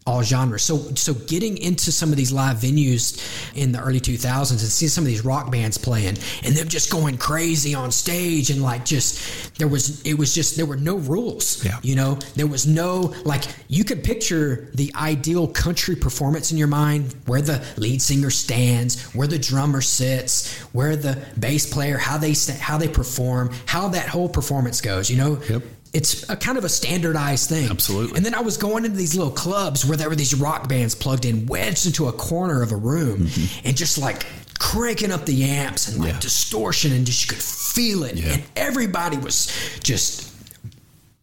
all 0.07 0.23
genres. 0.23 0.63
So 0.63 0.77
so 0.95 1.13
getting 1.13 1.57
into 1.57 1.91
some 1.91 2.09
of 2.09 2.17
these 2.17 2.31
live 2.31 2.57
venues 2.57 3.21
in 3.55 3.71
the 3.71 3.79
early 3.79 3.99
2000s 3.99 4.49
and 4.49 4.59
seeing 4.59 4.89
some 4.89 5.03
of 5.03 5.07
these 5.07 5.23
rock 5.23 5.51
bands 5.51 5.77
playing 5.77 6.17
and 6.43 6.55
them 6.55 6.67
just 6.67 6.91
going 6.91 7.17
crazy 7.17 7.75
on 7.75 7.91
stage 7.91 8.49
and 8.49 8.63
like 8.63 8.83
just 8.83 9.59
there 9.59 9.67
was 9.67 10.01
it 10.01 10.15
was 10.15 10.33
just 10.33 10.57
there 10.57 10.65
were 10.65 10.75
no 10.75 10.95
rules. 10.95 11.63
Yeah. 11.63 11.79
You 11.83 11.95
know, 11.95 12.15
there 12.35 12.47
was 12.47 12.65
no 12.65 13.13
like 13.25 13.43
you 13.67 13.83
could 13.83 14.03
picture 14.03 14.71
the 14.73 14.91
ideal 14.95 15.47
country 15.47 15.95
performance 15.95 16.51
in 16.51 16.57
your 16.57 16.67
mind 16.67 17.13
where 17.27 17.41
the 17.41 17.63
lead 17.77 18.01
singer 18.01 18.31
stands, 18.31 19.03
where 19.13 19.27
the 19.27 19.39
drummer 19.39 19.81
sits, 19.81 20.57
where 20.73 20.95
the 20.95 21.23
bass 21.39 21.71
player 21.71 21.99
how 21.99 22.17
they 22.17 22.33
how 22.59 22.79
they 22.79 22.87
perform, 22.87 23.51
how 23.67 23.89
that 23.89 24.07
whole 24.07 24.29
performance 24.29 24.81
goes, 24.81 25.11
you 25.11 25.17
know? 25.17 25.39
Yep. 25.47 25.63
It's 25.93 26.27
a 26.29 26.37
kind 26.37 26.57
of 26.57 26.63
a 26.63 26.69
standardized 26.69 27.49
thing. 27.49 27.69
Absolutely. 27.69 28.15
And 28.15 28.25
then 28.25 28.33
I 28.33 28.39
was 28.41 28.55
going 28.57 28.85
into 28.85 28.95
these 28.97 29.15
little 29.15 29.33
clubs 29.33 29.85
where 29.85 29.97
there 29.97 30.07
were 30.09 30.15
these 30.15 30.33
rock 30.33 30.69
bands 30.69 30.95
plugged 30.95 31.25
in, 31.25 31.45
wedged 31.47 31.85
into 31.85 32.07
a 32.07 32.13
corner 32.13 32.61
of 32.61 32.71
a 32.71 32.77
room, 32.77 33.27
and 33.65 33.75
just 33.75 33.97
like 33.97 34.25
cranking 34.57 35.11
up 35.11 35.25
the 35.25 35.43
amps 35.43 35.87
and 35.89 35.97
like 35.97 36.07
Mm-hmm. 36.09 36.15
Yeah. 36.15 36.21
distortion, 36.21 36.91
and 36.93 37.05
just 37.05 37.23
you 37.25 37.35
could 37.35 37.43
feel 37.43 38.03
it. 38.03 38.15
Yeah. 38.15 38.33
And 38.33 38.43
everybody 38.55 39.17
was 39.17 39.51
just 39.83 40.29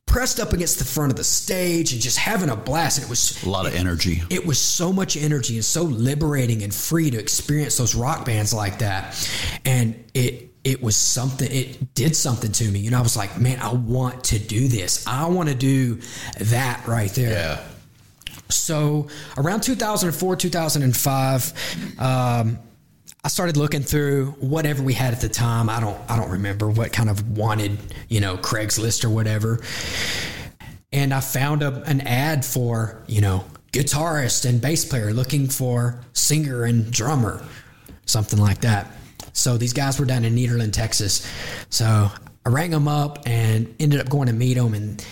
pressed 0.06 0.40
up 0.40 0.52
against 0.54 0.78
the 0.78 0.84
front 0.84 1.12
of 1.12 1.16
the 1.18 1.24
stage 1.24 1.92
and 1.92 2.00
just 2.00 2.16
having 2.18 2.48
a 2.48 2.56
blast. 2.56 2.98
And 2.98 3.06
it 3.06 3.10
was 3.10 3.42
A 3.44 3.48
lot 3.48 3.66
of 3.66 3.74
energy. 3.74 4.22
it 4.30 4.44
was 4.46 4.58
so 4.58 4.92
much 4.92 5.16
energy 5.16 5.54
and 5.56 5.64
so 5.64 5.82
liberating 5.82 6.62
and 6.62 6.74
free 6.74 7.10
to 7.10 7.18
experience 7.18 7.76
those 7.76 7.94
rock 7.94 8.24
bands 8.24 8.52
like 8.54 8.78
that. 8.78 9.14
And 9.66 10.02
it 10.14 10.47
it 10.64 10.82
was 10.82 10.96
something 10.96 11.50
it 11.50 11.94
did 11.94 12.16
something 12.16 12.52
to 12.52 12.70
me. 12.70 12.80
You 12.80 12.90
know, 12.90 12.98
I 12.98 13.02
was 13.02 13.16
like, 13.16 13.38
man, 13.38 13.60
I 13.60 13.72
want 13.72 14.24
to 14.24 14.38
do 14.38 14.68
this. 14.68 15.06
I 15.06 15.26
want 15.26 15.48
to 15.48 15.54
do 15.54 16.00
that 16.40 16.86
right 16.86 17.10
there. 17.10 17.34
So 18.50 19.08
around 19.36 19.62
2004, 19.62 20.36
2005, 20.36 21.98
um, 21.98 22.58
I 23.24 23.28
started 23.28 23.56
looking 23.56 23.82
through 23.82 24.30
whatever 24.40 24.82
we 24.82 24.94
had 24.94 25.12
at 25.12 25.20
the 25.20 25.28
time. 25.28 25.68
I 25.68 25.80
don't, 25.80 25.98
I 26.08 26.16
don't 26.16 26.30
remember 26.30 26.68
what 26.68 26.92
kind 26.92 27.10
of 27.10 27.36
wanted, 27.36 27.78
you 28.08 28.20
know, 28.20 28.36
Craigslist 28.36 29.04
or 29.04 29.10
whatever. 29.10 29.60
And 30.92 31.12
I 31.12 31.20
found 31.20 31.62
a, 31.62 31.82
an 31.82 32.00
ad 32.02 32.44
for, 32.44 33.02
you 33.06 33.20
know, 33.20 33.44
guitarist 33.72 34.48
and 34.48 34.60
bass 34.60 34.84
player 34.84 35.12
looking 35.12 35.48
for 35.48 36.00
singer 36.14 36.64
and 36.64 36.90
drummer, 36.90 37.44
something 38.06 38.38
like 38.38 38.62
that. 38.62 38.90
So 39.32 39.56
these 39.58 39.72
guys 39.72 39.98
were 39.98 40.06
down 40.06 40.24
in 40.24 40.34
Nederland, 40.34 40.72
Texas. 40.72 41.30
So 41.70 42.10
I 42.46 42.48
rang 42.48 42.70
them 42.70 42.88
up 42.88 43.20
and 43.26 43.74
ended 43.78 44.00
up 44.00 44.08
going 44.08 44.28
to 44.28 44.34
meet 44.34 44.54
them. 44.54 44.74
And 44.74 45.04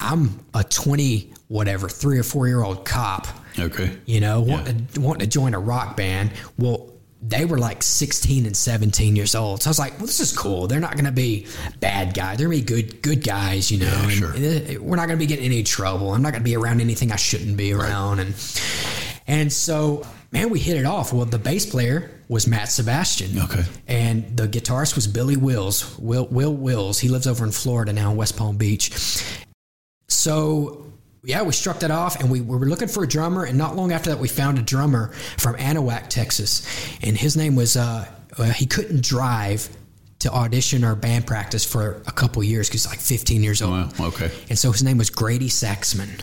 I'm 0.00 0.44
a 0.54 0.64
20, 0.64 1.32
whatever, 1.48 1.88
three 1.88 2.18
or 2.18 2.22
four 2.22 2.48
year 2.48 2.62
old 2.62 2.84
cop 2.84 3.26
Okay. 3.58 3.96
you 4.06 4.20
know, 4.20 4.40
wanting, 4.40 4.86
to, 4.86 5.00
wanting 5.00 5.20
to 5.20 5.26
join 5.26 5.54
a 5.54 5.60
rock 5.60 5.96
band. 5.96 6.32
Well, 6.58 6.88
they 7.24 7.44
were 7.44 7.58
like 7.58 7.82
16 7.82 8.46
and 8.46 8.56
17 8.56 9.14
years 9.14 9.34
old. 9.34 9.62
So 9.62 9.68
I 9.68 9.70
was 9.70 9.78
like, 9.78 9.92
well, 9.98 10.06
this 10.06 10.18
is 10.18 10.36
cool. 10.36 10.66
They're 10.66 10.80
not 10.80 10.94
going 10.94 11.04
to 11.04 11.12
be 11.12 11.46
bad 11.78 12.14
guys. 12.14 12.38
They're 12.38 12.48
going 12.48 12.64
to 12.64 12.74
be 12.74 12.82
good, 12.82 13.02
good 13.02 13.24
guys, 13.24 13.70
you 13.70 13.78
know. 13.78 14.06
Yeah, 14.08 14.08
sure. 14.08 14.80
we're 14.80 14.96
not 14.96 15.06
going 15.06 15.18
to 15.18 15.22
be 15.22 15.26
getting 15.26 15.44
any 15.44 15.62
trouble. 15.62 16.14
I'm 16.14 16.22
not 16.22 16.32
going 16.32 16.42
to 16.42 16.44
be 16.44 16.56
around 16.56 16.80
anything 16.80 17.12
I 17.12 17.16
shouldn't 17.16 17.56
be 17.56 17.72
around. 17.72 18.18
And, 18.18 18.34
and 19.26 19.52
so, 19.52 20.06
man, 20.30 20.50
we 20.50 20.58
hit 20.58 20.76
it 20.76 20.84
off. 20.84 21.12
Well, 21.12 21.24
the 21.24 21.38
bass 21.38 21.66
player 21.66 22.10
was 22.28 22.46
Matt 22.46 22.70
Sebastian. 22.70 23.38
Okay. 23.38 23.64
And 23.86 24.36
the 24.36 24.48
guitarist 24.48 24.94
was 24.94 25.06
Billy 25.06 25.36
Wills, 25.36 25.98
Will, 25.98 26.26
Will 26.26 26.54
Wills. 26.54 26.98
He 26.98 27.08
lives 27.08 27.26
over 27.26 27.44
in 27.44 27.52
Florida 27.52 27.92
now 27.92 28.10
in 28.10 28.16
West 28.16 28.36
Palm 28.36 28.56
Beach. 28.56 28.90
So 30.08 30.92
yeah, 31.24 31.42
we 31.42 31.52
struck 31.52 31.80
that 31.80 31.90
off, 31.90 32.20
and 32.20 32.30
we, 32.30 32.40
we 32.40 32.56
were 32.56 32.66
looking 32.66 32.88
for 32.88 33.04
a 33.04 33.08
drummer. 33.08 33.44
And 33.44 33.56
not 33.56 33.76
long 33.76 33.92
after 33.92 34.10
that, 34.10 34.18
we 34.18 34.28
found 34.28 34.58
a 34.58 34.62
drummer 34.62 35.08
from 35.38 35.56
Anahuac, 35.56 36.08
Texas, 36.08 36.66
and 37.02 37.16
his 37.16 37.36
name 37.36 37.56
was. 37.56 37.76
Uh, 37.76 38.06
uh, 38.38 38.44
he 38.44 38.64
couldn't 38.64 39.04
drive 39.04 39.68
to 40.20 40.32
audition 40.32 40.84
or 40.84 40.94
band 40.94 41.26
practice 41.26 41.64
for 41.64 42.00
a 42.06 42.12
couple 42.12 42.42
years 42.42 42.68
because 42.68 42.84
he's 42.84 42.90
like 42.90 43.00
15 43.00 43.42
years 43.42 43.60
old. 43.60 43.98
Wow. 43.98 44.06
Okay. 44.06 44.30
And 44.48 44.58
so 44.58 44.72
his 44.72 44.82
name 44.82 44.96
was 44.96 45.10
Grady 45.10 45.48
Saxman. 45.48 46.22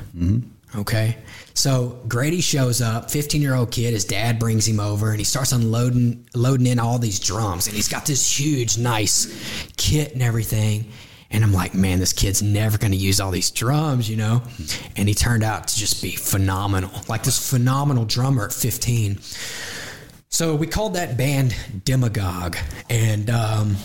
Okay. 0.76 1.18
So 1.60 2.00
Grady 2.08 2.40
shows 2.40 2.82
up, 2.82 3.12
15 3.12 3.42
year 3.42 3.54
old 3.54 3.70
kid. 3.70 3.92
His 3.92 4.06
dad 4.06 4.40
brings 4.40 4.66
him 4.66 4.80
over 4.80 5.10
and 5.10 5.20
he 5.20 5.26
starts 5.26 5.52
unloading, 5.52 6.26
loading 6.34 6.68
in 6.68 6.80
all 6.80 7.00
these 7.00 7.20
drums. 7.20 7.68
And 7.68 7.76
he's 7.76 7.90
got 7.90 8.06
this 8.06 8.40
huge, 8.40 8.78
nice 8.78 9.28
kit 9.76 10.14
and 10.14 10.22
everything. 10.22 10.86
And 11.30 11.44
I'm 11.44 11.52
like, 11.52 11.74
man, 11.74 12.00
this 12.00 12.14
kid's 12.14 12.42
never 12.42 12.78
going 12.78 12.94
to 12.94 12.98
use 12.98 13.20
all 13.20 13.30
these 13.30 13.52
drums, 13.52 14.10
you 14.10 14.16
know? 14.16 14.42
And 14.96 15.10
he 15.10 15.14
turned 15.14 15.44
out 15.44 15.68
to 15.68 15.76
just 15.76 16.02
be 16.02 16.12
phenomenal, 16.12 16.92
like 17.10 17.24
this 17.24 17.50
phenomenal 17.50 18.06
drummer 18.06 18.46
at 18.46 18.54
15. 18.54 19.20
So 20.30 20.56
we 20.56 20.66
called 20.66 20.94
that 20.94 21.18
band 21.18 21.54
Demagogue. 21.84 22.56
And, 22.90 23.30
um, 23.30 23.76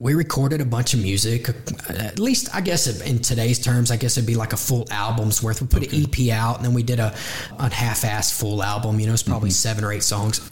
we 0.00 0.14
recorded 0.14 0.60
a 0.60 0.64
bunch 0.64 0.94
of 0.94 1.00
music. 1.00 1.48
At 1.88 2.20
least, 2.20 2.54
I 2.54 2.60
guess, 2.60 3.00
in 3.00 3.18
today's 3.18 3.58
terms, 3.58 3.90
I 3.90 3.96
guess 3.96 4.16
it'd 4.16 4.28
be 4.28 4.36
like 4.36 4.52
a 4.52 4.56
full 4.56 4.86
album's 4.92 5.42
worth. 5.42 5.60
We 5.60 5.66
put 5.66 5.92
an 5.92 6.04
EP 6.04 6.30
out, 6.32 6.56
and 6.56 6.64
then 6.64 6.72
we 6.72 6.84
did 6.84 7.00
a, 7.00 7.12
a 7.58 7.68
half-assed 7.72 8.38
full 8.38 8.62
album. 8.62 9.00
You 9.00 9.08
know, 9.08 9.12
it's 9.12 9.24
probably 9.24 9.50
seven 9.50 9.82
or 9.84 9.92
eight 9.92 10.04
songs. 10.04 10.50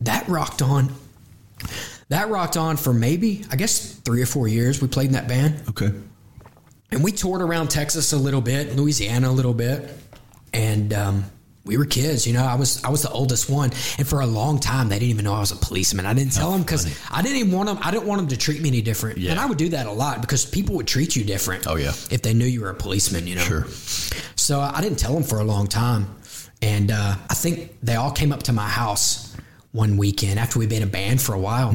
That 0.00 0.26
rocked 0.26 0.62
on. 0.62 0.90
That 2.08 2.30
rocked 2.30 2.56
on 2.56 2.78
for 2.78 2.94
maybe, 2.94 3.44
I 3.50 3.56
guess, 3.56 3.92
three 3.96 4.22
or 4.22 4.26
four 4.26 4.48
years. 4.48 4.80
We 4.80 4.88
played 4.88 5.08
in 5.08 5.12
that 5.12 5.28
band, 5.28 5.62
Okay. 5.68 5.90
and 6.90 7.04
we 7.04 7.12
toured 7.12 7.42
around 7.42 7.68
Texas 7.68 8.14
a 8.14 8.16
little 8.16 8.40
bit, 8.40 8.74
Louisiana 8.74 9.28
a 9.28 9.32
little 9.32 9.52
bit, 9.52 9.90
and 10.54 10.94
um, 10.94 11.24
we 11.68 11.76
were 11.76 11.84
kids. 11.84 12.26
You 12.26 12.32
know, 12.32 12.44
I 12.44 12.54
was 12.56 12.82
I 12.82 12.88
was 12.88 13.02
the 13.02 13.10
oldest 13.10 13.48
one, 13.48 13.70
and 13.98 14.08
for 14.08 14.20
a 14.20 14.26
long 14.26 14.58
time 14.58 14.88
they 14.88 14.98
didn't 14.98 15.10
even 15.10 15.24
know 15.24 15.34
I 15.34 15.40
was 15.40 15.52
a 15.52 15.56
policeman. 15.56 16.06
I 16.06 16.14
didn't 16.14 16.32
tell 16.32 16.50
them 16.50 16.62
because 16.62 16.86
I 17.10 17.22
didn't 17.22 17.36
even 17.36 17.52
want 17.52 17.68
them. 17.68 17.78
I 17.82 17.90
didn't 17.92 18.06
want 18.06 18.20
them 18.22 18.28
to 18.28 18.36
treat 18.36 18.60
me 18.62 18.68
any 18.70 18.80
different. 18.82 19.18
Yeah. 19.18 19.32
And 19.32 19.38
I 19.40 19.46
would 19.46 19.58
do 19.58 19.68
that 19.68 19.86
a 19.86 19.92
lot 19.92 20.20
because 20.22 20.44
people 20.46 20.74
would 20.76 20.88
treat 20.88 21.14
you 21.14 21.22
different. 21.24 21.66
Oh, 21.68 21.76
yeah. 21.76 21.90
if 22.10 22.22
they 22.22 22.34
knew 22.34 22.46
you 22.46 22.62
were 22.62 22.70
a 22.70 22.74
policeman. 22.74 23.26
You 23.26 23.36
know, 23.36 23.42
Sure. 23.42 23.66
so 24.34 24.60
I 24.60 24.80
didn't 24.80 24.98
tell 24.98 25.12
them 25.14 25.22
for 25.22 25.38
a 25.38 25.44
long 25.44 25.66
time. 25.68 26.06
And 26.62 26.90
uh, 26.90 27.14
I 27.30 27.34
think 27.34 27.76
they 27.82 27.94
all 27.94 28.10
came 28.10 28.32
up 28.32 28.42
to 28.44 28.52
my 28.52 28.68
house 28.68 29.36
one 29.72 29.96
weekend 29.98 30.40
after 30.40 30.58
we'd 30.58 30.68
been 30.70 30.82
a 30.82 30.86
band 30.86 31.20
for 31.22 31.34
a 31.34 31.38
while. 31.38 31.70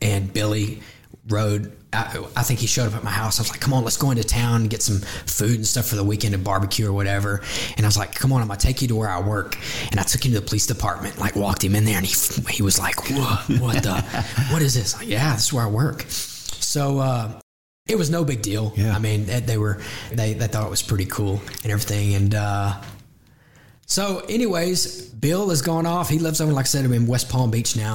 And 0.00 0.32
Billy 0.32 0.80
rode, 1.28 1.72
I, 1.92 2.22
I 2.36 2.42
think 2.42 2.60
he 2.60 2.66
showed 2.66 2.86
up 2.86 2.94
at 2.94 3.04
my 3.04 3.10
house. 3.10 3.38
I 3.38 3.42
was 3.42 3.50
like, 3.50 3.60
come 3.60 3.72
on, 3.72 3.82
let's 3.82 3.96
go 3.96 4.10
into 4.10 4.24
town 4.24 4.62
and 4.62 4.70
get 4.70 4.82
some 4.82 5.00
food 5.26 5.56
and 5.56 5.66
stuff 5.66 5.86
for 5.86 5.96
the 5.96 6.04
weekend 6.04 6.34
and 6.34 6.44
barbecue 6.44 6.86
or 6.86 6.92
whatever. 6.92 7.42
And 7.76 7.86
I 7.86 7.88
was 7.88 7.96
like, 7.96 8.14
come 8.14 8.32
on, 8.32 8.42
I'm 8.42 8.48
going 8.48 8.58
to 8.58 8.66
take 8.66 8.82
you 8.82 8.88
to 8.88 8.96
where 8.96 9.08
I 9.08 9.20
work. 9.20 9.56
And 9.90 9.98
I 9.98 10.02
took 10.02 10.24
him 10.24 10.32
to 10.32 10.40
the 10.40 10.46
police 10.46 10.66
department, 10.66 11.18
like 11.18 11.34
walked 11.34 11.64
him 11.64 11.74
in 11.74 11.84
there 11.84 11.96
and 11.96 12.04
he, 12.04 12.14
he 12.50 12.62
was 12.62 12.78
like, 12.78 13.10
what, 13.10 13.48
what 13.60 13.82
the, 13.82 14.02
what 14.50 14.60
is 14.60 14.74
this? 14.74 14.96
Like, 14.96 15.08
yeah, 15.08 15.34
this 15.34 15.46
is 15.46 15.52
where 15.52 15.64
I 15.64 15.70
work. 15.70 16.04
So, 16.08 16.98
uh, 16.98 17.40
it 17.88 17.96
was 17.96 18.10
no 18.10 18.22
big 18.22 18.42
deal. 18.42 18.74
Yeah. 18.76 18.94
I 18.94 18.98
mean, 18.98 19.24
they, 19.24 19.40
they 19.40 19.56
were 19.56 19.80
they, 20.12 20.34
they 20.34 20.46
thought 20.46 20.66
it 20.66 20.70
was 20.70 20.82
pretty 20.82 21.06
cool 21.06 21.40
and 21.62 21.72
everything. 21.72 22.14
And 22.14 22.34
uh, 22.34 22.78
so, 23.90 24.20
anyways, 24.28 25.08
Bill 25.08 25.50
is 25.50 25.62
gone 25.62 25.86
off. 25.86 26.10
He 26.10 26.18
lives 26.18 26.42
over, 26.42 26.52
like 26.52 26.66
I 26.66 26.68
said, 26.68 26.84
in 26.84 27.06
West 27.06 27.30
Palm 27.30 27.50
Beach 27.50 27.74
now, 27.74 27.94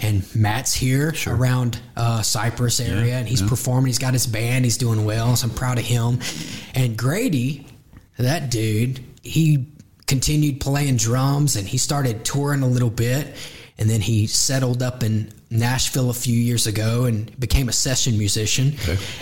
and 0.00 0.34
Matt's 0.36 0.72
here 0.72 1.12
around 1.26 1.80
uh, 1.96 2.22
Cypress 2.22 2.78
area, 2.80 3.16
and 3.16 3.28
he's 3.28 3.42
performing. 3.42 3.86
He's 3.88 3.98
got 3.98 4.12
his 4.12 4.26
band. 4.26 4.64
He's 4.64 4.76
doing 4.78 5.04
well. 5.04 5.34
So 5.34 5.48
I'm 5.48 5.54
proud 5.54 5.78
of 5.78 5.84
him. 5.84 6.20
And 6.76 6.96
Grady, 6.96 7.66
that 8.18 8.50
dude, 8.52 9.00
he 9.22 9.66
continued 10.06 10.60
playing 10.60 10.96
drums, 10.96 11.56
and 11.56 11.66
he 11.66 11.76
started 11.76 12.24
touring 12.24 12.62
a 12.62 12.68
little 12.68 12.90
bit, 12.90 13.34
and 13.78 13.90
then 13.90 14.00
he 14.00 14.28
settled 14.28 14.80
up 14.80 15.02
in 15.02 15.32
Nashville 15.50 16.08
a 16.10 16.14
few 16.14 16.38
years 16.38 16.66
ago 16.68 17.04
and 17.06 17.38
became 17.40 17.68
a 17.68 17.72
session 17.72 18.16
musician. 18.16 18.74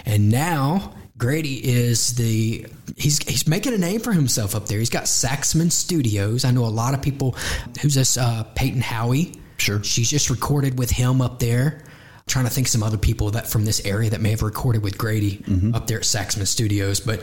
And 0.05 0.29
now 0.29 0.93
Grady 1.21 1.65
is 1.65 2.15
the 2.15 2.67
he's 2.97 3.19
he's 3.19 3.47
making 3.47 3.75
a 3.75 3.79
name 3.79 4.01
for 4.01 4.13
himself 4.13 4.57
up 4.57 4.67
there. 4.67 4.79
He's 4.79 4.91
got 4.91 5.05
Saxman 5.05 5.71
Studios. 5.71 6.45
I 6.45 6.51
know 6.51 6.65
a 6.65 6.67
lot 6.67 6.95
of 6.95 7.03
people. 7.03 7.37
Who's 7.83 7.95
this? 7.95 8.17
Uh, 8.17 8.45
Peyton 8.55 8.81
Howie. 8.81 9.35
Sure. 9.59 9.85
She's 9.85 10.11
just 10.11 10.31
recorded 10.31 10.79
with 10.79 10.91
him 10.91 11.21
up 11.21 11.39
there. 11.39 11.83
I'm 11.85 12.23
trying 12.27 12.47
to 12.47 12.51
think 12.51 12.67
some 12.69 12.83
other 12.83 12.97
people 12.97 13.33
that 13.33 13.47
from 13.47 13.67
this 13.67 13.85
area 13.85 14.09
that 14.11 14.23
may 14.23 14.31
have 14.31 14.43
recorded 14.43 14.83
with 14.83 14.97
Grady 14.97 15.45
up 15.75 15.87
there 15.87 15.99
at 15.99 16.05
Saxman 16.05 16.47
Studios, 16.47 17.01
but 17.01 17.21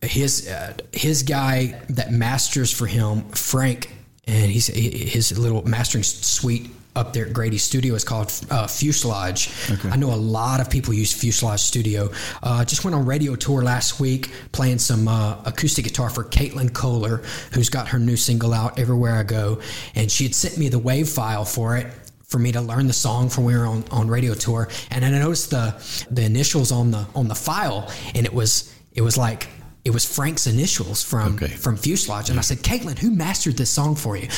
his 0.00 0.48
uh, 0.48 0.72
his 0.92 1.22
guy 1.22 1.78
that 1.90 2.10
masters 2.10 2.72
for 2.72 2.86
him, 2.86 3.28
Frank, 3.30 3.90
and 4.26 4.50
he's 4.50 4.68
his 4.68 5.38
little 5.38 5.62
mastering 5.68 6.04
suite 6.04 6.70
up 6.96 7.12
there 7.12 7.26
at 7.26 7.32
Grady 7.32 7.58
Studio. 7.58 7.94
is 7.94 8.04
called 8.04 8.32
uh, 8.50 8.66
Fuselage. 8.66 9.50
I 9.84 9.96
know 9.96 10.12
a 10.12 10.16
lot 10.16 10.60
of 10.60 10.70
people 10.70 10.92
use 10.92 11.12
Fuselage 11.12 11.60
Studio. 11.60 12.10
Uh, 12.42 12.64
just 12.64 12.84
went 12.84 12.94
on 12.94 13.06
radio 13.06 13.36
tour 13.36 13.62
last 13.62 14.00
week 14.00 14.30
playing 14.52 14.78
some 14.78 15.08
uh, 15.08 15.40
acoustic 15.44 15.84
guitar 15.84 16.10
for 16.10 16.24
Caitlin 16.24 16.72
Kohler, 16.72 17.18
who's 17.52 17.68
got 17.68 17.88
her 17.88 17.98
new 17.98 18.16
single 18.16 18.52
out, 18.52 18.78
Everywhere 18.78 19.14
I 19.14 19.22
Go. 19.22 19.60
And 19.94 20.10
she 20.10 20.24
had 20.24 20.34
sent 20.34 20.58
me 20.58 20.68
the 20.68 20.78
wave 20.78 21.08
file 21.08 21.44
for 21.44 21.76
it 21.76 21.86
for 22.26 22.38
me 22.38 22.52
to 22.52 22.60
learn 22.60 22.86
the 22.86 22.92
song 22.92 23.28
from 23.28 23.44
when 23.44 23.54
we 23.54 23.60
were 23.60 23.66
on, 23.66 23.84
on 23.90 24.08
radio 24.08 24.34
tour. 24.34 24.68
And 24.90 25.04
I 25.04 25.10
noticed 25.10 25.50
the 25.50 25.74
the 26.10 26.22
initials 26.22 26.72
on 26.72 26.90
the 26.90 27.06
on 27.14 27.28
the 27.28 27.34
file 27.34 27.90
and 28.14 28.24
it 28.24 28.32
was 28.32 28.72
it 28.92 29.02
was 29.02 29.16
like 29.16 29.48
it 29.84 29.90
was 29.90 30.04
Frank's 30.04 30.46
initials 30.46 31.02
from 31.02 31.34
Okay. 31.36 31.48
from 31.48 31.76
Fuselage. 31.76 32.30
And 32.30 32.38
I 32.38 32.42
mm. 32.42 32.44
said, 32.44 32.58
Caitlin, 32.58 32.98
who 32.98 33.10
mastered 33.10 33.56
this 33.56 33.70
song 33.70 33.94
for 33.94 34.16
you? 34.16 34.28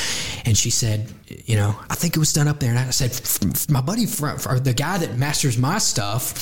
And 0.45 0.57
she 0.57 0.69
said, 0.69 1.11
you 1.45 1.55
know, 1.55 1.75
I 1.89 1.95
think 1.95 2.15
it 2.15 2.19
was 2.19 2.31
done 2.33 2.47
up 2.47 2.59
there. 2.59 2.69
And 2.69 2.79
I 2.79 2.89
said, 2.91 3.11
"F- 3.11 3.39
f- 3.43 3.69
my 3.69 3.81
buddy, 3.81 4.03
or 4.03 4.59
the 4.59 4.73
guy 4.75 4.97
that 4.99 5.17
masters 5.17 5.57
my 5.57 5.79
stuff, 5.79 6.33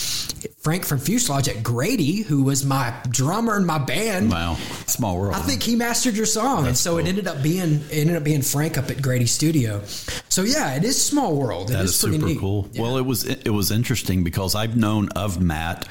Frank 0.60 0.86
from 0.86 1.00
Fuselage 1.00 1.48
at 1.48 1.64
Grady, 1.64 2.22
who 2.22 2.44
was 2.44 2.66
my 2.66 2.94
drummer 3.10 3.58
in 3.58 3.66
my 3.66 3.78
band. 3.80 4.30
Wow. 4.30 4.56
Small 4.86 5.18
world. 5.18 5.34
I 5.36 5.40
think 5.42 5.64
he 5.64 5.76
mastered 5.76 6.16
your 6.16 6.26
song, 6.26 6.68
and 6.68 6.78
so 6.78 6.98
it 6.98 7.08
ended 7.08 7.28
up 7.28 7.42
being 7.42 7.76
it 7.90 7.94
ended 7.94 8.16
up 8.16 8.24
being 8.24 8.42
Frank 8.42 8.78
up 8.78 8.90
at 8.92 9.02
Grady 9.02 9.26
Studio. 9.26 9.82
So 10.30 10.44
yeah, 10.44 10.76
it 10.76 10.84
is 10.84 11.04
small 11.04 11.36
world. 11.36 11.70
It 11.70 11.74
That 11.74 11.86
is 11.86 11.96
is 11.96 12.02
pretty 12.02 12.18
super 12.18 12.28
neat. 12.28 12.40
cool. 12.40 12.70
Well, 12.78 12.98
it 12.98 13.06
was 13.06 13.24
it 13.26 13.50
was 13.50 13.72
interesting 13.72 14.24
because 14.24 14.54
I've 14.56 14.76
known 14.78 15.10
of 15.10 15.42
Matt 15.42 15.88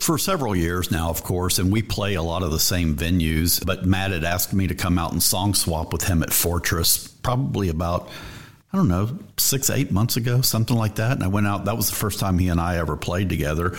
for 0.00 0.18
several 0.18 0.54
years 0.54 0.90
now, 0.90 1.10
of 1.10 1.22
course, 1.22 1.58
and 1.58 1.72
we 1.72 1.82
play 1.82 2.14
a 2.14 2.22
lot 2.22 2.42
of 2.42 2.50
the 2.50 2.58
same 2.58 2.96
venues. 2.96 3.64
But 3.64 3.84
Matt 3.84 4.12
had 4.12 4.24
asked 4.24 4.52
me 4.52 4.66
to 4.66 4.74
come 4.74 4.98
out 4.98 5.12
and 5.12 5.22
song 5.22 5.54
swap 5.54 5.92
with 5.92 6.04
him 6.04 6.22
at 6.22 6.32
Fortress, 6.32 7.08
probably 7.08 7.68
about 7.68 8.08
I 8.70 8.76
don't 8.76 8.88
know 8.88 9.18
six 9.38 9.70
eight 9.70 9.90
months 9.90 10.18
ago, 10.18 10.42
something 10.42 10.76
like 10.76 10.96
that. 10.96 11.12
And 11.12 11.24
I 11.24 11.28
went 11.28 11.46
out. 11.46 11.64
That 11.64 11.76
was 11.76 11.88
the 11.88 11.96
first 11.96 12.20
time 12.20 12.38
he 12.38 12.48
and 12.48 12.60
I 12.60 12.76
ever 12.76 12.98
played 12.98 13.30
together. 13.30 13.78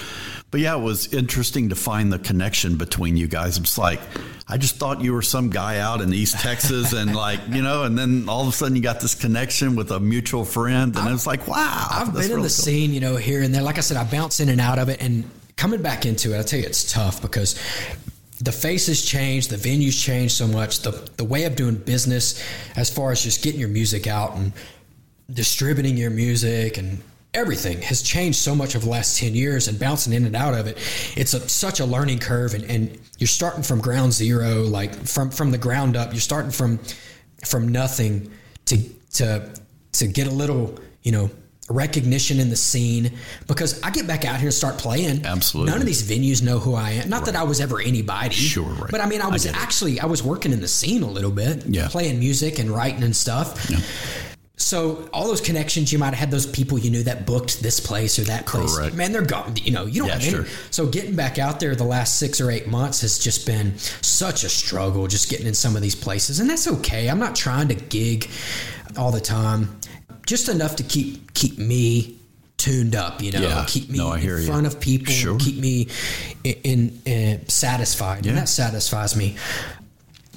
But 0.50 0.62
yeah, 0.62 0.76
it 0.76 0.82
was 0.82 1.14
interesting 1.14 1.70
to 1.70 1.76
find 1.76 2.12
the 2.12 2.18
connection 2.18 2.76
between 2.76 3.16
you 3.16 3.28
guys. 3.28 3.60
It's 3.60 3.78
like 3.78 4.00
I 4.48 4.58
just 4.58 4.78
thought 4.78 5.02
you 5.02 5.14
were 5.14 5.22
some 5.22 5.52
guy 5.52 5.78
out 5.78 6.02
in 6.02 6.12
East 6.12 6.40
Texas, 6.40 6.92
and 6.94 7.16
like 7.16 7.40
you 7.50 7.62
know, 7.62 7.84
and 7.84 7.96
then 7.96 8.28
all 8.28 8.42
of 8.42 8.48
a 8.48 8.52
sudden 8.52 8.76
you 8.76 8.82
got 8.82 9.00
this 9.00 9.14
connection 9.14 9.76
with 9.76 9.92
a 9.92 10.00
mutual 10.00 10.44
friend, 10.44 10.96
and 10.98 11.14
it's 11.14 11.28
like 11.28 11.48
wow. 11.48 11.88
I've 11.92 12.12
been 12.12 12.24
in 12.24 12.30
the 12.30 12.36
cool. 12.38 12.50
scene, 12.50 12.92
you 12.92 13.00
know, 13.00 13.16
here 13.16 13.44
and 13.44 13.54
there. 13.54 13.62
Like 13.62 13.78
I 13.78 13.82
said, 13.82 13.96
I 13.96 14.06
bounce 14.06 14.40
in 14.40 14.50
and 14.50 14.60
out 14.60 14.80
of 14.80 14.90
it, 14.90 15.04
and 15.04 15.30
coming 15.60 15.82
back 15.82 16.06
into 16.06 16.34
it, 16.34 16.40
I 16.40 16.44
tell 16.44 16.60
you, 16.60 16.66
it's 16.66 16.90
tough 16.92 17.22
because 17.22 17.56
the 18.40 18.52
faces 18.52 19.06
change, 19.06 19.50
the 19.50 19.58
venues 19.58 20.02
change 20.02 20.32
so 20.32 20.48
much, 20.48 20.80
the 20.80 20.92
the 21.18 21.26
way 21.26 21.44
of 21.44 21.58
doing 21.58 21.76
business, 21.76 22.42
as 22.78 22.90
far 22.90 23.12
as 23.12 23.22
just 23.22 23.44
getting 23.44 23.60
your 23.60 23.70
music 23.70 24.08
out 24.08 24.36
and 24.36 24.54
distributing 25.32 25.98
your 25.98 26.10
music 26.10 26.78
and 26.78 27.04
everything 27.34 27.80
has 27.82 28.02
changed 28.02 28.40
so 28.40 28.56
much 28.56 28.76
over 28.76 28.86
the 28.86 28.92
last 28.92 29.20
10 29.20 29.36
years 29.36 29.68
and 29.68 29.78
bouncing 29.78 30.14
in 30.14 30.26
and 30.26 30.36
out 30.36 30.56
of 30.56 30.66
it. 30.66 30.78
It's 31.16 31.36
a, 31.36 31.48
such 31.48 31.80
a 31.80 31.86
learning 31.86 32.20
curve 32.20 32.56
and, 32.56 32.64
and 32.64 32.98
you're 33.20 33.28
starting 33.28 33.62
from 33.62 33.82
ground 33.82 34.14
zero 34.14 34.64
like 34.64 34.96
from 35.06 35.30
from 35.30 35.52
the 35.52 35.58
ground 35.58 35.96
up 35.96 36.12
you're 36.12 36.22
starting 36.22 36.52
from 36.52 36.80
from 37.46 37.68
nothing 37.68 38.32
to 38.66 38.78
to 39.14 39.54
to 39.92 40.08
get 40.08 40.26
a 40.26 40.32
little 40.32 40.80
you 41.04 41.12
know 41.12 41.30
recognition 41.70 42.40
in 42.40 42.50
the 42.50 42.56
scene 42.56 43.12
because 43.48 43.82
I 43.84 43.92
get 43.92 44.08
back 44.08 44.26
out 44.26 44.38
here 44.38 44.48
and 44.48 44.54
start 44.54 44.78
playing. 44.78 45.26
Absolutely. 45.26 45.72
None 45.72 45.82
of 45.82 45.88
these 45.88 46.04
venues 46.10 46.42
know 46.44 46.60
who 46.60 46.76
I 46.76 46.92
am. 46.92 47.10
Not 47.10 47.26
that 47.26 47.36
I 47.36 47.44
was 47.44 47.62
ever 47.62 47.80
anybody. 47.80 48.34
Sure, 48.36 48.64
right. 48.66 48.92
But 48.92 49.02
I 49.02 49.06
mean, 49.08 49.22
I 49.22 49.28
I 49.28 49.32
was 49.32 49.46
it. 49.46 49.56
actually 49.56 50.00
I 50.00 50.06
was 50.06 50.24
working 50.24 50.52
in 50.52 50.62
the 50.62 50.68
scene 50.68 51.04
a 51.04 51.10
little 51.10 51.32
bit. 51.32 51.66
Yeah. 51.68 51.88
Playing 51.88 52.20
music 52.20 52.60
and 52.60 52.70
writing 52.70 53.04
and 53.04 53.16
stuff. 53.16 53.70
So 54.58 55.08
all 55.14 55.26
those 55.26 55.40
connections 55.40 55.94
you 55.94 56.00
might 56.00 56.08
have 56.08 56.16
had 56.18 56.32
those 56.32 56.46
people 56.46 56.78
you 56.78 56.92
knew 56.92 57.04
that 57.04 57.26
booked 57.26 57.64
this 57.64 57.80
place 57.80 58.20
or 58.20 58.24
that 58.24 58.46
place. 58.46 58.76
Correct. 58.76 58.94
Man, 58.94 59.14
they're 59.14 59.22
gone. 59.26 59.56
You 59.56 59.72
know, 59.72 59.86
you 59.86 60.02
don't 60.02 60.10
Yeah, 60.10 60.20
have 60.20 60.34
any. 60.42 60.50
So 60.70 60.86
getting 60.86 61.16
back 61.16 61.40
out 61.40 61.62
there 61.62 61.76
the 61.76 61.86
last 61.86 62.20
six 62.20 62.42
or 62.42 62.52
eight 62.52 62.68
months 62.68 63.00
has 63.02 63.18
just 63.20 63.46
been 63.48 63.78
such 63.78 64.44
a 64.44 64.50
struggle. 64.50 65.08
Just 65.08 65.30
getting 65.30 65.48
in 65.48 65.54
some 65.54 65.78
of 65.78 65.82
these 65.82 65.96
places, 65.96 66.42
and 66.42 66.50
that's 66.50 66.68
okay. 66.68 67.10
I'm 67.10 67.20
not 67.20 67.36
trying 67.38 67.70
to 67.70 67.76
gig 67.76 68.30
all 68.98 69.12
the 69.12 69.22
time. 69.22 69.79
Just 70.30 70.48
enough 70.48 70.76
to 70.76 70.84
keep 70.84 71.34
keep 71.34 71.58
me 71.58 72.16
tuned 72.58 72.94
up. 72.96 73.20
You 73.20 73.32
know, 73.32 73.42
Yeah. 73.42 73.66
keep 73.68 73.90
me 73.90 73.98
No, 73.98 74.14
in 74.14 74.22
hear 74.22 74.38
you. 74.38 74.46
front 74.46 74.68
of 74.68 74.80
people. 74.80 75.12
Sure. 75.12 75.40
Keep 75.40 75.58
me 75.58 75.88
in, 76.44 77.02
in 77.06 77.40
uh, 77.42 77.46
satisfied, 77.48 78.26
Yeah. 78.26 78.32
and 78.34 78.38
that 78.38 78.48
satisfies 78.50 79.16
me. 79.16 79.38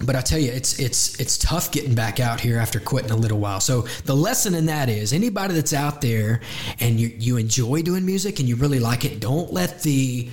But 0.02 0.16
I 0.16 0.22
tell 0.22 0.38
you, 0.38 0.50
it's 0.50 0.78
it's 0.78 1.20
it's 1.20 1.36
tough 1.36 1.70
getting 1.72 1.94
back 1.94 2.20
out 2.20 2.40
here 2.40 2.58
after 2.58 2.80
quitting 2.80 3.10
a 3.10 3.16
little 3.16 3.38
while. 3.38 3.60
So 3.60 3.84
the 4.06 4.16
lesson 4.16 4.54
in 4.54 4.64
that 4.66 4.88
is 4.88 5.12
anybody 5.12 5.52
that's 5.52 5.74
out 5.74 6.00
there 6.00 6.40
and 6.80 6.98
you 6.98 7.08
you 7.18 7.36
enjoy 7.36 7.82
doing 7.82 8.06
music 8.06 8.40
and 8.40 8.48
you 8.48 8.56
really 8.56 8.80
like 8.80 9.04
it, 9.04 9.20
don't 9.20 9.52
let 9.52 9.82
the 9.82 10.28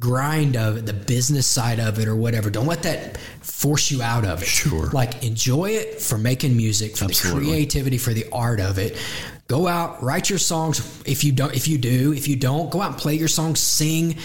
grind 0.00 0.56
of 0.56 0.78
it, 0.78 0.86
the 0.86 0.92
business 0.92 1.46
side 1.46 1.78
of 1.78 1.98
it 1.98 2.08
or 2.08 2.16
whatever, 2.16 2.50
don't 2.50 2.66
let 2.66 2.82
that 2.82 3.18
force 3.42 3.90
you 3.90 4.02
out 4.02 4.24
of 4.24 4.42
it. 4.42 4.46
Sure. 4.46 4.86
Like 4.86 5.22
enjoy 5.22 5.70
it 5.70 6.00
for 6.00 6.18
making 6.18 6.56
music, 6.56 6.96
for 6.96 7.04
Absolutely. 7.04 7.44
the 7.44 7.50
creativity, 7.50 7.98
for 7.98 8.12
the 8.12 8.26
art 8.32 8.60
of 8.60 8.78
it. 8.78 8.96
Go 9.46 9.68
out, 9.68 10.02
write 10.02 10.30
your 10.30 10.38
songs 10.38 11.02
if 11.04 11.22
you 11.22 11.32
don't 11.32 11.54
if 11.54 11.68
you 11.68 11.76
do, 11.76 12.12
if 12.12 12.26
you 12.28 12.36
don't, 12.36 12.70
go 12.70 12.80
out 12.80 12.92
and 12.92 13.00
play 13.00 13.14
your 13.14 13.28
songs, 13.28 13.60
sing, 13.60 14.16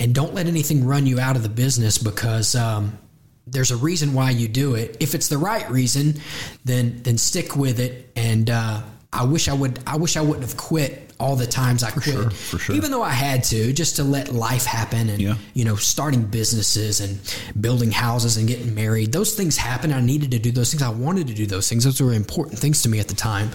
and 0.00 0.14
don't 0.14 0.34
let 0.34 0.46
anything 0.46 0.84
run 0.84 1.06
you 1.06 1.20
out 1.20 1.36
of 1.36 1.42
the 1.42 1.48
business 1.48 1.98
because 1.98 2.54
um 2.54 2.98
there's 3.46 3.70
a 3.70 3.76
reason 3.76 4.14
why 4.14 4.30
you 4.30 4.48
do 4.48 4.74
it. 4.74 4.96
If 5.00 5.14
it's 5.14 5.28
the 5.28 5.38
right 5.38 5.68
reason, 5.70 6.20
then 6.64 7.00
then 7.02 7.18
stick 7.18 7.56
with 7.56 7.80
it. 7.80 8.10
And 8.16 8.50
uh, 8.50 8.82
I 9.12 9.24
wish 9.24 9.48
I 9.48 9.54
would. 9.54 9.80
I 9.86 9.96
wish 9.96 10.16
I 10.16 10.20
wouldn't 10.20 10.46
have 10.46 10.56
quit 10.56 11.07
all 11.20 11.34
the 11.36 11.46
times 11.46 11.82
I 11.82 11.90
quit. 11.90 12.04
sure, 12.04 12.30
for 12.30 12.58
sure. 12.58 12.76
Even 12.76 12.90
though 12.90 13.02
I 13.02 13.10
had 13.10 13.42
to, 13.44 13.72
just 13.72 13.96
to 13.96 14.04
let 14.04 14.32
life 14.32 14.64
happen 14.64 15.08
and 15.08 15.20
Yeah. 15.20 15.34
you 15.54 15.64
know, 15.64 15.74
starting 15.76 16.22
businesses 16.22 17.00
and 17.00 17.18
building 17.60 17.90
houses 17.90 18.36
and 18.36 18.46
getting 18.46 18.74
married. 18.74 19.10
Those 19.12 19.34
things 19.34 19.56
happened. 19.56 19.92
I 19.94 20.00
needed 20.00 20.30
to 20.30 20.38
do 20.38 20.52
those 20.52 20.70
things. 20.70 20.82
I 20.82 20.90
wanted 20.90 21.26
to 21.26 21.34
do 21.34 21.46
those 21.46 21.68
things. 21.68 21.84
Those 21.84 22.00
were 22.00 22.12
important 22.12 22.58
things 22.58 22.82
to 22.82 22.88
me 22.88 23.00
at 23.00 23.08
the 23.08 23.14
time. 23.16 23.50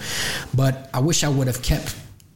But 0.54 0.90
I 0.92 1.00
wish 1.00 1.24
I 1.24 1.28
would 1.28 1.46
have 1.46 1.62
kept 1.62 1.94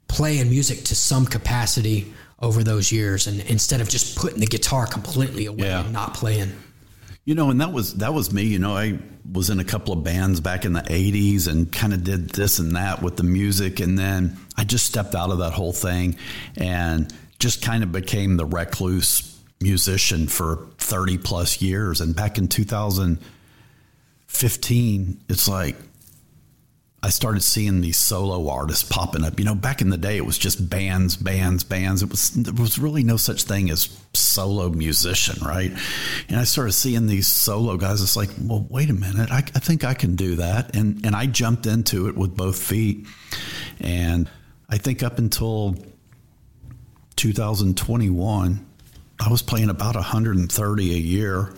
playing 0.09 0.49
music 0.49 0.85
to 0.85 0.95
some 0.97 1.27
capacity 1.27 2.13
over 2.41 2.63
those 2.65 2.91
years, 2.93 3.27
and 3.27 3.41
instead 3.43 3.81
of 3.81 3.89
just 3.89 4.17
putting 4.17 4.41
the 4.41 4.47
guitar 4.47 4.87
completely 4.87 5.47
away 5.47 5.67
Yeah. 5.67 5.81
and 5.81 5.93
not 5.93 6.15
playing. 6.15 6.53
You 7.25 7.35
know, 7.35 7.51
and 7.51 7.61
that 7.61 7.73
was 7.73 7.95
that 7.95 8.15
was 8.15 8.33
me. 8.33 8.45
You 8.45 8.59
know, 8.59 8.75
I 8.75 8.99
was 9.31 9.51
in 9.51 9.61
a 9.61 9.65
couple 9.65 9.93
of 9.93 10.03
bands 10.03 10.41
back 10.41 10.65
in 10.65 10.73
the 10.73 10.81
'80s 10.89 11.47
and 11.47 11.71
kind 11.71 11.93
of 11.93 12.03
did 12.03 12.31
this 12.31 12.59
and 12.59 12.75
that 12.77 13.03
with 13.03 13.17
the 13.17 13.23
music, 13.25 13.81
and 13.81 13.99
then 13.99 14.39
I 14.59 14.65
just 14.65 14.85
stepped 14.85 15.15
out 15.15 15.31
of 15.31 15.39
that 15.39 15.53
whole 15.53 15.73
thing 15.73 16.17
and 16.57 17.15
just 17.39 17.63
kind 17.63 17.85
of 17.85 17.93
became 17.93 18.37
the 18.37 18.45
recluse 18.45 19.41
musician 19.61 20.27
for 20.27 20.67
30 20.79 21.19
plus 21.19 21.63
years. 21.63 22.01
And 22.01 22.17
back 22.17 22.39
in 22.39 22.49
2015, 22.49 25.21
it's 25.29 25.49
like 25.49 25.77
I 27.01 27.11
started 27.11 27.45
seeing 27.45 27.81
these 27.81 27.97
solo 27.97 28.51
artists 28.51 28.83
popping 28.83 29.23
up. 29.23 29.39
You 29.39 29.45
know, 29.45 29.55
back 29.55 29.81
in 29.81 29.91
the 29.91 29.97
day, 29.97 30.17
it 30.17 30.27
was 30.27 30.37
just 30.37 30.69
bands, 30.69 31.17
bands, 31.17 31.63
bands. 31.63 32.03
It 32.03 32.11
was 32.11 32.31
there 32.31 32.53
was 32.53 32.81
really 32.81 33.05
no 33.05 33.17
such 33.17 33.45
thing 33.45 33.71
as 33.71 33.97
solo 34.15 34.71
musician, 34.71 35.39
right? 35.47 35.71
And 36.29 36.41
I 36.41 36.43
started 36.43 36.73
seeing 36.73 37.07
these 37.07 37.29
solo 37.29 37.77
guys. 37.77 38.03
It's 38.03 38.17
like, 38.17 38.31
well, 38.41 38.67
wait 38.69 38.91
a 38.91 38.95
minute, 38.95 39.31
I, 39.31 39.39
I 39.39 39.61
think 39.61 39.85
I 39.85 39.95
can 39.95 40.17
do 40.17 40.35
that, 40.37 40.75
and 40.75 41.07
and 41.07 41.15
I 41.15 41.27
jumped 41.27 41.67
into 41.67 42.09
it 42.09 42.17
with 42.17 42.37
both 42.37 42.61
feet. 42.61 43.07
And 43.79 44.29
I 44.69 44.77
think 44.77 45.03
up 45.03 45.19
until 45.19 45.77
2021, 47.17 48.67
I 49.19 49.29
was 49.31 49.43
playing 49.43 49.71
about 49.71 49.95
130 49.95 50.95
a 50.95 50.99
year 50.99 51.53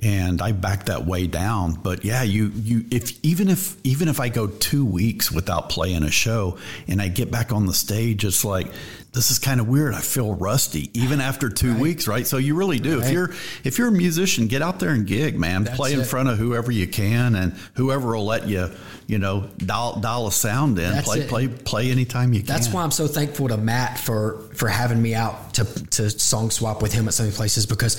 and 0.00 0.40
I 0.40 0.52
back 0.52 0.84
that 0.84 1.06
way 1.06 1.26
down. 1.26 1.74
But 1.74 2.04
yeah, 2.04 2.22
you 2.22 2.52
you 2.54 2.84
if 2.90 3.22
even 3.24 3.48
if 3.48 3.76
even 3.84 4.08
if 4.08 4.20
I 4.20 4.28
go 4.28 4.46
two 4.46 4.84
weeks 4.84 5.32
without 5.32 5.70
playing 5.70 6.04
a 6.04 6.10
show 6.10 6.58
and 6.86 7.02
I 7.02 7.08
get 7.08 7.30
back 7.30 7.52
on 7.52 7.66
the 7.66 7.74
stage, 7.74 8.24
it's 8.24 8.44
like 8.44 8.68
this 9.12 9.32
is 9.32 9.40
kind 9.40 9.58
of 9.58 9.66
weird. 9.66 9.94
I 9.94 10.00
feel 10.00 10.34
rusty 10.34 10.90
even 10.94 11.20
after 11.20 11.48
two 11.48 11.76
weeks, 11.76 12.06
right? 12.06 12.24
So 12.26 12.36
you 12.36 12.54
really 12.54 12.78
do. 12.78 13.00
If 13.00 13.10
you're 13.10 13.30
if 13.64 13.78
you're 13.78 13.88
a 13.88 13.92
musician, 13.92 14.46
get 14.46 14.62
out 14.62 14.78
there 14.78 14.90
and 14.90 15.04
gig, 15.04 15.36
man. 15.36 15.64
That's 15.64 15.76
Play 15.76 15.94
in 15.94 16.00
it. 16.00 16.04
front 16.06 16.28
of 16.28 16.38
whoever 16.38 16.70
you 16.70 16.86
can, 16.86 17.34
and 17.34 17.54
whoever 17.74 18.16
will 18.16 18.26
let 18.26 18.46
you, 18.46 18.70
you 19.08 19.18
know, 19.18 19.48
dial 19.58 19.98
dial 19.98 20.28
a 20.28 20.32
sound 20.32 20.78
in. 20.78 20.92
That's 20.92 21.08
play 21.08 21.20
it. 21.20 21.28
play 21.28 21.48
play 21.48 21.90
anytime 21.90 22.32
you 22.32 22.40
can. 22.40 22.46
That's 22.46 22.72
why 22.72 22.84
I'm 22.84 22.92
so 22.92 23.08
thankful 23.08 23.48
to 23.48 23.56
Matt 23.56 23.98
for 23.98 24.42
for 24.54 24.68
having 24.68 25.02
me 25.02 25.16
out 25.16 25.54
to 25.54 25.64
to 25.86 26.10
song 26.10 26.50
swap 26.50 26.82
with 26.82 26.92
him 26.92 27.08
at 27.08 27.14
some 27.14 27.32
places 27.32 27.66
because 27.66 27.96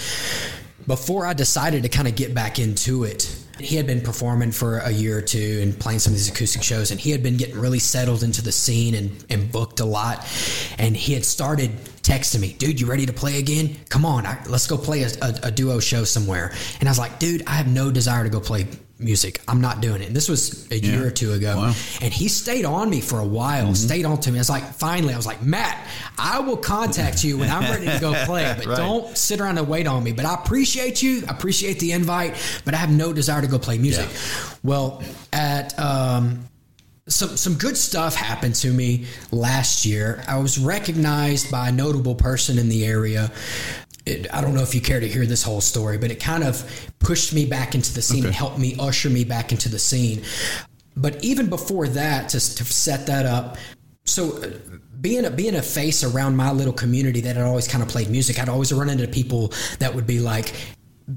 before 0.89 1.27
I 1.27 1.33
decided 1.33 1.83
to 1.83 1.89
kind 1.89 2.07
of 2.07 2.15
get 2.15 2.33
back 2.33 2.57
into 2.57 3.03
it, 3.03 3.37
he 3.59 3.75
had 3.75 3.85
been 3.85 4.01
performing 4.01 4.51
for 4.51 4.79
a 4.79 4.89
year 4.89 5.19
or 5.19 5.21
two 5.21 5.59
and 5.61 5.79
playing 5.79 5.99
some 5.99 6.13
of 6.13 6.17
these 6.17 6.29
acoustic 6.29 6.63
shows, 6.63 6.89
and 6.89 6.99
he 6.99 7.11
had 7.11 7.21
been 7.21 7.37
getting 7.37 7.59
really 7.59 7.77
settled 7.77 8.23
into 8.23 8.41
the 8.41 8.51
scene 8.51 8.95
and, 8.95 9.23
and 9.29 9.51
booked 9.51 9.81
a 9.81 9.85
lot. 9.85 10.27
And 10.79 10.97
he 10.97 11.13
had 11.13 11.23
started 11.23 11.69
texting 12.01 12.39
me, 12.39 12.53
dude, 12.53 12.81
you 12.81 12.87
ready 12.87 13.05
to 13.05 13.13
play 13.13 13.37
again? 13.37 13.75
Come 13.89 14.03
on, 14.03 14.25
I, 14.25 14.41
let's 14.49 14.65
go 14.65 14.79
play 14.79 15.03
a, 15.03 15.09
a, 15.21 15.39
a 15.43 15.51
duo 15.51 15.79
show 15.79 16.05
somewhere. 16.05 16.53
And 16.79 16.89
I 16.89 16.91
was 16.91 16.97
like, 16.97 17.19
dude, 17.19 17.43
I 17.45 17.51
have 17.51 17.67
no 17.67 17.91
desire 17.91 18.23
to 18.23 18.29
go 18.29 18.39
play 18.39 18.65
music. 18.99 19.41
I'm 19.47 19.61
not 19.61 19.79
doing 19.81 20.01
it. 20.01 20.07
And 20.07 20.15
this 20.15 20.27
was 20.27 20.69
a 20.71 20.77
year 20.77 21.07
or 21.07 21.09
two 21.11 21.31
ago. 21.31 21.55
Wow. 21.57 21.73
And 22.01 22.13
he 22.13 22.27
stayed 22.27 22.65
on 22.65 22.89
me 22.89 22.99
for 22.99 23.19
a 23.19 23.25
while, 23.25 23.73
stayed 23.73 24.03
on 24.05 24.19
to 24.21 24.31
me. 24.31 24.37
I 24.37 24.41
was 24.41 24.49
like, 24.49 24.63
finally, 24.73 25.13
I 25.13 25.17
was 25.17 25.25
like, 25.25 25.41
Matt, 25.41 25.87
I 26.17 26.39
will 26.41 26.57
contact 26.57 27.23
you 27.23 27.37
when 27.37 27.49
I'm 27.49 27.63
ready 27.63 27.85
to 27.85 27.97
go 27.99 28.13
play, 28.25 28.53
but 28.57 28.65
Right. 28.65 28.77
don't 28.77 29.17
sit 29.17 29.39
around 29.39 29.57
and 29.57 29.67
wait 29.69 29.87
on 29.87 30.03
me. 30.03 30.11
But 30.11 30.25
I 30.25 30.33
appreciate 30.33 31.01
you. 31.01 31.23
I 31.27 31.31
appreciate 31.31 31.79
the 31.79 31.93
invite, 31.93 32.35
but 32.65 32.73
I 32.73 32.77
have 32.77 32.91
no 32.91 33.13
desire 33.13 33.41
to 33.41 33.47
go 33.47 33.57
play 33.57 33.77
music. 33.77 34.09
Well, 34.63 35.01
at, 35.31 35.77
um, 35.79 36.45
some 37.07 37.37
some 37.37 37.55
good 37.55 37.75
stuff 37.75 38.13
happened 38.13 38.53
to 38.53 38.71
me 38.71 39.05
last 39.31 39.83
year. 39.83 40.23
I 40.27 40.37
was 40.37 40.59
recognized 40.59 41.49
by 41.49 41.69
a 41.69 41.71
notable 41.71 42.13
person 42.13 42.59
in 42.59 42.69
the 42.69 42.85
area. 42.85 43.31
It, 44.05 44.33
I 44.33 44.41
don't 44.41 44.53
know 44.53 44.61
if 44.61 44.73
you 44.73 44.81
care 44.81 44.99
to 44.99 45.07
hear 45.07 45.25
this 45.25 45.43
whole 45.43 45.61
story, 45.61 45.97
but 45.97 46.11
it 46.11 46.19
kind 46.19 46.43
of 46.43 46.89
pushed 46.99 47.33
me 47.33 47.45
back 47.45 47.75
into 47.75 47.93
the 47.93 48.01
scene 48.01 48.25
and 48.25 48.33
helped 48.33 48.57
me 48.57 48.75
usher 48.79 49.09
me 49.09 49.23
back 49.23 49.51
into 49.51 49.69
the 49.69 49.79
scene. 49.79 50.23
But 50.95 51.23
even 51.23 51.47
before 51.47 51.87
that, 51.87 52.29
to, 52.29 52.39
to 52.39 52.63
set 52.65 53.07
that 53.07 53.25
up, 53.25 53.57
so 54.05 54.41
uh, 54.41 54.49
being 55.01 55.25
a 55.25 55.29
being 55.29 55.55
a 55.55 55.61
face 55.61 56.03
around 56.03 56.35
my 56.35 56.51
little 56.51 56.73
community 56.73 57.21
that 57.21 57.35
had 57.35 57.45
always 57.45 57.67
kind 57.67 57.83
of 57.83 57.89
played 57.89 58.09
music, 58.09 58.39
I'd 58.39 58.49
always 58.49 58.73
run 58.73 58.89
into 58.89 59.07
people 59.07 59.53
that 59.79 59.93
would 59.93 60.07
be 60.07 60.19
like, 60.19 60.53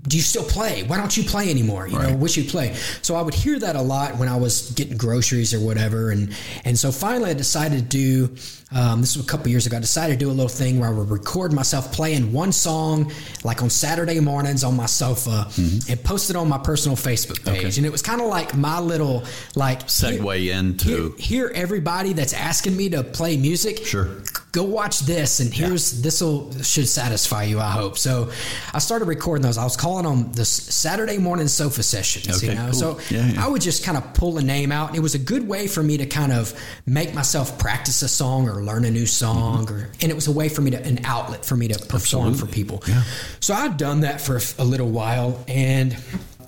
"Do 0.08 0.16
you 0.16 0.22
still 0.22 0.44
play? 0.44 0.82
Why 0.84 0.96
don't 0.96 1.16
you 1.16 1.22
play 1.24 1.50
anymore? 1.50 1.86
You 1.86 1.98
know, 1.98 2.16
wish 2.16 2.36
you'd 2.36 2.48
play." 2.48 2.74
So 3.02 3.14
I 3.14 3.22
would 3.22 3.34
hear 3.34 3.58
that 3.58 3.76
a 3.76 3.82
lot 3.82 4.16
when 4.16 4.28
I 4.28 4.36
was 4.36 4.70
getting 4.72 4.96
groceries 4.96 5.52
or 5.54 5.60
whatever, 5.60 6.10
and 6.10 6.34
and 6.64 6.78
so 6.78 6.90
finally 6.92 7.30
I 7.30 7.34
decided 7.34 7.90
to 7.90 8.28
do. 8.28 8.36
Um, 8.74 9.02
this 9.02 9.18
was 9.18 9.26
a 9.26 9.28
couple 9.28 9.48
years 9.48 9.66
ago. 9.66 9.76
I 9.76 9.80
decided 9.80 10.18
to 10.18 10.24
do 10.24 10.30
a 10.30 10.32
little 10.32 10.48
thing 10.48 10.78
where 10.80 10.88
I 10.88 10.92
would 10.92 11.10
record 11.10 11.52
myself 11.52 11.92
playing 11.92 12.32
one 12.32 12.52
song, 12.52 13.12
like 13.44 13.62
on 13.62 13.68
Saturday 13.68 14.18
mornings 14.18 14.64
on 14.64 14.74
my 14.76 14.86
sofa, 14.86 15.46
and 15.90 16.02
post 16.04 16.30
it 16.30 16.36
on 16.36 16.48
my 16.48 16.56
personal 16.56 16.96
Facebook 16.96 17.44
page. 17.44 17.76
And 17.76 17.86
it 17.86 17.92
was 17.92 18.00
kind 18.00 18.22
of 18.22 18.28
like 18.28 18.56
my 18.56 18.80
little 18.80 19.24
like 19.56 19.88
Segue 19.88 20.38
here, 20.38 20.54
into 20.54 21.14
here 21.18 21.52
everybody 21.54 22.14
that's 22.14 22.32
asking 22.32 22.74
me 22.74 22.88
to 22.90 23.04
play 23.04 23.36
music 23.36 23.84
Sure. 23.84 24.08
Go 24.52 24.64
watch 24.64 25.00
this 25.00 25.40
and 25.40 25.52
here's 25.52 26.02
this 26.02 26.20
will 26.20 26.52
should 26.62 26.86
satisfy 26.86 27.44
you 27.44 27.58
i 27.58 27.70
hope 27.70 27.96
so 27.96 28.30
i 28.74 28.78
started 28.80 29.06
recording 29.06 29.40
those 29.42 29.56
i 29.56 29.64
was 29.64 29.78
calling 29.78 30.04
them 30.04 30.30
the 30.32 30.44
saturday 30.44 31.16
morning 31.16 31.48
sofa 31.48 31.82
sessions 31.82 32.42
you 32.42 32.50
Okay, 32.50 32.58
know 32.58 32.66
cool. 32.66 32.74
so 32.74 33.00
Yeah, 33.08 33.26
yeah. 33.28 33.42
i 33.46 33.48
would 33.48 33.62
just 33.62 33.82
kind 33.82 33.96
of 33.96 34.12
pull 34.12 34.36
a 34.36 34.42
name 34.42 34.70
out 34.70 34.88
and 34.88 34.96
it 34.98 35.00
was 35.00 35.14
a 35.14 35.18
good 35.18 35.48
way 35.48 35.66
for 35.68 35.82
me 35.82 35.96
to 35.96 36.04
kind 36.04 36.32
of 36.32 36.52
make 36.84 37.14
myself 37.14 37.58
practice 37.58 38.02
a 38.02 38.08
song 38.08 38.46
or 38.46 38.62
learn 38.62 38.84
a 38.84 38.90
new 38.90 39.06
song 39.06 39.70
or 39.70 39.88
and 40.02 40.10
it 40.12 40.14
was 40.14 40.26
a 40.28 40.32
way 40.32 40.50
for 40.50 40.60
me 40.60 40.70
to 40.70 40.84
an 40.84 41.00
outlet 41.04 41.46
for 41.46 41.56
me 41.56 41.68
to 41.68 41.78
perform 41.86 42.34
for 42.34 42.44
Mm-hmm. 42.44 42.52
People 42.52 42.82
Yeah. 42.86 43.02
so 43.40 43.54
i'd 43.54 43.78
done 43.78 44.00
that 44.02 44.20
for 44.20 44.38
a 44.58 44.64
little 44.66 44.90
while 44.90 45.42
and 45.48 45.94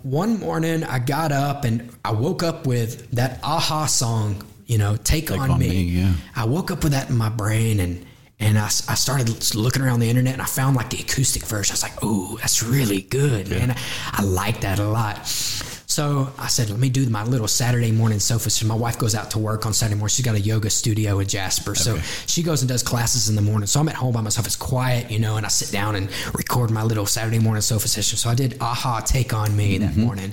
one 0.03 0.39
morning 0.41 0.85
i 0.85 0.99
got 0.99 1.33
up 1.33 1.65
and 1.65 1.89
i 2.05 2.13
woke 2.13 2.43
up 2.43 2.67
with 2.67 3.11
that 3.13 3.39
a-ha 3.43 3.87
song 3.87 4.45
you 4.67 4.79
know 4.79 4.97
take, 4.97 5.31
on, 5.31 5.51
on 5.51 5.61
me, 5.61 5.69
Me, 5.69 5.83
yeah. 5.83 6.13
I 6.37 6.45
woke 6.45 6.71
up 6.71 6.83
with 6.83 6.93
that 6.93 7.11
in 7.11 7.17
my 7.17 7.29
brain 7.29 7.81
and 7.81 8.05
and 8.41 8.59
I, 8.59 8.67
I 8.67 8.95
started 8.95 9.55
looking 9.55 9.83
around 9.83 10.01
the 10.01 10.11
internet 10.11 10.33
and 10.33 10.43
I 10.43 10.47
found 10.47 10.77
like 10.77 10.91
the 10.91 10.99
acoustic 10.99 11.45
version. 11.45 11.73
I 11.73 11.75
was 11.75 11.83
like, 11.83 12.05
"Ooh, 12.05 12.37
that's 12.39 12.63
really 12.63 13.03
good, 13.03 13.53
and 13.53 13.73
I, 13.73 13.79
I 14.13 14.23
like 14.23 14.61
that 14.63 14.79
a 14.81 14.89
lot." 14.89 15.27
So 15.27 16.33
I 16.39 16.49
said, 16.49 16.69
"Let 16.71 16.81
me 16.81 16.89
do 16.89 17.09
my 17.09 17.23
little 17.23 17.47
Saturday 17.47 17.93
morning 17.93 18.19
sofa." 18.19 18.51
So 18.51 18.67
my 18.67 18.75
wife 18.75 18.99
goes 18.99 19.15
out 19.15 19.31
to 19.31 19.39
work 19.39 19.65
on 19.67 19.73
Saturday 19.73 19.97
morning. 19.97 20.11
She's 20.11 20.25
got 20.25 20.35
a 20.35 20.41
yoga 20.41 20.69
studio 20.69 21.21
in 21.21 21.29
Jasper, 21.29 21.77
so 21.77 21.97
she 22.27 22.43
goes 22.43 22.63
and 22.63 22.69
does 22.69 22.83
classes 22.83 23.29
in 23.29 23.37
the 23.37 23.43
morning. 23.43 23.69
So 23.69 23.79
I'm 23.79 23.89
at 23.89 23.95
home 23.95 24.13
by 24.13 24.21
myself. 24.21 24.47
It's 24.47 24.57
quiet, 24.57 25.13
you 25.13 25.21
know, 25.21 25.37
and 25.37 25.47
I 25.47 25.49
sit 25.49 25.71
down 25.71 25.95
and 25.95 26.09
record 26.35 26.73
my 26.73 26.83
little 26.83 27.07
Saturday 27.07 27.39
morning 27.39 27.63
sofa 27.63 27.87
session. 27.87 28.19
So 28.19 28.29
I 28.29 28.35
did 28.35 28.57
"a-ha, 28.61 29.01
Take 29.01 29.33
on 29.33 29.57
Me" 29.57 29.79
that 29.79 29.97
morning, 29.97 30.33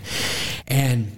and 0.67 1.15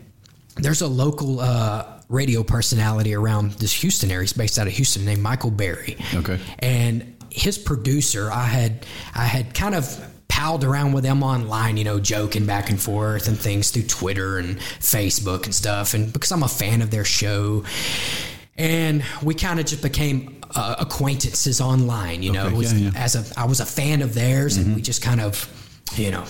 there's 0.57 0.81
a 0.81 0.87
local 0.87 1.39
uh, 1.39 1.85
radio 2.13 2.43
personality 2.43 3.13
around 3.13 3.51
this 3.53 3.73
Houston 3.81 4.11
area. 4.11 4.23
He's 4.23 4.33
based 4.33 4.59
out 4.59 4.67
of 4.67 4.73
Houston, 4.73 5.03
named 5.03 5.21
Michael 5.21 5.51
Berry. 5.51 5.97
Okay. 6.13 6.39
And 6.59 7.15
his 7.29 7.57
producer, 7.57 8.31
I 8.31 8.45
had 8.45 8.85
I 9.15 9.25
had 9.25 9.53
kind 9.53 9.75
of 9.75 9.85
palled 10.27 10.63
around 10.63 10.93
with 10.93 11.03
them 11.03 11.23
online, 11.23 11.77
you 11.77 11.83
know, 11.83 11.99
joking 11.99 12.45
back 12.45 12.69
and 12.69 12.81
forth 12.81 13.27
and 13.27 13.37
things 13.37 13.71
through 13.71 13.83
Twitter 13.83 14.37
and 14.37 14.57
Facebook 14.79 15.45
and 15.45 15.53
stuff. 15.53 15.93
And 15.93 16.11
because 16.13 16.31
I'm 16.31 16.43
a 16.43 16.47
fan 16.47 16.81
of 16.81 16.89
their 16.91 17.05
show, 17.05 17.63
and 18.57 19.03
we 19.21 19.33
kind 19.35 19.59
of 19.59 19.65
just 19.65 19.81
became 19.81 20.41
uh, 20.55 20.75
acquaintances 20.79 21.59
online, 21.61 22.21
you 22.23 22.31
know. 22.31 22.45
Okay, 22.47 22.55
was- 22.55 22.73
yeah, 22.73 22.91
yeah. 22.91 23.03
As 23.03 23.15
a, 23.15 23.39
I 23.39 23.45
was 23.45 23.59
a 23.59 23.65
fan 23.65 24.01
of 24.01 24.13
theirs, 24.13 24.57
and 24.57 24.75
we 24.75 24.81
just 24.81 25.01
kind 25.01 25.21
of. 25.21 25.49
You 25.95 26.11
know, 26.11 26.25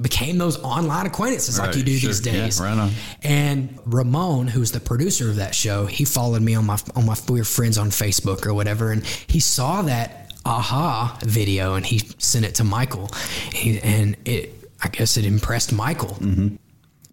became 0.00 0.38
those 0.38 0.60
online 0.62 1.06
acquaintances 1.06 1.58
like 1.58 1.76
you 1.76 1.84
do 1.84 1.96
sure. 1.96 2.08
these 2.08 2.26
Yeah, 2.26 2.32
days. 2.32 2.60
right 2.60 2.76
on. 2.76 2.90
And 3.22 3.78
Ramon, 3.86 4.48
who's 4.48 4.72
the 4.72 4.80
producer 4.80 5.30
of 5.30 5.36
that 5.36 5.54
show, 5.54 5.86
he 5.86 6.04
followed 6.04 6.42
me 6.42 6.56
on 6.56 6.66
my 6.66 6.78
on 6.96 7.06
my 7.06 7.16
we 7.28 7.38
were 7.40 7.44
friends 7.44 7.78
on 7.78 7.90
Facebook 7.90 8.44
or 8.44 8.54
whatever, 8.54 8.90
and 8.90 9.06
he 9.06 9.38
saw 9.38 9.82
that 9.82 10.32
a-ha 10.44 11.18
video 11.22 11.74
and 11.74 11.86
he 11.86 12.00
sent 12.18 12.44
it 12.44 12.56
to 12.56 12.64
Michael, 12.64 13.08
he, 13.52 13.80
and 13.80 14.16
it 14.24 14.52
I 14.82 14.88
guess 14.88 15.16
it 15.16 15.24
impressed 15.24 15.72
Michael. 15.72 16.10
Mm-hmm. 16.10 16.56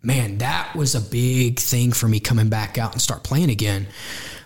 Man, 0.04 0.40
that 0.40 0.76
was 0.76 0.96
a 0.96 1.02
big 1.02 1.60
thing 1.60 1.92
for 1.92 2.08
me 2.08 2.20
coming 2.20 2.50
back 2.50 2.80
out 2.80 2.94
and 2.94 3.02
start 3.02 3.24
playing 3.24 3.52
again, 3.52 3.86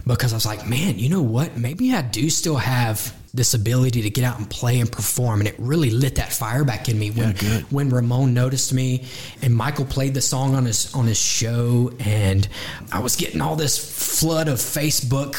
because 0.05 0.33
I 0.33 0.35
was 0.35 0.45
like, 0.45 0.67
man, 0.67 0.99
you 0.99 1.07
know 1.07 1.21
what? 1.21 1.57
Maybe 1.57 1.93
I 1.93 2.01
do 2.01 2.29
still 2.29 2.57
have 2.57 3.15
this 3.35 3.53
ability 3.53 4.01
to 4.03 4.09
get 4.09 4.23
out 4.23 4.37
and 4.39 4.49
play 4.49 4.79
and 4.79 4.91
perform, 4.91 5.41
and 5.41 5.47
it 5.47 5.55
really 5.59 5.89
lit 5.89 6.15
that 6.15 6.31
fire 6.31 6.63
back 6.63 6.87
in 6.89 6.97
me 6.97 7.11
when 7.11 7.33
good. 7.33 7.63
when 7.71 7.89
Ramon 7.89 8.33
noticed 8.33 8.73
me 8.73 9.05
and 9.41 9.53
Michael 9.53 9.85
played 9.85 10.13
the 10.13 10.21
song 10.21 10.55
on 10.55 10.65
his 10.65 10.93
on 10.95 11.05
his 11.05 11.17
show 11.19 11.91
and 11.99 12.47
I 12.91 12.99
was 12.99 13.15
getting 13.15 13.41
all 13.41 13.55
this 13.55 13.77
flood 14.19 14.47
of 14.47 14.57
Facebook 14.59 15.35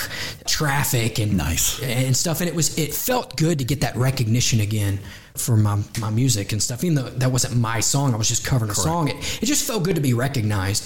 traffic 0.47 1.19
and 1.19 1.37
Nice. 1.37 1.83
and 1.83 2.17
stuff 2.17 2.41
and 2.41 2.49
it 2.49 2.55
was 2.55 2.79
it 2.79 2.93
felt 2.95 3.37
good 3.37 3.59
to 3.59 3.65
get 3.65 3.81
that 3.81 3.97
recognition 3.97 4.61
again 4.61 4.99
for 5.35 5.57
my, 5.57 5.79
my 6.01 6.11
music 6.11 6.53
and 6.53 6.63
stuff 6.63 6.83
even 6.85 6.95
though 6.95 7.09
that 7.11 7.31
wasn't 7.31 7.57
my 7.57 7.81
song 7.81 8.15
I 8.15 8.17
was 8.17 8.29
just 8.29 8.45
covering 8.45 8.71
a 8.71 8.75
song 8.75 9.09
it, 9.09 9.17
it 9.43 9.47
just 9.47 9.67
felt 9.67 9.83
good 9.83 9.97
to 9.97 10.01
be 10.01 10.15
recognized 10.15 10.85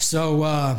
so 0.00 0.42
uh 0.42 0.78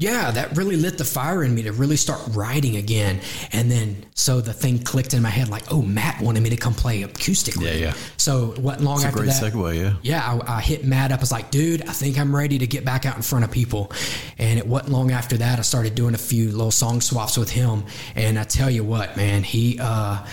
yeah, 0.00 0.30
that 0.30 0.56
really 0.56 0.76
lit 0.76 0.96
the 0.96 1.04
fire 1.04 1.44
in 1.44 1.54
me 1.54 1.60
to 1.64 1.72
really 1.72 1.96
start 1.96 2.22
writing 2.30 2.76
again. 2.76 3.20
And 3.52 3.70
then, 3.70 4.06
so 4.14 4.40
the 4.40 4.54
thing 4.54 4.78
clicked 4.78 5.12
in 5.12 5.20
my 5.20 5.28
head 5.28 5.50
like, 5.50 5.64
oh, 5.70 5.82
Matt 5.82 6.22
wanted 6.22 6.42
me 6.42 6.48
to 6.48 6.56
come 6.56 6.72
play 6.72 7.02
acoustically. 7.02 7.64
Yeah, 7.66 7.88
yeah. 7.88 7.94
So 8.16 8.52
it 8.52 8.58
wasn't 8.60 8.84
long 8.84 8.96
It's 8.96 9.04
a 9.04 9.08
after 9.08 9.18
great 9.18 9.26
that. 9.26 9.52
segue, 9.52 9.78
yeah. 9.78 9.96
Yeah, 10.00 10.40
I, 10.48 10.56
I 10.56 10.60
hit 10.62 10.86
Matt 10.86 11.12
up. 11.12 11.20
I 11.20 11.22
was 11.22 11.30
like, 11.30 11.50
dude, 11.50 11.82
I 11.82 11.92
think 11.92 12.18
I'm 12.18 12.34
ready 12.34 12.56
to 12.56 12.66
get 12.66 12.82
back 12.82 13.04
out 13.04 13.16
in 13.16 13.22
front 13.22 13.44
of 13.44 13.50
people. 13.50 13.92
And 14.38 14.58
it 14.58 14.66
wasn't 14.66 14.92
long 14.92 15.10
after 15.10 15.36
that, 15.36 15.58
I 15.58 15.62
started 15.62 15.94
doing 15.94 16.14
a 16.14 16.18
few 16.18 16.50
little 16.50 16.70
song 16.70 17.02
swaps 17.02 17.36
with 17.36 17.50
him. 17.50 17.84
And 18.14 18.38
I 18.38 18.44
tell 18.44 18.70
you 18.70 18.84
what, 18.84 19.18
man, 19.18 19.42
he, 19.42 19.78
uh, 19.78 20.24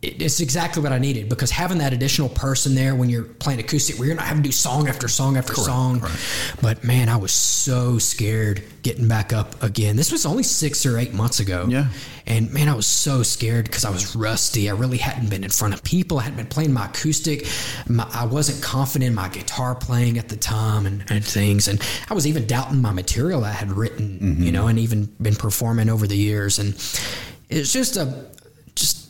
it's 0.00 0.38
exactly 0.38 0.80
what 0.80 0.92
I 0.92 0.98
needed 0.98 1.28
because 1.28 1.50
having 1.50 1.78
that 1.78 1.92
additional 1.92 2.28
person 2.28 2.76
there 2.76 2.94
when 2.94 3.08
you're 3.08 3.24
playing 3.24 3.58
acoustic, 3.58 3.98
where 3.98 4.06
you're 4.06 4.16
not 4.16 4.26
having 4.26 4.44
to 4.44 4.48
do 4.48 4.52
song 4.52 4.86
after 4.86 5.08
song 5.08 5.36
after 5.36 5.54
song. 5.54 6.00
But 6.62 6.84
man, 6.84 7.08
I 7.08 7.16
was 7.16 7.32
so 7.32 7.98
scared 7.98 8.62
getting 8.82 9.08
back 9.08 9.32
up 9.32 9.60
again. 9.60 9.96
This 9.96 10.12
was 10.12 10.24
only 10.24 10.44
six 10.44 10.86
or 10.86 10.98
eight 10.98 11.14
months 11.14 11.40
ago. 11.40 11.66
Yeah. 11.68 11.88
And 12.28 12.52
man, 12.52 12.68
I 12.68 12.74
was 12.74 12.86
so 12.86 13.24
scared 13.24 13.64
because 13.64 13.84
I 13.84 13.90
was 13.90 14.14
rusty. 14.14 14.70
I 14.70 14.74
really 14.74 14.98
hadn't 14.98 15.30
been 15.30 15.42
in 15.42 15.50
front 15.50 15.74
of 15.74 15.82
people. 15.82 16.20
I 16.20 16.22
hadn't 16.22 16.36
been 16.36 16.46
playing 16.46 16.72
my 16.72 16.86
acoustic. 16.86 17.48
My, 17.88 18.08
I 18.12 18.24
wasn't 18.24 18.62
confident 18.62 19.08
in 19.08 19.14
my 19.16 19.28
guitar 19.28 19.74
playing 19.74 20.16
at 20.18 20.28
the 20.28 20.36
time 20.36 20.86
and, 20.86 21.04
and 21.10 21.24
things. 21.24 21.66
And 21.66 21.82
I 22.08 22.14
was 22.14 22.24
even 22.24 22.46
doubting 22.46 22.80
my 22.80 22.92
material 22.92 23.44
I 23.44 23.50
had 23.50 23.72
written, 23.72 24.12
you 24.12 24.18
mm-hmm. 24.18 24.50
know, 24.50 24.68
and 24.68 24.78
even 24.78 25.06
been 25.20 25.34
performing 25.34 25.88
over 25.88 26.06
the 26.06 26.16
years. 26.16 26.60
And 26.60 26.74
it's 27.48 27.72
just 27.72 27.96
a, 27.96 28.26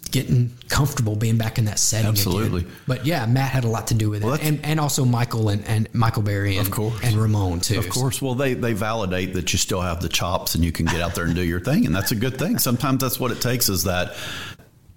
getting 0.08 0.52
comfortable 0.68 1.14
being 1.16 1.36
back 1.38 1.58
in 1.58 1.66
that 1.66 1.78
setting. 1.78 2.06
again. 2.10 2.18
Absolutely. 2.18 2.66
But 2.86 3.06
yeah, 3.06 3.26
Matt 3.26 3.50
had 3.50 3.64
a 3.64 3.68
lot 3.68 3.86
to 3.88 3.94
do 3.94 4.10
with 4.10 4.24
Well, 4.24 4.34
it. 4.34 4.42
And, 4.42 4.64
and 4.64 4.80
also 4.80 5.04
Michael 5.04 5.48
and, 5.48 5.64
and 5.66 5.88
Michael 5.94 6.22
Berry 6.22 6.56
and, 6.56 6.66
Of 6.66 6.72
course. 6.72 6.98
and 7.02 7.14
Ramon 7.16 7.60
too. 7.60 7.78
Of 7.78 7.88
course. 7.88 8.20
Well, 8.20 8.34
they, 8.34 8.54
they 8.54 8.72
validate 8.72 9.34
that 9.34 9.52
you 9.52 9.58
still 9.58 9.80
have 9.80 10.00
the 10.00 10.08
chops 10.08 10.54
and 10.54 10.64
you 10.64 10.72
can 10.72 10.86
get 10.86 11.00
out 11.00 11.14
there 11.14 11.24
and 11.24 11.34
do 11.34 11.42
your 11.44 11.60
thing. 11.60 11.86
And 11.86 11.94
that's 11.94 12.10
a 12.12 12.16
good 12.16 12.38
thing. 12.38 12.58
Sometimes 12.58 13.00
that's 13.00 13.20
what 13.20 13.30
it 13.30 13.40
takes 13.40 13.68
is 13.68 13.84
that 13.84 14.14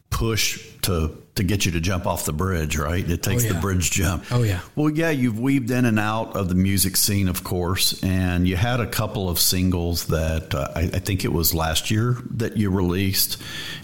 push 0.09 0.66
to 0.84 1.20
to 1.36 1.43
get 1.43 1.65
you 1.65 1.71
to 1.71 1.79
jump 1.79 2.05
off 2.05 2.25
the 2.25 2.34
bridge, 2.34 2.77
right? 2.77 3.09
It 3.09 3.23
takes 3.23 3.43
Oh, 3.43 3.47
yeah. 3.47 3.53
the 3.53 3.59
bridge 3.59 3.89
jump. 3.91 4.25
Oh, 4.32 4.43
yeah. 4.43 4.59
Well, 4.75 4.89
yeah, 4.89 5.11
you've 5.11 5.39
weaved 5.39 5.71
in 5.71 5.86
and 5.86 5.97
out 5.97 6.36
of 6.36 6.49
the 6.49 6.55
music 6.55 6.97
scene, 6.97 7.29
of 7.29 7.43
course, 7.43 8.03
and 8.03 8.45
you 8.47 8.57
had 8.57 8.82
a 8.82 8.88
couple 8.88 9.29
of 9.29 9.39
singles 9.39 10.07
that 10.07 10.53
uh, 10.53 10.67
I, 10.75 10.82
I 10.82 10.99
think 10.99 11.23
it 11.23 11.32
was 11.32 11.53
last 11.53 11.89
year 11.89 12.17
that 12.32 12.57
you 12.57 12.69
released. 12.69 13.38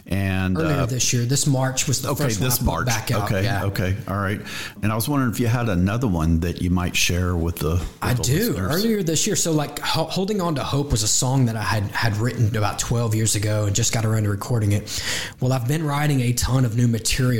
And 0.09 0.57
Earlier 0.57 0.81
uh, 0.81 0.85
this 0.87 1.11
year, 1.13 1.25
this 1.25 1.45
March 1.47 1.87
was 1.87 2.01
the 2.01 2.09
Okay, 2.09 2.25
first 2.25 2.39
one 2.39 2.49
this 2.49 2.61
March. 2.61 2.85
back 2.85 3.11
out. 3.11 3.23
Okay, 3.31 3.43
yeah. 3.43 3.65
okay, 3.65 3.95
all 4.07 4.17
right. 4.17 4.39
And 4.81 4.91
I 4.91 4.95
was 4.95 5.07
wondering 5.09 5.31
if 5.31 5.39
you 5.39 5.47
had 5.47 5.67
another 5.67 6.07
one 6.07 6.39
that 6.41 6.61
you 6.61 6.69
might 6.69 6.95
share 6.95 7.35
with 7.35 7.57
the. 7.57 7.71
with 7.75 7.97
I 8.01 8.13
the 8.13 8.23
do. 8.23 8.33
listeners. 8.51 8.75
Earlier 8.75 9.03
this 9.03 9.27
year, 9.27 9.35
so 9.35 9.51
like 9.51 9.79
Ho- 9.79 10.05
"Holding 10.05 10.39
On 10.39 10.55
to 10.55 10.63
Hope" 10.63 10.91
was 10.91 11.03
a 11.03 11.07
song 11.09 11.45
that 11.47 11.57
I 11.57 11.61
had 11.61 11.83
had 11.91 12.15
written 12.17 12.55
about 12.55 12.79
twelve 12.79 13.15
years 13.15 13.35
ago, 13.35 13.65
and 13.65 13.75
just 13.75 13.93
got 13.93 14.05
around 14.05 14.23
to 14.23 14.29
recording 14.29 14.71
it. 14.71 15.01
Well, 15.41 15.51
I've 15.51 15.67
been 15.67 15.85
writing 15.85 16.21
a 16.21 16.31
ton 16.31 16.63
of 16.63 16.77
new 16.77 16.87
material, 16.87 17.36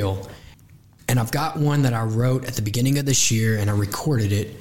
and 1.08 1.18
I've 1.18 1.32
got 1.32 1.56
one 1.56 1.82
that 1.82 1.94
I 1.94 2.04
wrote 2.04 2.44
at 2.44 2.54
the 2.54 2.62
beginning 2.62 2.98
of 2.98 3.06
this 3.06 3.30
year, 3.30 3.58
and 3.58 3.70
I 3.70 3.74
recorded 3.74 4.32
it, 4.32 4.56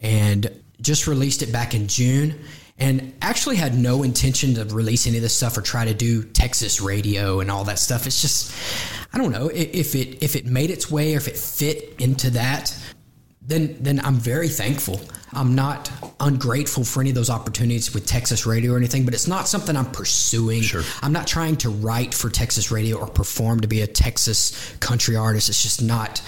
and 0.00 0.50
just 0.80 1.06
released 1.06 1.42
it 1.42 1.52
back 1.52 1.74
in 1.74 1.88
June 1.88 2.38
and 2.78 3.14
actually 3.22 3.56
had 3.56 3.74
no 3.76 4.02
intention 4.02 4.54
to 4.54 4.64
release 4.66 5.06
any 5.06 5.16
of 5.16 5.22
this 5.22 5.34
stuff 5.34 5.56
or 5.56 5.62
try 5.62 5.84
to 5.84 5.94
do 5.94 6.22
Texas 6.22 6.80
radio 6.80 7.40
and 7.40 7.50
all 7.50 7.64
that 7.64 7.78
stuff. 7.78 8.06
It's 8.06 8.20
just, 8.20 8.52
I 9.12 9.18
don't 9.18 9.32
know 9.32 9.48
if 9.48 9.94
it 9.94 10.22
if 10.22 10.36
it 10.36 10.46
made 10.46 10.70
its 10.70 10.90
way 10.90 11.14
or 11.14 11.16
if 11.16 11.28
it 11.28 11.36
fit 11.36 11.94
into 11.98 12.30
that. 12.30 12.76
Then, 13.46 13.76
then 13.80 14.00
I'm 14.00 14.16
very 14.16 14.48
thankful. 14.48 15.00
I'm 15.32 15.54
not 15.54 15.90
ungrateful 16.18 16.82
for 16.84 17.00
any 17.00 17.10
of 17.10 17.14
those 17.14 17.30
opportunities 17.30 17.92
with 17.94 18.06
Texas 18.06 18.46
radio 18.46 18.72
or 18.72 18.76
anything, 18.76 19.04
but 19.04 19.14
it's 19.14 19.28
not 19.28 19.46
something 19.46 19.76
I'm 19.76 19.90
pursuing. 19.90 20.62
Sure. 20.62 20.82
I'm 21.02 21.12
not 21.12 21.26
trying 21.26 21.56
to 21.58 21.68
write 21.70 22.14
for 22.14 22.28
Texas 22.30 22.70
radio 22.72 22.96
or 22.96 23.06
perform 23.06 23.60
to 23.60 23.68
be 23.68 23.82
a 23.82 23.86
Texas 23.86 24.74
country 24.80 25.14
artist. 25.14 25.48
It's 25.48 25.62
just 25.62 25.82
not 25.82 26.22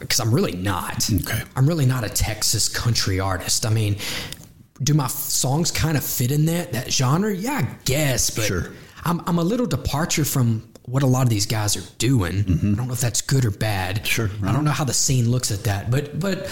because 0.00 0.18
I'm 0.18 0.34
really 0.34 0.56
not. 0.56 1.08
Okay. 1.12 1.42
I'm 1.54 1.66
really 1.66 1.86
not 1.86 2.04
a 2.04 2.08
Texas 2.08 2.68
country 2.68 3.20
artist. 3.20 3.66
I 3.66 3.70
mean, 3.70 3.96
do 4.82 4.94
my 4.94 5.04
f- 5.06 5.10
songs 5.10 5.70
kind 5.70 5.96
of 5.96 6.04
fit 6.04 6.32
in 6.32 6.46
that 6.46 6.72
that 6.72 6.90
genre? 6.92 7.34
Yeah, 7.34 7.62
I 7.64 7.76
guess, 7.84 8.30
but 8.30 8.44
Sure. 8.46 8.70
I'm 9.04 9.20
I'm 9.26 9.38
a 9.38 9.44
little 9.44 9.66
departure 9.66 10.24
from 10.24 10.68
what 10.90 11.02
a 11.02 11.06
lot 11.06 11.22
of 11.22 11.28
these 11.28 11.46
guys 11.46 11.76
are 11.76 11.94
doing. 11.98 12.40
I 12.40 12.76
don't 12.76 12.86
know 12.86 12.92
if 12.92 13.00
that's 13.00 13.20
good 13.20 13.44
or 13.44 13.50
bad. 13.50 13.96
Mm-hmm. 13.96 14.04
Sure. 14.04 14.30
I 14.44 14.52
don't 14.52 14.64
know 14.64 14.70
how 14.70 14.84
the 14.84 14.94
scene 14.94 15.30
looks 15.30 15.50
at 15.50 15.64
that, 15.64 15.90
but 15.90 16.18
but 16.18 16.46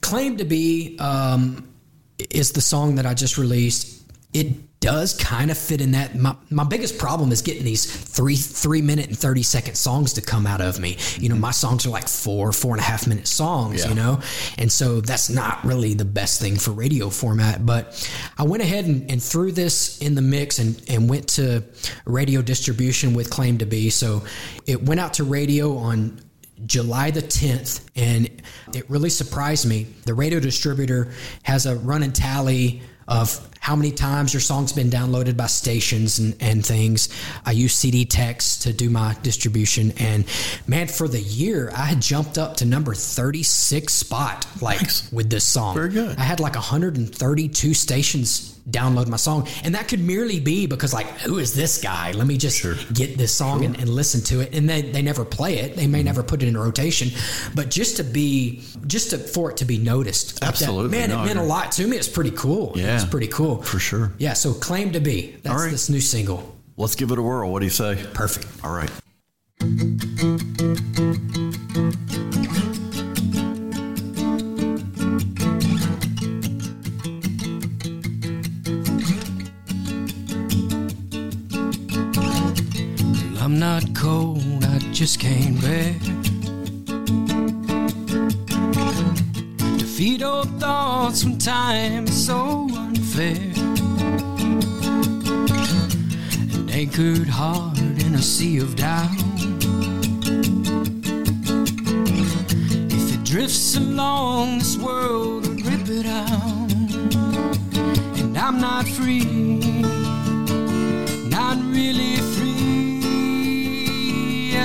claim 0.00 0.36
to 0.36 0.44
be 0.44 0.98
um, 0.98 1.72
is 2.30 2.52
the 2.52 2.60
song 2.60 2.96
that 2.96 3.06
I 3.06 3.14
just 3.14 3.38
released. 3.38 4.02
It 4.32 4.48
does 4.80 5.12
kind 5.12 5.50
of 5.50 5.58
fit 5.58 5.82
in 5.82 5.92
that. 5.92 6.14
My, 6.14 6.34
my 6.48 6.64
biggest 6.64 6.98
problem 6.98 7.32
is 7.32 7.42
getting 7.42 7.64
these 7.64 7.84
three 7.84 8.34
three 8.34 8.80
minute 8.80 9.08
and 9.08 9.18
thirty 9.18 9.42
second 9.42 9.74
songs 9.74 10.14
to 10.14 10.22
come 10.22 10.46
out 10.46 10.62
of 10.62 10.80
me. 10.80 10.96
You 11.18 11.28
know, 11.28 11.36
my 11.36 11.50
songs 11.50 11.84
are 11.84 11.90
like 11.90 12.08
four 12.08 12.50
four 12.52 12.72
and 12.72 12.80
a 12.80 12.84
half 12.84 13.06
minute 13.06 13.28
songs. 13.28 13.82
Yeah. 13.82 13.90
You 13.90 13.94
know, 13.94 14.20
and 14.56 14.72
so 14.72 15.02
that's 15.02 15.28
not 15.28 15.62
really 15.64 15.92
the 15.92 16.06
best 16.06 16.40
thing 16.40 16.56
for 16.56 16.70
radio 16.70 17.10
format. 17.10 17.64
But 17.66 18.10
I 18.38 18.44
went 18.44 18.62
ahead 18.62 18.86
and, 18.86 19.10
and 19.10 19.22
threw 19.22 19.52
this 19.52 19.98
in 19.98 20.14
the 20.14 20.22
mix 20.22 20.58
and 20.58 20.82
and 20.88 21.10
went 21.10 21.28
to 21.30 21.62
radio 22.06 22.40
distribution 22.40 23.12
with 23.12 23.28
Claim 23.28 23.58
to 23.58 23.66
Be. 23.66 23.90
So 23.90 24.22
it 24.66 24.82
went 24.82 24.98
out 24.98 25.14
to 25.14 25.24
radio 25.24 25.76
on 25.76 26.20
July 26.66 27.10
the 27.10 27.22
10th, 27.22 27.86
and 27.96 28.42
it 28.74 28.88
really 28.88 29.10
surprised 29.10 29.66
me. 29.66 29.86
The 30.04 30.14
radio 30.14 30.40
distributor 30.40 31.12
has 31.42 31.66
a 31.66 31.76
running 31.76 32.12
tally 32.12 32.82
of 33.10 33.46
how 33.60 33.76
many 33.76 33.90
times 33.90 34.32
your 34.32 34.40
song's 34.40 34.72
been 34.72 34.88
downloaded 34.88 35.36
by 35.36 35.46
stations 35.46 36.18
and, 36.18 36.34
and 36.40 36.64
things. 36.64 37.10
I 37.44 37.52
use 37.52 37.76
CDX 37.76 38.62
to 38.62 38.72
do 38.72 38.88
my 38.88 39.16
distribution, 39.22 39.92
and 39.98 40.24
man, 40.66 40.86
for 40.86 41.08
the 41.08 41.20
year, 41.20 41.70
I 41.76 41.84
had 41.84 42.00
jumped 42.00 42.38
up 42.38 42.56
to 42.58 42.64
number 42.64 42.94
36 42.94 43.92
spot, 43.92 44.46
like 44.62 44.80
with 45.12 45.28
this 45.28 45.44
song. 45.44 45.74
Very 45.74 45.90
good. 45.90 46.18
I 46.18 46.22
had 46.22 46.40
like 46.40 46.54
132 46.54 47.74
stations 47.74 48.49
download 48.68 49.08
my 49.08 49.16
song, 49.16 49.46
and 49.64 49.74
that 49.74 49.88
could 49.88 50.00
merely 50.00 50.40
be 50.40 50.66
because, 50.66 50.92
like, 50.92 51.06
who 51.20 51.38
is 51.38 51.54
this 51.54 51.80
guy? 51.80 52.12
Let 52.12 52.26
me 52.26 52.36
just 52.36 52.62
get 52.94 53.16
this 53.16 53.34
song 53.34 53.64
and, 53.64 53.76
and 53.78 53.88
listen 53.88 54.20
to 54.22 54.40
it. 54.40 54.54
And 54.54 54.68
they, 54.68 54.82
they 54.82 55.02
never 55.02 55.24
play 55.24 55.58
it. 55.58 55.76
They 55.76 55.82
Mm-hmm. 55.82 55.92
may 55.92 56.02
never 56.02 56.22
put 56.22 56.42
it 56.42 56.48
in 56.48 56.56
rotation, 56.56 57.08
but 57.54 57.70
just 57.70 57.96
to 57.96 58.04
be, 58.04 58.62
just 58.86 59.10
to, 59.10 59.18
for 59.18 59.50
it 59.50 59.56
to 59.58 59.64
be 59.64 59.78
noticed, 59.78 60.34
like 60.42 60.52
that, 60.52 60.62
Absolutely. 60.62 60.98
man, 60.98 61.08
No, 61.10 61.22
it 61.22 61.26
meant 61.26 61.38
a 61.38 61.42
lot 61.42 61.72
to 61.72 61.86
me. 61.86 61.96
It's 61.96 62.08
pretty 62.08 62.30
cool. 62.32 62.72
Yeah. 62.76 62.94
it's 62.96 63.04
pretty 63.04 63.28
cool 63.28 63.62
For 63.62 63.78
sure. 63.78 64.12
Yeah. 64.18 64.34
So, 64.34 64.52
claim 64.54 64.92
to 64.92 65.00
be. 65.00 65.36
That's 65.42 65.62
right. 65.62 65.70
this 65.70 65.88
new 65.88 66.00
single. 66.00 66.54
Let's 66.76 66.94
give 66.94 67.10
it 67.10 67.18
a 67.18 67.22
whirl. 67.22 67.50
What 67.50 67.58
do 67.60 67.66
you 67.66 67.70
say? 67.70 68.02
Perfect. 68.14 68.46
All 68.64 68.72
right. 68.72 68.90
Not 83.60 83.94
cold, 83.94 84.64
I 84.64 84.78
just 84.90 85.20
can't 85.20 85.60
bear 85.60 85.92
Defeat 89.76 90.22
old 90.22 90.48
thoughts 90.58 91.24
when 91.24 91.36
time 91.36 92.06
is 92.06 92.26
so 92.26 92.66
unfair. 92.74 93.52
And 96.54 96.70
anchored 96.70 97.28
hard 97.28 97.78
in 97.78 98.14
a 98.14 98.22
sea 98.22 98.56
of 98.60 98.76
doubt. 98.76 99.10
If 102.96 103.14
it 103.14 103.24
drifts 103.24 103.76
along 103.76 104.60
this 104.60 104.78
world, 104.78 105.46
will 105.46 105.56
rip 105.70 105.86
it 105.86 106.06
out. 106.06 106.72
And 108.20 108.38
I'm 108.38 108.58
not 108.58 108.88
free. 108.88 109.26
Not 111.28 111.58
really 111.74 112.16
free 112.16 112.39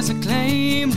I 0.08 0.14
claim 0.22 0.95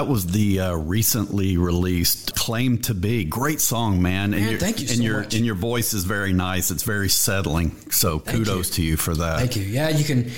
That 0.00 0.08
was 0.08 0.26
the 0.28 0.60
uh, 0.60 0.74
recently 0.76 1.58
released 1.58 2.34
"Claim 2.34 2.78
to 2.78 2.94
Be." 2.94 3.24
Great 3.24 3.60
song, 3.60 4.00
man. 4.00 4.32
And 4.32 4.48
your, 4.50 4.58
thank 4.58 4.80
you 4.80 4.86
and 4.88 4.96
so 4.96 5.02
your 5.02 5.20
much. 5.20 5.34
and 5.34 5.44
your 5.44 5.54
voice 5.54 5.92
is 5.92 6.04
very 6.04 6.32
nice. 6.32 6.70
It's 6.70 6.84
very 6.84 7.10
settling. 7.10 7.76
So 7.90 8.18
kudos 8.18 8.70
to 8.76 8.82
you 8.82 8.96
for 8.96 9.14
that. 9.14 9.38
Thank 9.40 9.56
you. 9.56 9.62
Yeah, 9.64 9.90
you 9.90 10.04
can. 10.04 10.30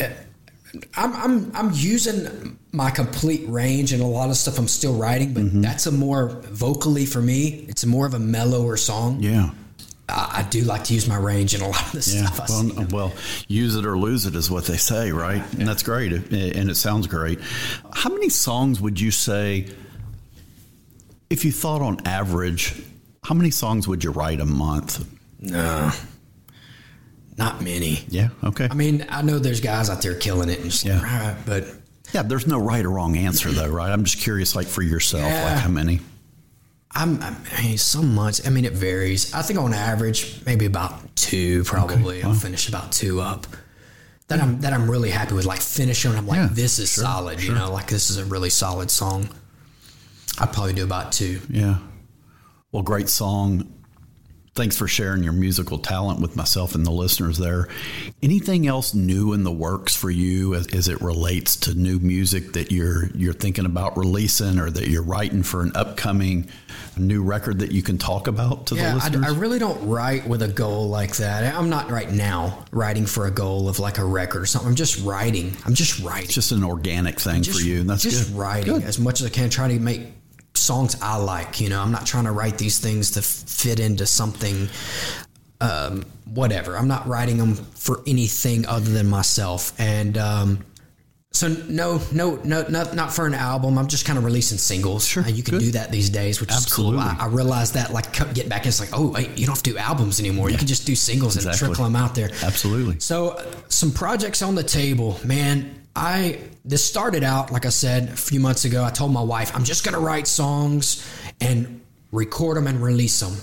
Uh, 0.00 0.08
I'm 0.96 1.12
I'm 1.14 1.52
I'm 1.54 1.70
using 1.74 2.58
my 2.72 2.90
complete 2.90 3.48
range 3.48 3.92
and 3.92 4.02
a 4.02 4.06
lot 4.06 4.30
of 4.30 4.36
stuff 4.36 4.58
I'm 4.58 4.66
still 4.66 4.94
writing, 4.96 5.32
but 5.32 5.44
Mm-hmm. 5.44 5.60
that's 5.60 5.86
a 5.86 5.92
more 5.92 6.30
vocally 6.50 7.06
for 7.06 7.22
me. 7.22 7.66
It's 7.68 7.86
more 7.86 8.06
of 8.06 8.14
a 8.14 8.18
mellower 8.18 8.76
song. 8.76 9.20
Yeah. 9.22 9.50
I, 10.08 10.44
I 10.44 10.48
do 10.50 10.60
like 10.62 10.84
to 10.84 10.94
use 10.94 11.08
my 11.08 11.16
range 11.16 11.54
in 11.54 11.62
a 11.62 11.68
lot 11.68 11.86
of 11.86 11.92
the 11.92 12.10
Yeah. 12.14 12.26
stuff 12.26 12.40
I 12.42 12.46
sing. 12.46 12.74
Well, 12.76 12.86
well, 12.92 13.12
use 13.48 13.74
it 13.76 13.86
or 13.86 13.96
lose 13.96 14.26
it 14.26 14.34
is 14.34 14.50
what 14.50 14.64
they 14.66 14.76
say, 14.76 15.12
right? 15.12 15.42
And 15.54 15.66
that's 15.66 15.82
great. 15.82 16.12
And 16.12 16.70
it 16.70 16.76
sounds 16.76 17.06
great. 17.06 17.40
How 17.92 18.10
many 18.10 18.28
songs 18.28 18.80
would 18.80 19.00
you 19.00 19.10
say, 19.10 19.66
if 21.30 21.44
you 21.44 21.52
thought 21.52 21.80
on 21.82 21.98
average, 22.06 22.74
how 23.24 23.34
many 23.34 23.50
songs 23.50 23.88
would 23.88 24.04
you 24.04 24.10
write 24.10 24.40
a 24.40 24.44
month? 24.46 25.04
No, 25.40 25.90
not 27.36 27.62
many. 27.62 28.04
Yeah. 28.08 28.28
Okay. 28.44 28.68
I 28.70 28.74
mean, 28.74 29.04
I 29.08 29.22
know 29.22 29.38
there's 29.38 29.60
guys 29.60 29.90
out 29.90 30.02
there 30.02 30.14
killing 30.14 30.48
it, 30.50 30.60
and 30.60 30.70
just 30.70 30.84
Yeah. 30.84 31.02
right, 31.02 31.36
but 31.46 31.66
yeah. 32.12 32.22
There's 32.22 32.46
no 32.46 32.58
right 32.58 32.84
or 32.84 32.90
wrong 32.90 33.16
answer, 33.16 33.50
though, 33.50 33.68
right? 33.68 33.90
I'm 33.90 34.04
just 34.04 34.18
curious, 34.18 34.54
like 34.54 34.66
for 34.66 34.82
yourself, 34.82 35.24
Yeah. 35.24 35.44
like 35.44 35.58
how 35.62 35.68
many? 35.70 36.00
I'm, 36.94 37.20
I'm 37.22 37.36
mean, 37.60 37.78
some 37.78 38.14
months. 38.14 38.46
I 38.46 38.50
mean, 38.50 38.64
it 38.64 38.72
varies. 38.72 39.34
I 39.34 39.42
think 39.42 39.58
on 39.58 39.74
average, 39.74 40.44
maybe 40.46 40.66
about 40.66 41.16
two. 41.16 41.64
Probably, 41.64 42.22
I'll 42.22 42.34
finish 42.34 42.68
about 42.68 42.92
two 42.92 43.20
up. 43.20 43.46
That 44.28 44.40
I'm 44.40 44.60
that 44.60 44.72
I'm 44.72 44.90
really 44.90 45.10
happy 45.10 45.34
with. 45.34 45.44
Like 45.44 45.60
finishing, 45.60 46.12
I'm 46.14 46.26
like, 46.26 46.38
Yeah, 46.38 46.48
this 46.50 46.78
is 46.78 46.92
sure, 46.92 47.04
solid. 47.04 47.42
You 47.42 47.54
know, 47.54 47.72
like 47.72 47.88
this 47.88 48.10
is 48.10 48.16
a 48.16 48.24
really 48.24 48.48
solid 48.48 48.90
song. 48.90 49.28
I'd 50.38 50.52
probably 50.52 50.72
do 50.72 50.84
about 50.84 51.12
two. 51.12 51.40
Yeah. 51.50 51.78
Well, 52.72 52.82
great 52.82 53.08
song. 53.08 53.73
Thanks 54.54 54.76
for 54.76 54.86
sharing 54.86 55.24
your 55.24 55.32
musical 55.32 55.78
talent 55.78 56.20
with 56.20 56.36
myself 56.36 56.76
and 56.76 56.86
the 56.86 56.92
listeners 56.92 57.38
there. 57.38 57.66
Anything 58.22 58.68
else 58.68 58.94
new 58.94 59.32
in 59.32 59.42
the 59.42 59.50
works 59.50 59.96
for 59.96 60.10
you 60.10 60.54
as, 60.54 60.68
as 60.68 60.86
it 60.86 61.00
relates 61.00 61.56
to 61.56 61.74
new 61.74 61.98
music 61.98 62.52
that 62.52 62.70
you're 62.70 63.06
you're 63.16 63.32
thinking 63.32 63.66
about 63.66 63.96
releasing 63.96 64.60
or 64.60 64.70
that 64.70 64.86
you're 64.88 65.02
writing 65.02 65.42
for 65.42 65.62
an 65.62 65.72
upcoming 65.74 66.48
new 66.96 67.24
record 67.24 67.58
that 67.58 67.72
you 67.72 67.82
can 67.82 67.98
talk 67.98 68.28
about 68.28 68.66
to 68.66 68.76
the 68.76 68.94
listeners? 68.94 69.24
I, 69.24 69.30
I 69.30 69.32
really 69.36 69.58
don't 69.58 69.88
write 69.88 70.26
with 70.28 70.42
a 70.42 70.48
goal 70.48 70.88
like 70.88 71.16
that. 71.16 71.52
I'm 71.52 71.68
not 71.68 71.90
right 71.90 72.12
now 72.12 72.64
writing 72.70 73.06
for 73.06 73.26
a 73.26 73.32
goal 73.32 73.68
of 73.68 73.80
like 73.80 73.98
a 73.98 74.04
record 74.04 74.42
or 74.42 74.46
something. 74.46 74.68
I'm 74.68 74.76
just 74.76 75.02
writing. 75.04 75.52
I'm 75.66 75.74
just 75.74 75.98
writing. 76.00 76.26
it's 76.26 76.34
just 76.34 76.52
an 76.52 76.62
organic 76.62 77.18
thing 77.18 77.42
just, 77.42 77.58
for 77.58 77.66
you, 77.66 77.80
and 77.80 77.90
that's 77.90 78.04
just 78.04 78.28
good. 78.28 78.38
writing 78.38 78.74
Good. 78.74 78.84
as 78.84 79.00
much 79.00 79.20
as 79.20 79.26
I 79.26 79.30
can. 79.30 79.50
Try 79.50 79.68
to 79.68 79.80
make 79.80 80.02
songs 80.54 80.96
I 81.02 81.16
like. 81.16 81.60
You 81.60 81.68
know, 81.68 81.80
I'm 81.80 81.92
not 81.92 82.06
trying 82.06 82.24
to 82.24 82.32
write 82.32 82.58
these 82.58 82.78
things 82.78 83.12
to 83.12 83.22
fit 83.22 83.80
into 83.80 84.06
something. 84.06 84.68
Um, 85.60 86.04
whatever. 86.26 86.76
I'm 86.76 86.88
not 86.88 87.06
writing 87.06 87.38
them 87.38 87.54
for 87.54 88.02
anything 88.06 88.66
other 88.66 88.90
than 88.90 89.08
myself. 89.08 89.72
And 89.78 90.18
um, 90.18 90.64
so 91.32 91.48
no, 91.48 92.00
no, 92.12 92.36
no, 92.44 92.66
not 92.68 92.94
not 92.94 93.12
for 93.12 93.26
an 93.26 93.34
album. 93.34 93.78
I'm 93.78 93.86
just 93.86 94.04
kind 94.04 94.18
of 94.18 94.24
releasing 94.24 94.58
singles. 94.58 95.06
Sure, 95.06 95.22
Uh, 95.24 95.28
you 95.28 95.42
can 95.42 95.52
good. 95.54 95.60
do 95.60 95.70
that 95.72 95.90
these 95.90 96.10
days, 96.10 96.40
which 96.40 96.50
Absolutely. 96.50 96.98
is 96.98 97.04
cool. 97.04 97.18
I, 97.20 97.24
I 97.24 97.28
realized 97.28 97.74
that. 97.74 97.92
Like, 97.92 98.12
get 98.34 98.48
back. 98.48 98.66
It's 98.66 98.80
like, 98.80 98.90
oh, 98.92 99.08
wait, 99.12 99.30
you 99.38 99.46
don't 99.46 99.54
have 99.54 99.62
to 99.62 99.70
do 99.72 99.78
albums 99.78 100.20
anymore. 100.20 100.50
You 100.50 100.58
can 100.58 100.66
just 100.66 100.86
do 100.86 100.94
singles 100.94 101.36
and 101.42 101.56
trickle 101.56 101.84
them 101.84 101.96
out 101.96 102.14
there. 102.14 102.30
Absolutely. 102.42 103.00
So, 103.00 103.30
uh, 103.30 103.44
some 103.68 103.90
projects 103.92 104.42
on 104.42 104.54
the 104.54 104.64
table, 104.64 105.18
man. 105.24 105.83
I 105.96 106.40
this 106.64 106.84
started 106.84 107.22
out 107.22 107.52
like 107.52 107.66
I 107.66 107.70
said 107.70 108.08
a 108.08 108.16
few 108.16 108.40
months 108.40 108.64
ago. 108.64 108.84
I 108.84 108.90
told 108.90 109.12
my 109.12 109.22
wife 109.22 109.54
I'm 109.54 109.64
just 109.64 109.84
going 109.84 109.94
to 109.94 110.00
write 110.00 110.26
songs 110.26 111.06
and 111.40 111.80
record 112.12 112.56
them 112.56 112.66
and 112.66 112.82
release 112.82 113.20
them. 113.20 113.34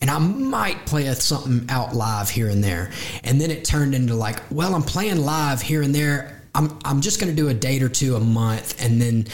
And 0.00 0.10
I 0.10 0.18
might 0.18 0.86
play 0.86 1.12
something 1.14 1.66
out 1.68 1.94
live 1.94 2.30
here 2.30 2.48
and 2.48 2.64
there. 2.64 2.90
And 3.22 3.40
then 3.40 3.50
it 3.50 3.64
turned 3.64 3.94
into 3.94 4.14
like, 4.14 4.40
well, 4.50 4.74
I'm 4.74 4.82
playing 4.82 5.18
live 5.24 5.60
here 5.60 5.82
and 5.82 5.94
there. 5.94 6.42
I'm 6.54 6.78
I'm 6.84 7.00
just 7.00 7.20
going 7.20 7.30
to 7.34 7.36
do 7.36 7.48
a 7.48 7.54
date 7.54 7.82
or 7.82 7.88
two 7.88 8.16
a 8.16 8.20
month, 8.20 8.82
and 8.82 9.00
then 9.00 9.26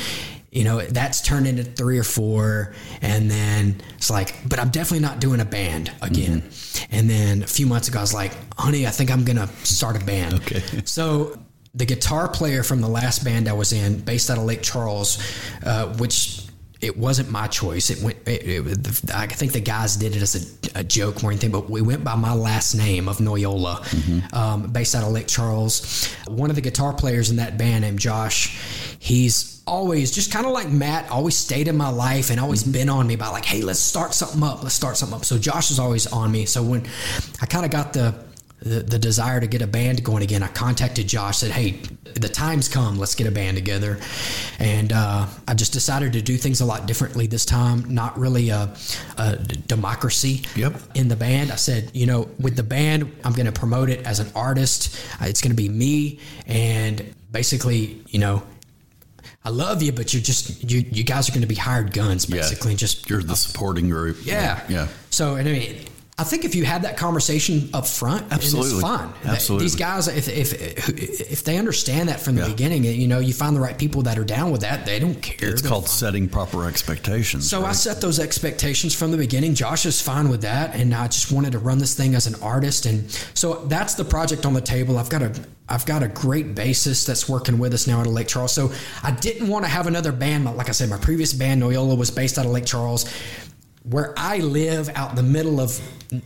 you 0.51 0.65
know 0.65 0.81
that's 0.81 1.21
turned 1.21 1.47
into 1.47 1.63
three 1.63 1.99
or 1.99 2.03
four 2.03 2.73
and 3.03 3.31
then 3.31 3.81
it's 3.97 4.11
like 4.11 4.35
but 4.49 4.59
i'm 4.59 4.71
definitely 4.71 5.01
not 5.01 5.21
doing 5.21 5.41
a 5.41 5.45
band 5.45 5.93
again 6.01 6.41
mm-hmm. 6.41 6.97
and 6.97 7.11
then 7.11 7.43
a 7.43 7.47
few 7.47 7.67
months 7.67 7.89
ago 7.89 7.99
i 7.99 8.01
was 8.01 8.15
like 8.15 8.33
honey 8.59 8.87
i 8.87 8.91
think 8.91 9.11
i'm 9.11 9.23
gonna 9.23 9.49
start 9.65 10.01
a 10.01 10.05
band 10.07 10.35
Okay. 10.35 10.63
so 10.87 11.39
the 11.77 11.87
guitar 11.87 12.29
player 12.29 12.63
from 12.63 12.81
the 12.81 12.89
last 12.89 13.25
band 13.25 13.49
i 13.49 13.53
was 13.53 13.73
in 13.73 14.01
based 14.01 14.31
out 14.31 14.39
of 14.39 14.45
lake 14.45 14.63
charles 14.63 15.19
uh, 15.65 15.87
which 15.99 16.47
it 16.81 16.97
wasn't 16.97 17.31
my 17.31 17.47
choice. 17.47 17.91
It 17.91 18.03
went. 18.03 18.19
It, 18.27 18.43
it, 18.47 19.15
I 19.15 19.27
think 19.27 19.53
the 19.53 19.61
guys 19.61 19.97
did 19.97 20.15
it 20.15 20.23
as 20.23 20.69
a, 20.75 20.81
a 20.81 20.85
joke 20.85 21.25
or 21.25 21.31
anything, 21.31 21.51
but 21.51 21.71
we 21.71 21.81
went 21.81 22.05
by 22.05 22.15
my 22.17 22.35
last 22.35 22.75
name 22.75 23.09
of 23.09 23.19
Noyola, 23.19 24.35
um, 24.35 24.71
based 24.71 24.95
out 24.95 25.03
of 25.03 25.11
Lake 25.11 25.27
Charles. 25.27 26.13
One 26.29 26.51
of 26.51 26.57
the 26.57 26.63
guitar 26.63 26.93
players 26.93 27.31
in 27.31 27.37
that 27.37 27.57
band 27.57 27.83
named 27.83 27.99
Josh, 27.99 28.59
he's 28.99 29.63
always 29.67 30.13
just 30.13 30.33
kind 30.33 30.47
of 30.47 30.53
like 30.53 30.69
Matt, 30.69 31.11
always 31.11 31.37
stayed 31.37 31.67
in 31.67 31.77
my 31.77 31.89
life 31.89 32.31
and 32.31 32.39
always 32.39 32.63
been 32.63 32.89
on 32.89 33.07
me 33.07 33.15
about 33.15 33.33
like, 33.33 33.45
hey, 33.45 33.63
let's 33.63 33.81
start 33.81 34.15
something 34.15 34.43
up. 34.43 34.63
Let's 34.63 34.75
start 34.75 34.97
something 34.97 35.17
up. 35.17 35.25
So 35.25 35.39
Josh 35.39 35.71
is 35.71 35.79
always 35.79 36.07
on 36.07 36.31
me. 36.31 36.45
So 36.45 36.63
when 36.63 36.87
I 37.41 37.47
kind 37.47 37.65
of 37.65 37.71
got 37.71 37.95
the 37.95 38.26
the, 38.61 38.81
the 38.81 38.99
desire 38.99 39.39
to 39.39 39.47
get 39.47 39.61
a 39.63 39.67
band 39.67 40.03
going 40.03 40.23
again, 40.23 40.43
I 40.43 40.49
contacted 40.49 41.07
Josh, 41.07 41.39
said, 41.39 41.51
Hey, 41.51 41.73
the 42.15 42.29
time's 42.29 42.69
come, 42.69 42.99
let's 42.99 43.15
get 43.15 43.27
a 43.27 43.31
band 43.31 43.57
together. 43.57 43.99
And 44.59 44.93
uh, 44.93 45.27
I 45.47 45.55
just 45.55 45.73
decided 45.75 46.15
to 46.15 46.23
do 46.23 46.37
things 46.39 46.63
a 46.63 46.65
lot 46.65 46.87
differently 46.87 47.27
this 47.27 47.45
time, 47.45 47.93
not 47.95 48.19
really 48.19 48.49
a, 48.49 48.75
a 49.19 49.37
d- 49.37 49.63
democracy 49.67 50.43
Yep. 50.57 50.81
in 50.95 51.09
the 51.09 51.17
band. 51.17 51.53
I 51.53 51.57
said, 51.57 51.91
You 51.93 52.07
know, 52.07 52.29
with 52.41 52.57
the 52.57 52.63
band, 52.63 53.13
I'm 53.25 53.35
going 53.35 53.47
to 53.47 53.53
promote 53.53 53.91
it 53.91 54.07
as 54.07 54.21
an 54.21 54.29
artist. 54.35 54.99
Uh, 55.21 55.27
It's 55.27 55.43
going 55.43 55.51
to 55.55 55.57
be 55.63 55.69
me. 55.69 56.19
And 56.47 57.15
basically, 57.31 58.03
you 58.09 58.19
know, 58.21 58.43
I 59.45 59.51
love 59.51 59.83
you, 59.83 59.93
but 59.93 60.13
you're 60.15 60.23
just, 60.23 60.69
you, 60.69 60.79
you 60.91 61.05
guys 61.05 61.29
are 61.29 61.33
going 61.33 61.43
to 61.43 61.47
be 61.47 61.55
hired 61.55 61.93
guns, 61.93 62.29
Yeah. 62.29 62.37
basically. 62.37 62.71
and 62.73 62.79
Just 62.79 63.09
You're 63.11 63.23
the 63.23 63.37
supporting 63.37 63.91
group. 63.91 64.17
yeah. 64.25 64.63
Yeah. 64.69 64.89
So, 65.11 65.35
and 65.37 65.47
I 65.49 65.53
mean, 65.53 65.77
I 66.19 66.25
think 66.25 66.47
if 66.47 66.55
you 66.55 66.65
have 66.65 66.81
that 66.83 66.97
conversation 66.97 67.69
up 67.75 67.87
front, 67.87 68.33
Absolutely. 68.33 68.71
it's 68.73 68.81
fine. 68.81 69.13
Absolutely. 69.27 69.65
These 69.67 69.77
guys, 69.77 70.09
if, 70.09 70.29
if 70.31 70.89
if 71.31 71.45
they 71.45 71.59
understand 71.59 72.09
that 72.09 72.21
from 72.21 72.37
the 72.37 72.41
Yeah. 72.41 72.49
beginning, 72.49 72.85
you 72.85 73.07
know, 73.07 73.19
you 73.19 73.35
find 73.35 73.55
the 73.55 73.61
right 73.61 73.77
people 73.77 74.01
that 74.05 74.19
are 74.19 74.25
down 74.25 74.51
with 74.51 74.63
that. 74.63 74.87
They 74.87 74.99
don't 74.99 75.21
care. 75.21 75.51
It's 75.51 75.61
They're 75.61 75.69
called 75.71 75.85
fine. 75.85 75.93
setting 75.93 76.29
proper 76.31 76.67
expectations. 76.67 77.51
So 77.51 77.67
I 77.67 77.73
set 77.73 78.01
those 78.01 78.19
expectations 78.19 78.95
from 78.95 79.11
the 79.11 79.19
beginning. 79.19 79.55
Josh 79.55 79.85
is 79.85 80.01
fine 80.01 80.31
with 80.31 80.41
that, 80.41 80.75
and 80.75 80.95
I 80.95 81.07
just 81.09 81.31
wanted 81.33 81.53
to 81.53 81.59
run 81.59 81.77
this 81.77 81.93
thing 81.93 82.15
as 82.15 82.27
an 82.27 82.37
artist, 82.43 82.87
and 82.87 83.11
so 83.35 83.67
that's 83.67 83.93
the 83.93 84.05
project 84.05 84.47
on 84.47 84.55
the 84.55 84.63
table. 84.63 84.97
I've 84.99 85.11
got 85.11 85.21
a 85.23 85.33
I've 85.69 85.85
got 85.85 86.03
a 86.05 86.09
great 86.09 86.55
bassist 86.55 87.07
that's 87.07 87.29
working 87.29 87.59
with 87.59 87.75
us 87.75 87.89
now 87.89 87.99
out 88.01 88.07
of 88.07 88.13
Lake 88.13 88.29
Charles. 88.29 88.53
So 88.53 88.71
I 89.03 89.11
didn't 89.11 89.49
want 89.49 89.65
to 89.65 89.69
have 89.69 89.89
another 89.89 90.13
band. 90.13 90.45
Like 90.45 90.69
I 90.69 90.73
said, 90.73 90.89
my 90.89 90.97
previous 90.97 91.33
band 91.35 91.61
Noyola 91.61 91.99
was 91.99 92.09
based 92.11 92.39
out 92.39 92.47
of 92.47 92.53
Lake 92.53 92.65
Charles. 92.67 93.05
Where 93.89 94.13
I 94.17 94.39
live 94.39 94.91
out 94.97 95.11
in 95.11 95.17
the 95.17 95.23
middle 95.23 95.61
of 95.61 95.81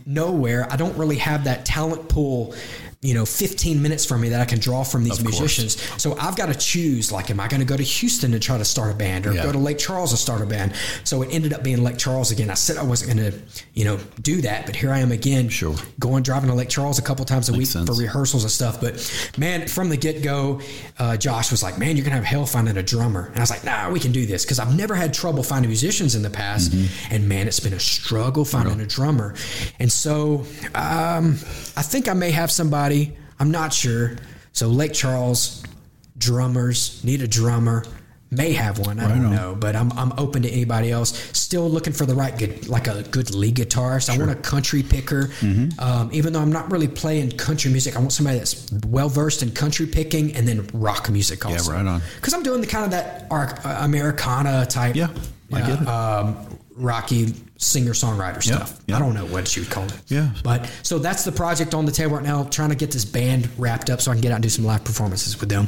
nowhere, 0.07 0.67
I 0.71 0.77
don't 0.77 0.97
really 0.97 1.17
have 1.17 1.43
that 1.43 1.63
talent 1.63 2.09
pool. 2.09 2.55
You 3.03 3.15
know, 3.15 3.25
15 3.25 3.81
minutes 3.81 4.05
from 4.05 4.21
me 4.21 4.29
that 4.29 4.41
I 4.41 4.45
can 4.45 4.59
draw 4.59 4.83
from 4.83 5.03
these 5.03 5.17
Of 5.17 5.25
course. 5.25 5.39
musicians. 5.39 5.75
So 5.99 6.15
I've 6.19 6.35
got 6.35 6.49
to 6.49 6.53
choose. 6.53 7.11
Like, 7.11 7.31
am 7.31 7.39
I 7.39 7.47
going 7.47 7.59
to 7.59 7.65
go 7.65 7.75
to 7.75 7.81
Houston 7.81 8.29
to 8.31 8.39
try 8.39 8.59
to 8.59 8.63
start 8.65 8.91
a 8.91 8.93
band, 8.95 9.25
or 9.25 9.33
Yeah. 9.33 9.41
go 9.41 9.51
to 9.51 9.57
Lake 9.57 9.79
Charles 9.79 10.11
to 10.11 10.17
start 10.17 10.43
a 10.43 10.45
band? 10.45 10.73
So 11.03 11.23
it 11.23 11.29
ended 11.31 11.51
up 11.51 11.63
being 11.63 11.83
Lake 11.83 11.97
Charles 11.97 12.29
again. 12.29 12.51
I 12.51 12.53
said 12.53 12.77
I 12.77 12.83
wasn't 12.83 13.17
going 13.17 13.31
to, 13.31 13.39
you 13.73 13.85
know, 13.85 13.97
do 14.21 14.41
that, 14.41 14.67
but 14.67 14.75
here 14.75 14.91
I 14.93 14.99
am 14.99 15.11
again. 15.11 15.49
Sure. 15.49 15.75
Going 15.99 16.21
driving 16.21 16.51
to 16.51 16.55
Lake 16.55 16.69
Charles 16.69 16.99
a 16.99 17.01
couple 17.01 17.25
times 17.25 17.49
a 17.49 17.53
Makes 17.53 17.73
week 17.73 17.87
for 17.87 17.95
rehearsals 17.95 18.43
and 18.43 18.51
stuff. 18.51 18.79
But 18.79 19.11
man, 19.35 19.67
from 19.67 19.89
the 19.89 19.97
get 19.97 20.21
go, 20.21 20.61
uh, 20.99 21.17
Josh 21.17 21.49
was 21.49 21.63
like, 21.63 21.79
"Man, 21.79 21.97
you're 21.97 22.03
gonna 22.03 22.17
have 22.17 22.23
hell 22.25 22.45
finding 22.45 22.77
a 22.77 22.83
drummer," 22.83 23.25
and 23.29 23.37
I 23.37 23.39
was 23.41 23.49
like, 23.49 23.63
"Nah, 23.63 23.89
we 23.89 23.99
can 23.99 24.11
do 24.11 24.27
this," 24.27 24.45
because 24.45 24.59
I've 24.59 24.75
never 24.77 24.93
had 24.93 25.11
trouble 25.11 25.41
finding 25.41 25.69
musicians 25.69 26.13
in 26.13 26.21
the 26.21 26.29
past, 26.29 26.71
Mm-hmm. 26.71 27.15
and 27.15 27.27
man, 27.27 27.47
it's 27.47 27.59
been 27.59 27.73
a 27.73 27.79
struggle 27.79 28.45
finding 28.45 28.79
a 28.79 28.85
drummer. 28.85 29.33
And 29.79 29.91
so 29.91 30.45
um, 30.75 31.39
I 31.75 31.81
think 31.81 32.07
I 32.07 32.13
may 32.13 32.29
have 32.29 32.51
somebody. 32.51 32.90
I'm 33.39 33.51
not 33.51 33.73
sure. 33.73 34.17
So 34.53 34.67
Lake 34.67 34.93
Charles 34.93 35.63
drummers 36.17 37.03
need 37.03 37.21
a 37.21 37.27
drummer. 37.27 37.83
may 38.33 38.53
have 38.53 38.79
one. 38.79 38.99
I 38.99 39.07
don't 39.09 39.29
know, 39.29 39.55
but 39.59 39.75
I'm 39.75 39.91
I'm 39.93 40.13
open 40.17 40.41
to 40.43 40.49
anybody 40.49 40.89
else. 40.91 41.09
Still 41.37 41.69
looking 41.69 41.91
for 41.91 42.05
the 42.05 42.15
right 42.15 42.37
good, 42.37 42.69
like 42.69 42.87
a 42.87 43.03
good 43.03 43.33
lead 43.35 43.55
guitarist. 43.55 44.09
I 44.09 44.17
want 44.17 44.31
a 44.31 44.35
country 44.35 44.83
picker. 44.83 45.23
Mm-hmm. 45.41 45.79
Um, 45.79 46.09
even 46.13 46.31
though 46.33 46.39
I'm 46.39 46.51
not 46.51 46.71
really 46.71 46.87
playing 46.87 47.31
country 47.31 47.71
music, 47.71 47.95
I 47.97 47.99
want 47.99 48.13
somebody 48.13 48.37
that's 48.37 48.71
well 48.87 49.09
versed 49.09 49.43
in 49.43 49.51
country 49.51 49.85
picking 49.85 50.33
and 50.35 50.47
then 50.47 50.67
rock 50.73 51.09
music 51.09 51.45
also. 51.45 51.71
Yeah, 51.71 51.77
right 51.77 51.87
on. 51.87 52.01
Because 52.15 52.33
I'm 52.33 52.43
doing 52.43 52.61
the 52.61 52.67
kind 52.67 52.85
of 52.85 52.91
that 52.91 53.27
uh, 53.31 53.77
Americana 53.83 54.65
type. 54.65 54.95
Yeah, 54.95 55.09
I 55.51 55.59
get 55.61 55.81
it. 55.81 55.87
Um, 55.87 56.37
rocky 56.75 57.33
singer 57.61 57.91
songwriter 57.91 58.41
stuff. 58.41 58.81
yeah. 58.87 58.95
I 58.95 58.99
don't 58.99 59.13
know 59.13 59.27
what 59.27 59.55
you 59.55 59.61
would 59.61 59.71
call 59.71 59.85
it. 59.85 60.01
Yeah. 60.07 60.31
But 60.43 60.69
so 60.81 60.97
that's 60.97 61.23
the 61.23 61.31
project 61.31 61.75
on 61.75 61.85
the 61.85 61.91
table 61.91 62.15
right 62.15 62.25
now. 62.25 62.43
Trying 62.45 62.69
to 62.69 62.75
get 62.75 62.91
this 62.91 63.05
band 63.05 63.47
wrapped 63.57 63.91
up 63.91 64.01
so 64.01 64.11
I 64.11 64.15
can 64.15 64.21
get 64.21 64.31
out 64.31 64.35
and 64.35 64.43
do 64.43 64.49
some 64.49 64.65
live 64.65 64.83
performances 64.83 65.39
with 65.39 65.49
them. 65.49 65.67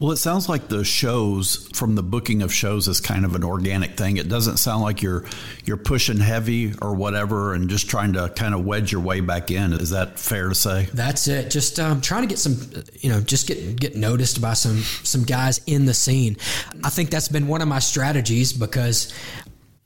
Well, 0.00 0.10
it 0.10 0.16
sounds 0.16 0.48
like 0.48 0.68
the 0.68 0.84
shows 0.84 1.68
from 1.74 1.96
the 1.96 2.02
booking 2.02 2.40
of 2.40 2.52
shows 2.52 2.88
is 2.88 3.00
kind 3.00 3.26
of 3.26 3.34
an 3.34 3.44
organic 3.44 3.96
thing. 3.96 4.16
It 4.16 4.28
doesn't 4.28 4.56
sound 4.56 4.82
like 4.82 5.02
you're 5.02 5.24
you're 5.64 5.76
pushing 5.76 6.18
heavy 6.18 6.72
or 6.80 6.94
whatever 6.94 7.52
and 7.52 7.68
just 7.68 7.90
trying 7.90 8.14
to 8.14 8.30
kind 8.30 8.54
of 8.54 8.64
wedge 8.64 8.90
your 8.90 9.02
way 9.02 9.20
back 9.20 9.50
in. 9.50 9.74
Is 9.74 9.90
that 9.90 10.18
fair 10.18 10.48
to 10.48 10.54
say? 10.54 10.88
That's 10.94 11.28
it. 11.28 11.50
Just 11.50 11.78
um, 11.78 12.00
trying 12.00 12.22
to 12.22 12.28
get 12.28 12.38
some, 12.38 12.56
you 13.00 13.10
know, 13.10 13.20
just 13.20 13.46
get 13.46 13.78
get 13.78 13.96
noticed 13.96 14.40
by 14.40 14.54
some 14.54 14.78
some 14.78 15.24
guys 15.24 15.60
in 15.66 15.84
the 15.84 15.94
scene. 15.94 16.38
I 16.82 16.88
think 16.88 17.10
that's 17.10 17.28
been 17.28 17.48
one 17.48 17.60
of 17.60 17.68
my 17.68 17.80
strategies 17.80 18.54
because 18.54 19.12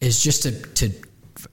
is 0.00 0.22
just 0.22 0.44
to 0.44 0.52
to 0.52 0.92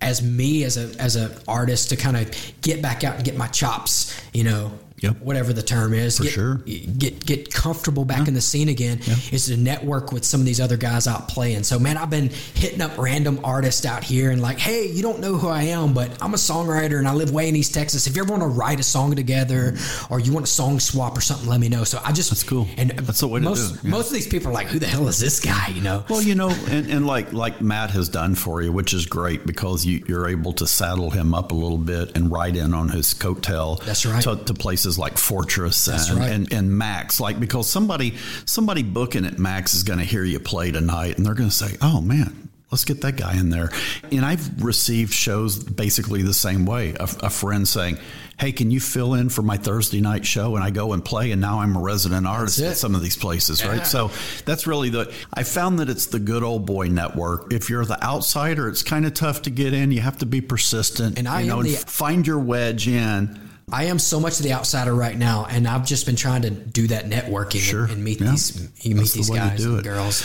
as 0.06 0.22
me 0.22 0.64
as 0.64 0.78
a 0.78 0.98
as 1.02 1.16
an 1.16 1.32
artist 1.48 1.90
to 1.90 1.96
kind 1.96 2.16
of 2.16 2.32
get 2.62 2.82
back 2.82 3.04
out 3.04 3.16
and 3.16 3.26
get 3.26 3.36
my 3.36 3.48
chops, 3.48 4.16
you 4.34 4.44
know. 4.44 4.72
Yep. 5.02 5.22
Whatever 5.22 5.52
the 5.52 5.62
term 5.62 5.94
is, 5.94 6.18
For 6.18 6.24
get, 6.24 6.32
sure. 6.32 6.56
Get 6.56 7.26
get 7.26 7.54
comfortable 7.54 8.06
back 8.06 8.28
in 8.28 8.34
the 8.34 8.42
scene 8.42 8.70
again. 8.70 9.00
Is 9.32 9.48
to 9.48 9.58
network 9.58 10.12
with 10.12 10.24
some 10.24 10.40
of 10.40 10.46
these 10.46 10.62
other 10.62 10.78
guys 10.78 11.06
out 11.06 11.28
playing. 11.28 11.64
So 11.64 11.78
man, 11.78 11.98
I've 11.98 12.10
been 12.10 12.30
hitting 12.30 12.82
up 12.82 12.98
random 12.98 13.40
artists 13.44 13.86
out 13.86 14.04
here 14.04 14.32
and 14.32 14.42
like, 14.42 14.58
hey, 14.58 14.88
you 14.88 15.02
don't 15.02 15.20
know 15.20 15.36
who 15.36 15.50
I 15.50 15.64
am, 15.64 15.94
but 15.94 16.22
I'm 16.22 16.34
a 16.34 16.38
songwriter 16.38 16.98
and 16.98 17.08
I 17.08 17.14
live 17.14 17.32
way 17.32 17.50
in 17.50 17.56
East 17.56 17.74
Texas. 17.74 18.08
If 18.08 18.16
you 18.16 18.24
ever 18.24 18.32
want 18.32 18.44
to 18.44 18.48
write 18.48 18.80
a 18.80 18.84
song 18.84 19.16
together 19.16 19.76
or 20.10 20.20
you 20.20 20.32
want 20.32 20.46
a 20.46 20.50
song 20.50 20.80
swap 20.80 21.18
or 21.18 21.22
something, 21.22 21.50
let 21.50 21.60
me 21.60 21.68
know. 21.68 21.84
So 21.84 22.00
I 22.04 22.12
just 22.12 22.30
That's 22.30 22.44
cool. 22.44 22.68
And 22.78 22.92
That's 22.92 23.20
the 23.20 23.28
way 23.28 23.40
to 23.40 23.46
most, 23.46 23.74
do 23.74 23.76
it, 23.76 23.84
yeah. 23.84 23.92
Most 23.92 24.08
of 24.08 24.14
these 24.14 24.28
people 24.28 24.50
are 24.50 24.54
like, 24.54 24.68
who 24.68 24.80
the 24.80 24.88
hell 24.88 25.08
is 25.08 25.20
this 25.20 25.40
guy? 25.40 25.68
You 25.70 25.82
know. 25.82 26.06
Well, 26.10 26.22
you 26.22 26.36
know, 26.36 26.50
and, 26.70 26.90
and 26.90 27.06
like 27.06 27.34
like 27.34 27.62
Matt 27.62 27.92
has 27.92 28.10
done 28.10 28.36
for 28.36 28.62
you, 28.62 28.72
which 28.72 28.94
is 28.94 29.06
great 29.06 29.46
because 29.46 29.86
you, 29.86 30.04
you're 30.08 30.30
able 30.30 30.54
to 30.54 30.68
saddle 30.68 31.10
him 31.10 31.34
up 31.34 31.52
a 31.52 31.56
little 31.56 31.78
bit 31.78 32.16
and 32.16 32.32
ride 32.32 32.56
in 32.56 32.74
on 32.74 32.90
his 32.90 33.14
coattail. 33.14 33.84
That's 33.84 34.06
right. 34.06 34.24
To, 34.24 34.38
to 34.38 34.54
places 34.86 35.00
like 35.00 35.18
Fortress 35.18 35.88
and, 35.88 36.20
right. 36.20 36.32
and 36.32 36.54
and 36.54 36.78
Max, 36.78 37.20
like 37.20 37.40
because 37.40 37.70
somebody 37.70 38.16
somebody 38.46 38.84
booking 38.84 39.26
at 39.26 39.40
Max 39.40 39.74
is 39.74 39.84
going 39.84 40.00
to 40.00 40.06
hear 40.06 40.24
you 40.24 40.40
play 40.40 40.72
tonight, 40.72 41.18
and 41.18 41.26
they're 41.26 41.34
going 41.34 41.50
to 41.50 41.56
say, 41.56 41.78
"Oh 41.82 42.02
man." 42.02 42.42
Let's 42.72 42.84
get 42.84 43.02
that 43.02 43.16
guy 43.16 43.40
in 43.40 43.52
there. 43.52 43.70
And 44.12 44.26
I've 44.26 44.62
received 44.62 45.14
shows 45.14 45.64
basically 45.64 46.24
the 46.24 46.34
same 46.34 46.66
way. 46.66 46.94
A, 47.00 47.04
a 47.22 47.30
friend 47.30 47.66
saying, 47.66 48.00
Hey, 48.38 48.52
can 48.52 48.70
you 48.70 48.82
fill 48.82 49.14
in 49.14 49.30
for 49.30 49.44
my 49.44 49.56
Thursday 49.56 50.02
night 50.02 50.26
show? 50.26 50.56
And 50.56 50.64
I 50.64 50.72
go 50.72 50.92
and 50.92 51.06
play, 51.06 51.32
and 51.32 51.40
now 51.40 51.60
I'm 51.60 51.78
a 51.78 51.80
resident 51.80 52.28
artist 52.28 52.60
at 52.60 52.76
some 52.76 52.94
of 52.96 53.02
these 53.02 53.16
places, 53.16 53.64
right? 53.64 53.86
So 53.86 54.12
that's 54.46 54.68
really 54.68 54.90
the. 54.90 55.14
I 55.32 55.44
found 55.44 55.80
that 55.80 55.90
it's 55.90 56.08
the 56.08 56.20
good 56.20 56.44
old 56.44 56.66
boy 56.66 56.88
network. 56.88 57.54
If 57.54 57.70
you're 57.70 57.86
the 57.86 58.04
outsider, 58.04 58.68
it's 58.68 58.84
kind 58.84 59.06
of 59.06 59.14
tough 59.14 59.44
to 59.44 59.52
get 59.52 59.74
in. 59.74 59.92
You 59.92 60.02
have 60.02 60.18
to 60.18 60.26
be 60.26 60.42
persistent, 60.42 61.18
And 61.20 61.30
I 61.30 61.42
you 61.42 61.48
know, 61.48 61.64
the- 61.64 61.70
find 61.76 62.26
your 62.28 62.40
wedge 62.40 62.88
in. 62.90 63.45
I 63.72 63.86
am 63.86 63.98
so 63.98 64.20
much 64.20 64.38
the 64.38 64.54
outsider 64.54 64.94
right 64.94 65.18
now, 65.18 65.48
and 65.50 65.68
I've 65.68 65.86
just 65.88 66.06
been 66.06 66.16
trying 66.16 66.44
to 66.44 66.52
do 66.52 66.86
that 66.88 67.06
networking 67.10 67.60
Sure. 67.62 67.84
and, 67.86 67.94
and 67.94 68.04
meet 68.04 68.22
Yeah. 68.22 68.30
these 68.32 68.70
you 68.84 68.94
meet 68.94 69.02
That's 69.02 69.14
these 69.14 69.30
to 69.32 69.36
guys 69.36 69.66
and 69.66 69.80
it. 69.80 69.84
girls. 69.84 70.24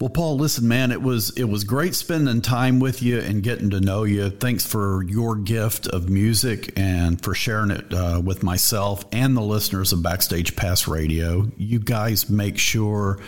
Well, 0.00 0.08
Paul, 0.08 0.38
listen, 0.38 0.66
man, 0.66 0.90
it 0.90 1.02
was 1.02 1.28
it 1.36 1.44
was 1.44 1.64
great 1.64 1.94
spending 1.94 2.40
time 2.40 2.80
with 2.80 3.02
you 3.02 3.18
and 3.20 3.42
getting 3.42 3.68
to 3.70 3.80
know 3.82 4.04
you. 4.04 4.30
Thanks 4.30 4.64
for 4.64 5.02
your 5.04 5.36
gift 5.36 5.88
of 5.88 6.08
music 6.08 6.72
and 6.76 7.22
for 7.22 7.34
sharing 7.34 7.70
it 7.70 7.92
uh, 7.92 8.22
with 8.24 8.42
myself 8.42 9.04
and 9.12 9.36
the 9.36 9.42
listeners 9.42 9.92
of 9.92 10.02
Backstage 10.02 10.56
Pass 10.56 10.88
Radio. 10.88 11.50
You 11.58 11.80
guys 11.80 12.30
make 12.30 12.56
sure 12.56 13.18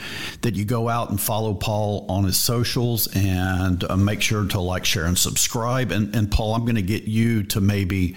that 0.40 0.54
you 0.54 0.64
go 0.64 0.88
out 0.88 1.10
and 1.10 1.20
follow 1.20 1.52
Paul 1.52 2.06
on 2.08 2.24
his 2.24 2.38
socials 2.38 3.06
and 3.14 3.84
uh, 3.84 3.96
make 3.98 4.22
sure 4.22 4.46
to 4.46 4.60
like, 4.60 4.86
share, 4.86 5.04
and 5.04 5.18
subscribe. 5.18 5.92
And, 5.92 6.16
and 6.16 6.30
Paul, 6.30 6.54
I'm 6.54 6.62
going 6.62 6.76
to 6.76 6.80
get 6.82 7.02
you 7.04 7.42
to 7.44 7.60
maybe 7.60 8.16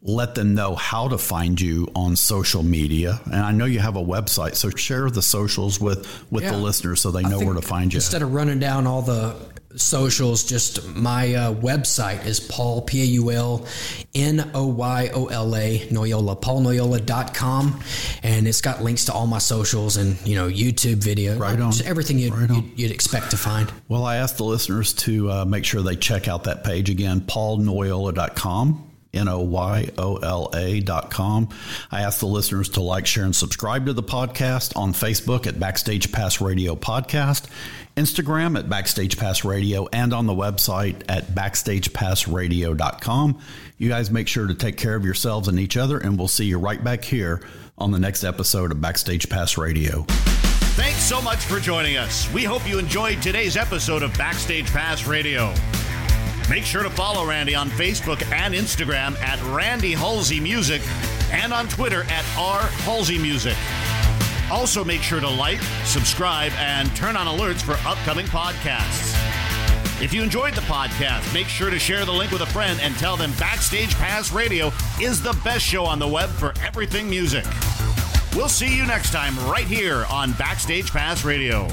let 0.00 0.34
them 0.36 0.54
know 0.54 0.74
how 0.76 1.08
to 1.08 1.18
find 1.18 1.60
you 1.60 1.88
on 1.96 2.14
social 2.14 2.62
media. 2.62 3.20
And 3.26 3.34
I 3.36 3.50
know 3.52 3.64
you 3.64 3.80
have 3.80 3.96
a 3.96 4.02
website, 4.04 4.54
so 4.54 4.70
share 4.70 5.10
the 5.10 5.22
socials 5.22 5.80
with 5.80 6.06
with 6.30 6.44
Yeah. 6.44 6.52
the 6.52 6.58
listeners 6.58 7.00
so 7.00 7.10
they 7.10 7.22
know 7.22 7.38
where 7.40 7.54
to 7.54 7.62
find 7.62 7.92
you. 7.92 7.96
Instead 7.98 8.22
of 8.22 8.32
running 8.32 8.60
down 8.60 8.86
all 8.86 9.02
the 9.02 9.34
socials, 9.76 10.44
just 10.44 10.86
my 10.94 11.34
uh, 11.34 11.52
website 11.54 12.24
is 12.24 12.38
Paul 12.40 12.82
P 12.82 13.02
A 13.02 13.04
U 13.06 13.30
L 13.32 13.66
N 14.14 14.50
O 14.54 14.66
Y 14.68 15.10
O 15.12 15.26
L 15.26 15.54
A 15.56 15.80
Noyola 15.90 16.40
paulnoyola.com 16.40 17.80
and 18.22 18.46
it's 18.48 18.60
got 18.60 18.82
links 18.82 19.04
to 19.06 19.12
all 19.12 19.26
my 19.26 19.38
socials 19.38 19.96
and 19.96 20.16
you 20.26 20.36
know 20.36 20.48
YouTube 20.48 20.96
video 21.02 21.36
Right 21.38 21.58
on. 21.60 21.72
just 21.72 21.84
everything 21.86 22.18
you'd, 22.20 22.34
Right 22.34 22.48
on. 22.48 22.56
you'd, 22.56 22.78
you'd 22.80 22.90
expect 22.92 23.32
to 23.32 23.36
find. 23.36 23.70
Well, 23.88 24.04
I 24.04 24.16
asked 24.16 24.36
the 24.38 24.44
listeners 24.44 24.92
to 24.94 25.30
uh, 25.30 25.44
make 25.44 25.64
sure 25.64 25.82
they 25.82 25.96
check 25.96 26.28
out 26.28 26.44
that 26.44 26.62
page 26.64 26.88
again, 26.88 27.20
paulnoyola.com. 27.20 28.84
N 29.12 29.28
O 29.28 29.40
Y 29.40 29.88
O 29.96 30.16
L 30.16 30.50
A 30.54 30.80
dot 30.80 31.10
com. 31.10 31.48
I 31.90 32.02
ask 32.02 32.20
the 32.20 32.26
listeners 32.26 32.68
to 32.70 32.82
like, 32.82 33.06
share, 33.06 33.24
and 33.24 33.34
subscribe 33.34 33.86
to 33.86 33.92
the 33.92 34.02
podcast 34.02 34.76
on 34.76 34.92
Facebook 34.92 35.46
at 35.46 35.58
Backstage 35.58 36.12
Pass 36.12 36.40
Radio 36.40 36.76
Podcast, 36.76 37.46
Instagram 37.96 38.58
at 38.58 38.68
Backstage 38.68 39.18
Pass 39.18 39.44
Radio, 39.44 39.88
and 39.92 40.12
on 40.12 40.26
the 40.26 40.34
website 40.34 41.02
at 41.08 41.28
backstagepassradio.com. 41.28 43.38
You 43.78 43.88
guys 43.88 44.10
make 44.10 44.28
sure 44.28 44.46
to 44.46 44.54
take 44.54 44.76
care 44.76 44.94
of 44.94 45.04
yourselves 45.04 45.48
and 45.48 45.58
each 45.58 45.76
other, 45.76 45.98
and 45.98 46.18
we'll 46.18 46.28
see 46.28 46.46
you 46.46 46.58
right 46.58 46.82
back 46.82 47.04
here 47.04 47.42
on 47.78 47.92
the 47.92 47.98
next 47.98 48.24
episode 48.24 48.72
of 48.72 48.80
Backstage 48.80 49.28
Pass 49.28 49.56
Radio. 49.56 50.04
Thanks 50.78 51.00
so 51.00 51.22
much 51.22 51.38
for 51.38 51.58
joining 51.58 51.96
us. 51.96 52.30
We 52.32 52.44
hope 52.44 52.68
you 52.68 52.78
enjoyed 52.78 53.22
today's 53.22 53.56
episode 53.56 54.02
of 54.02 54.16
Backstage 54.16 54.66
Pass 54.66 55.06
Radio. 55.06 55.52
Make 56.48 56.64
sure 56.64 56.82
to 56.82 56.90
follow 56.90 57.26
Randy 57.26 57.54
on 57.54 57.68
Facebook 57.68 58.22
and 58.32 58.54
Instagram 58.54 59.20
at 59.20 59.42
Randy 59.54 59.92
Halsey 59.92 60.40
Music 60.40 60.80
and 61.30 61.52
on 61.52 61.68
Twitter 61.68 62.04
at 62.04 62.24
R 62.38 62.62
Halsey 62.84 63.18
Music. 63.18 63.56
Also, 64.50 64.82
make 64.82 65.02
sure 65.02 65.20
to 65.20 65.28
like, 65.28 65.60
subscribe, 65.84 66.52
and 66.56 66.94
turn 66.96 67.16
on 67.16 67.26
alerts 67.26 67.60
for 67.60 67.74
upcoming 67.86 68.24
podcasts. 68.26 69.14
If 70.00 70.14
you 70.14 70.22
enjoyed 70.22 70.54
the 70.54 70.62
podcast, 70.62 71.34
make 71.34 71.48
sure 71.48 71.68
to 71.68 71.78
share 71.78 72.06
the 72.06 72.12
link 72.12 72.32
with 72.32 72.40
a 72.40 72.46
friend 72.46 72.80
and 72.80 72.96
tell 72.96 73.16
them 73.16 73.32
Backstage 73.38 73.94
Pass 73.96 74.32
Radio 74.32 74.72
is 75.00 75.20
the 75.20 75.38
best 75.44 75.64
show 75.64 75.84
on 75.84 75.98
the 75.98 76.08
web 76.08 76.30
for 76.30 76.54
everything 76.64 77.10
music. 77.10 77.44
We'll 78.34 78.48
see 78.48 78.74
you 78.74 78.86
next 78.86 79.12
time 79.12 79.36
right 79.50 79.66
here 79.66 80.06
on 80.10 80.32
Backstage 80.32 80.92
Pass 80.92 81.24
Radio. 81.24 81.68